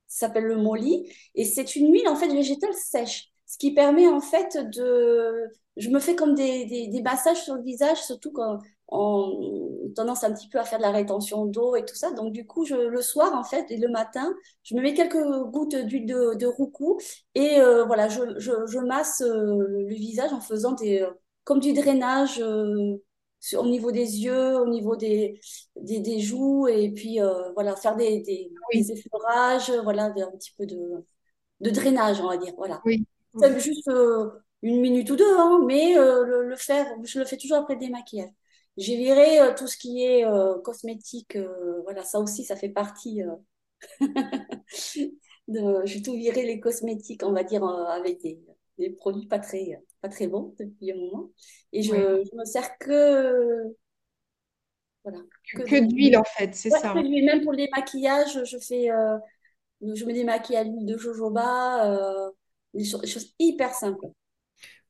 s'appelle 0.07 0.45
le 0.45 0.57
molly 0.57 1.11
et 1.33 1.43
c'est 1.45 1.75
une 1.75 1.91
huile 1.91 2.07
en 2.07 2.15
fait 2.15 2.27
végétale 2.27 2.73
sèche 2.73 3.31
ce 3.47 3.57
qui 3.57 3.73
permet 3.73 4.07
en 4.07 4.19
fait 4.19 4.57
de 4.57 5.47
je 5.77 5.89
me 5.89 5.99
fais 5.99 6.15
comme 6.15 6.35
des, 6.35 6.65
des, 6.65 7.01
massages 7.01 7.43
sur 7.43 7.55
le 7.55 7.63
visage, 7.63 8.01
surtout 8.03 8.31
quand 8.31 8.59
on 8.87 9.91
tendance 9.95 10.23
un 10.23 10.33
petit 10.33 10.47
peu 10.47 10.59
à 10.59 10.65
faire 10.65 10.77
de 10.77 10.83
la 10.83 10.91
rétention 10.91 11.45
d'eau 11.45 11.75
et 11.75 11.83
tout 11.83 11.95
ça. 11.95 12.11
Donc, 12.11 12.31
du 12.31 12.45
coup, 12.45 12.65
je, 12.65 12.75
le 12.75 13.01
soir, 13.01 13.33
en 13.33 13.43
fait, 13.43 13.71
et 13.71 13.77
le 13.77 13.87
matin, 13.87 14.33
je 14.63 14.75
me 14.75 14.81
mets 14.81 14.93
quelques 14.93 15.23
gouttes 15.51 15.75
d'huile 15.75 16.05
de, 16.05 16.35
de 16.35 16.45
roucou 16.45 16.99
et 17.33 17.59
euh, 17.59 17.85
voilà, 17.85 18.07
je, 18.07 18.21
je, 18.37 18.51
je 18.67 18.79
masse 18.79 19.21
euh, 19.21 19.65
le 19.87 19.95
visage 19.95 20.31
en 20.31 20.41
faisant 20.41 20.73
des, 20.73 21.01
euh, 21.01 21.09
comme 21.43 21.59
du 21.59 21.73
drainage 21.73 22.39
au 22.39 23.65
niveau 23.65 23.91
des 23.91 24.23
yeux, 24.23 24.55
au 24.57 24.67
niveau 24.67 24.95
des, 24.95 25.39
des, 25.75 25.99
des 25.99 26.19
joues 26.19 26.67
et 26.67 26.91
puis 26.91 27.19
voilà, 27.55 27.75
faire 27.75 27.95
des, 27.95 28.21
des, 28.21 28.51
des 28.73 28.91
effleurages, 28.91 29.71
voilà, 29.83 30.05
un 30.05 30.31
petit 30.37 30.53
peu 30.57 30.65
de, 30.65 31.03
de 31.59 31.69
drainage, 31.69 32.21
on 32.21 32.27
va 32.27 32.37
dire. 32.37 32.53
Voilà. 32.57 32.81
Oui. 32.85 33.05
Juste 33.57 33.89
une 34.63 34.79
minute 34.79 35.09
ou 35.11 35.15
deux, 35.17 35.37
hein, 35.37 35.61
mais 35.67 35.97
euh, 35.97 36.43
le, 36.43 36.55
faire, 36.55 36.87
je 37.03 37.19
le 37.19 37.25
fais 37.25 37.37
toujours 37.37 37.57
après 37.57 37.73
le 37.75 37.81
démaquillage. 37.81 38.31
J'ai 38.77 38.95
viré 38.95 39.39
euh, 39.39 39.53
tout 39.53 39.67
ce 39.67 39.77
qui 39.77 40.03
est 40.03 40.25
euh, 40.25 40.59
cosmétique, 40.61 41.37
voilà, 41.83 42.03
ça 42.03 42.19
aussi, 42.19 42.43
ça 42.45 42.55
fait 42.55 42.69
partie 42.69 43.21
de. 45.47 45.85
J'ai 45.85 46.01
tout 46.01 46.13
viré 46.13 46.45
les 46.45 46.59
cosmétiques, 46.61 47.23
on 47.23 47.33
va 47.33 47.43
dire, 47.43 47.63
avec 47.65 48.21
des, 48.21 48.39
des, 48.77 48.89
produits 48.91 49.27
pas 49.27 49.39
très, 49.39 49.83
pas 50.01 50.07
très 50.07 50.27
bons 50.27 50.55
depuis 50.57 50.91
un 50.93 50.95
moment. 50.95 51.29
Et 51.73 51.83
je, 51.83 51.91
je 51.91 52.35
me 52.35 52.45
sers 52.45 52.77
que. 52.77 53.75
Voilà. 55.03 55.19
Que, 55.53 55.85
d'huile, 55.85 56.17
en 56.17 56.23
fait, 56.23 56.55
c'est 56.55 56.69
ça. 56.69 56.93
Même 56.93 57.43
pour 57.43 57.51
le 57.51 57.57
démaquillage, 57.57 58.45
je 58.45 58.57
fais. 58.57 58.87
je 59.81 60.05
me 60.05 60.13
démaquille 60.13 60.55
à 60.55 60.63
l'huile 60.63 60.85
de 60.85 60.97
jojoba, 60.97 62.31
des 62.73 62.85
choses 62.85 63.35
hyper 63.37 63.73
simples. 63.73 64.07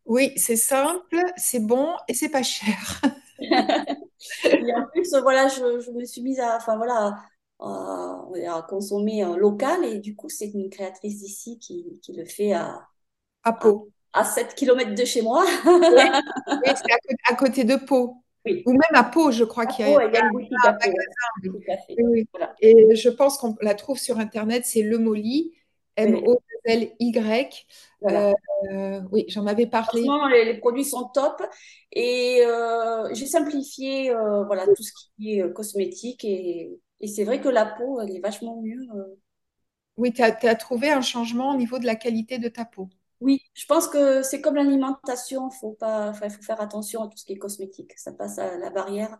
Oui, 0.06 0.34
c'est 0.36 0.58
simple, 0.58 1.18
c'est 1.38 1.60
bon 1.60 1.94
et 2.08 2.14
c'est 2.14 2.30
pas 2.30 2.44
cher. 2.44 3.02
et 3.40 4.74
en 4.74 4.86
plus, 4.92 5.16
voilà, 5.22 5.48
je, 5.48 5.92
me 5.92 6.06
suis 6.06 6.22
mise 6.22 6.40
à, 6.40 6.58
enfin 6.58 6.76
voilà, 6.78 7.18
à, 7.60 8.66
consommer 8.68 9.24
local 9.38 9.86
et 9.86 10.00
du 10.00 10.16
coup, 10.16 10.30
c'est 10.30 10.48
une 10.48 10.70
créatrice 10.70 11.20
d'ici 11.20 11.58
qui, 11.60 12.02
le 12.16 12.26
fait 12.26 12.54
à, 12.54 12.88
à 13.44 13.54
Pau. 13.54 13.90
À, 14.12 14.26
7 14.26 14.54
km 14.56 14.94
de 14.94 15.06
chez 15.06 15.22
moi. 15.22 15.44
oui, 15.66 15.72
c'est 16.66 17.32
à, 17.32 17.36
côté 17.36 17.64
de 17.64 17.78
Pau. 17.78 18.18
Ou 18.46 18.72
même 18.72 18.82
à 18.94 19.06
Pau, 19.06 19.32
je 19.32 19.46
crois 19.46 19.66
qu'il 19.66 19.88
y 19.88 19.94
a, 19.94 19.98
un 19.98 20.08
à 20.66 20.74
Pau. 20.74 21.20
Et 22.60 22.96
je 22.96 23.10
pense 23.10 23.38
qu'on 23.38 23.56
la 23.62 23.74
trouve 23.74 23.98
sur 23.98 24.20
Internet, 24.20 24.66
c'est 24.66 24.82
Le 24.82 24.98
Molly, 24.98 25.54
M-O-L-Y. 25.96 27.68
Euh, 28.04 29.02
oui, 29.12 29.26
j'en 29.28 29.46
avais 29.48 29.68
parlé. 29.68 30.04
Les, 30.32 30.46
les, 30.46 30.58
produits 30.60 30.86
sont 30.86 31.10
top 31.10 31.42
et 31.92 32.42
euh, 32.46 33.14
j'ai 33.14 33.26
simplifié 33.26 34.12
euh, 34.12 34.44
voilà, 34.46 34.66
tout 34.66 34.84
ce 34.84 34.92
qui 34.94 35.40
est 35.40 35.54
cosmétique 35.54 36.24
et, 36.26 36.72
et 37.00 37.08
c'est 37.08 37.24
vrai 37.24 37.42
que 37.42 37.50
la 37.50 37.66
peau, 37.66 38.00
elle 38.02 38.16
est 38.16 38.20
vachement 38.20 38.62
mieux. 38.62 38.82
Oui, 39.98 40.12
tu 40.12 40.24
as, 40.24 40.36
as, 40.42 40.56
trouvé 40.56 40.90
un 40.90 41.02
changement 41.02 41.52
au 41.52 41.58
niveau 41.58 41.78
de 41.78 41.86
la 41.86 41.96
qualité 41.96 42.40
de 42.40 42.50
ta 42.50 42.66
peau. 42.66 42.90
Oui, 43.22 43.42
je 43.54 43.66
pense 43.68 43.88
que 43.88 44.22
c'est 44.24 44.42
comme 44.42 44.56
l'alimentation, 44.56 45.50
il 45.50 45.56
faut, 45.56 45.78
faut 45.80 46.42
faire 46.42 46.62
attention 46.62 47.04
à 47.04 47.08
tout 47.08 47.18
ce 47.18 47.26
qui 47.26 47.34
est 47.34 47.38
cosmétique. 47.38 47.92
Ça 47.98 48.12
passe 48.12 48.40
à 48.40 48.58
la 48.58 48.70
barrière. 48.70 49.18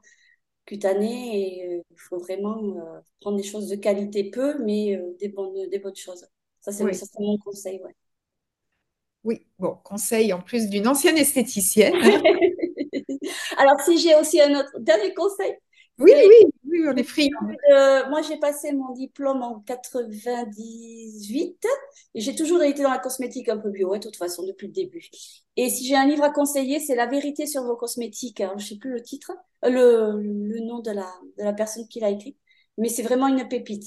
cutanée 0.66 1.40
et 1.40 1.84
il 1.90 2.00
faut 2.00 2.18
vraiment 2.18 2.76
prendre 3.22 3.38
des 3.38 3.44
choses 3.44 3.70
de 3.70 3.76
qualité 3.76 4.30
peu, 4.30 4.62
mais 4.64 5.00
des, 5.20 5.30
bonnes, 5.30 5.70
des 5.70 5.80
bonnes 5.80 5.96
choses. 5.96 6.26
Ça, 6.64 6.72
c'est 6.72 7.20
mon 7.20 7.38
conseil, 7.38 7.82
ouais. 7.84 7.96
Oui, 9.24 9.46
bon, 9.60 9.78
conseil 9.84 10.34
en 10.34 10.42
plus 10.42 10.70
d'une 10.70 10.88
ancienne 10.88 11.18
esthéticienne. 11.18 11.94
Alors, 13.58 13.80
si 13.82 13.98
j'ai 13.98 14.16
aussi 14.16 14.42
un 14.42 14.60
autre 14.60 14.72
dernier 14.80 15.14
conseil. 15.14 15.54
Oui, 16.00 16.12
oui, 16.16 16.52
oui, 16.66 16.80
on 16.88 16.96
est 16.96 17.04
friand. 17.04 17.30
moi, 18.10 18.22
j'ai 18.24 18.38
passé 18.38 18.72
mon 18.72 18.94
diplôme 18.94 19.44
en 19.44 19.60
98 19.60 21.68
et 22.16 22.20
j'ai 22.20 22.36
toujours 22.36 22.64
été 22.64 22.82
dans 22.82 22.90
la 22.90 22.98
cosmétique 22.98 23.48
un 23.50 23.58
peu 23.58 23.70
bio, 23.70 23.96
de 23.96 24.02
toute 24.02 24.16
façon, 24.16 24.44
depuis 24.44 24.68
le 24.68 24.74
début. 24.74 25.08
Et 25.56 25.70
si 25.70 25.86
j'ai 25.86 25.96
un 25.96 26.08
livre 26.08 26.24
à 26.24 26.32
conseiller, 26.32 26.80
c'est 26.80 26.96
La 26.96 27.06
vérité 27.06 27.46
sur 27.46 27.64
vos 27.64 27.76
cosmétiques. 27.76 28.42
je 28.42 28.54
ne 28.56 28.60
sais 28.60 28.78
plus 28.78 28.92
le 28.92 29.04
titre, 29.04 29.32
euh, 29.66 29.70
le, 29.70 30.22
le, 30.22 30.60
nom 30.62 30.80
de 30.80 30.92
la, 30.92 31.14
de 31.38 31.44
la 31.44 31.54
personne 31.54 31.88
qui 31.88 32.00
l'a 32.00 32.10
écrit, 32.10 32.38
mais 32.78 32.90
c'est 32.90 33.04
vraiment 33.04 33.28
une 33.28 33.48
pépite. 33.48 33.86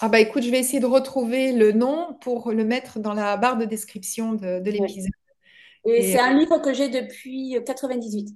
Ah 0.00 0.08
bah 0.08 0.20
écoute, 0.20 0.42
je 0.42 0.50
vais 0.50 0.58
essayer 0.58 0.80
de 0.80 0.86
retrouver 0.86 1.52
le 1.52 1.72
nom 1.72 2.14
pour 2.20 2.52
le 2.52 2.64
mettre 2.64 2.98
dans 2.98 3.14
la 3.14 3.36
barre 3.36 3.56
de 3.56 3.64
description 3.64 4.34
de, 4.34 4.62
l'épisode. 4.70 5.10
Et, 5.84 6.12
c'est 6.12 6.18
un 6.18 6.34
livre 6.34 6.58
que 6.58 6.72
j'ai 6.74 6.88
depuis 6.88 7.56
98. 7.64 8.28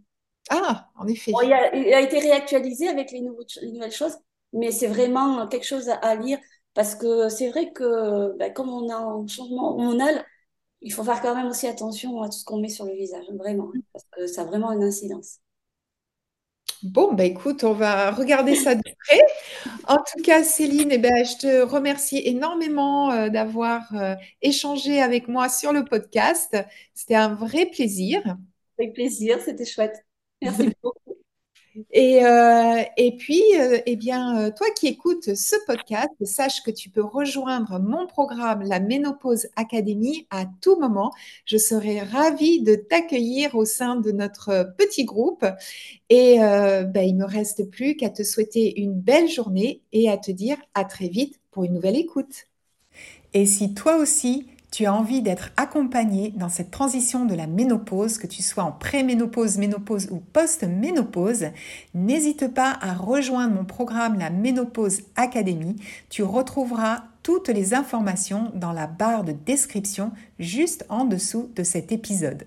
Ah, 0.50 0.88
en 0.96 1.06
effet. 1.06 1.32
il, 1.42 1.52
a, 1.52 2.00
été 2.00 2.18
réactualisé 2.18 2.88
avec 2.88 3.12
les, 3.12 3.20
nouvelles 3.20 3.92
choses, 3.92 4.16
mais 4.52 4.70
c'est 4.70 4.86
vraiment 4.86 5.46
quelque 5.48 5.66
chose 5.66 5.88
à, 5.88 6.14
lire 6.14 6.38
parce 6.74 6.94
que 6.94 7.28
c'est 7.28 7.50
vrai 7.50 7.72
que 7.72 8.36
bah, 8.38 8.50
comme 8.50 8.68
on 8.68 8.88
a 8.88 8.96
un 8.96 9.26
changement 9.26 9.70
hormonal, 9.70 10.24
il 10.80 10.92
faut 10.92 11.04
faire 11.04 11.20
quand 11.20 11.34
même 11.34 11.48
aussi 11.48 11.66
attention 11.66 12.22
à 12.22 12.28
tout 12.28 12.38
ce 12.38 12.44
qu'on 12.44 12.58
met 12.58 12.68
sur 12.68 12.86
le 12.86 12.94
visage, 12.94 13.24
vraiment, 13.32 13.70
parce 13.92 14.04
que 14.12 14.26
ça 14.26 14.42
a 14.42 14.44
vraiment 14.44 14.72
une 14.72 14.82
incidence. 14.82 15.38
Bon, 16.82 17.12
bah 17.12 17.24
écoute, 17.24 17.64
on 17.64 17.72
va 17.74 18.10
regarder 18.10 18.54
ça 18.54 18.74
de 18.74 18.82
près. 18.82 19.20
En 19.86 19.96
tout 19.96 20.22
cas, 20.24 20.42
Céline, 20.44 20.90
eh 20.92 20.98
ben, 20.98 21.24
je 21.24 21.36
te 21.36 21.62
remercie 21.62 22.22
énormément 22.24 23.10
euh, 23.10 23.28
d'avoir 23.28 23.82
euh, 23.94 24.14
échangé 24.42 25.00
avec 25.02 25.28
moi 25.28 25.48
sur 25.48 25.72
le 25.72 25.84
podcast. 25.84 26.56
C'était 26.94 27.16
un 27.16 27.34
vrai 27.34 27.66
plaisir. 27.66 28.22
Avec 28.78 28.94
plaisir, 28.94 29.38
c'était 29.44 29.66
chouette. 29.66 30.04
Merci 30.42 30.72
beaucoup. 30.82 30.96
Et, 31.92 32.24
euh, 32.24 32.82
et 32.96 33.16
puis, 33.16 33.42
eh 33.86 33.96
bien, 33.96 34.50
toi 34.50 34.66
qui 34.76 34.88
écoutes 34.88 35.34
ce 35.34 35.56
podcast, 35.66 36.10
sache 36.22 36.62
que 36.62 36.70
tu 36.70 36.90
peux 36.90 37.04
rejoindre 37.04 37.78
mon 37.78 38.06
programme, 38.06 38.62
la 38.62 38.80
Ménopause 38.80 39.48
Académie, 39.56 40.26
à 40.30 40.44
tout 40.60 40.78
moment. 40.78 41.12
Je 41.44 41.56
serai 41.56 42.00
ravie 42.00 42.62
de 42.62 42.74
t'accueillir 42.74 43.54
au 43.54 43.64
sein 43.64 43.96
de 43.96 44.10
notre 44.12 44.74
petit 44.76 45.04
groupe. 45.04 45.44
Et 46.08 46.42
euh, 46.42 46.84
ben, 46.84 47.02
il 47.02 47.16
ne 47.16 47.24
me 47.24 47.30
reste 47.30 47.70
plus 47.70 47.96
qu'à 47.96 48.10
te 48.10 48.22
souhaiter 48.22 48.80
une 48.80 48.94
belle 48.94 49.28
journée 49.28 49.82
et 49.92 50.10
à 50.10 50.16
te 50.16 50.30
dire 50.30 50.56
à 50.74 50.84
très 50.84 51.08
vite 51.08 51.40
pour 51.50 51.64
une 51.64 51.74
nouvelle 51.74 51.96
écoute. 51.96 52.46
Et 53.32 53.46
si 53.46 53.74
toi 53.74 53.96
aussi, 53.96 54.46
tu 54.70 54.86
as 54.86 54.94
envie 54.94 55.22
d'être 55.22 55.50
accompagné 55.56 56.32
dans 56.36 56.48
cette 56.48 56.70
transition 56.70 57.24
de 57.24 57.34
la 57.34 57.46
ménopause, 57.46 58.18
que 58.18 58.26
tu 58.26 58.42
sois 58.42 58.64
en 58.64 58.72
pré-ménopause, 58.72 59.58
ménopause 59.58 60.08
ou 60.10 60.18
post-ménopause, 60.32 61.46
n'hésite 61.94 62.52
pas 62.54 62.78
à 62.80 62.94
rejoindre 62.94 63.54
mon 63.54 63.64
programme 63.64 64.18
La 64.18 64.30
Ménopause 64.30 65.02
Académie. 65.16 65.76
Tu 66.08 66.22
retrouveras 66.22 67.04
toutes 67.22 67.48
les 67.48 67.74
informations 67.74 68.52
dans 68.54 68.72
la 68.72 68.86
barre 68.86 69.24
de 69.24 69.32
description 69.32 70.12
juste 70.38 70.86
en 70.88 71.04
dessous 71.04 71.50
de 71.56 71.62
cet 71.62 71.92
épisode. 71.92 72.44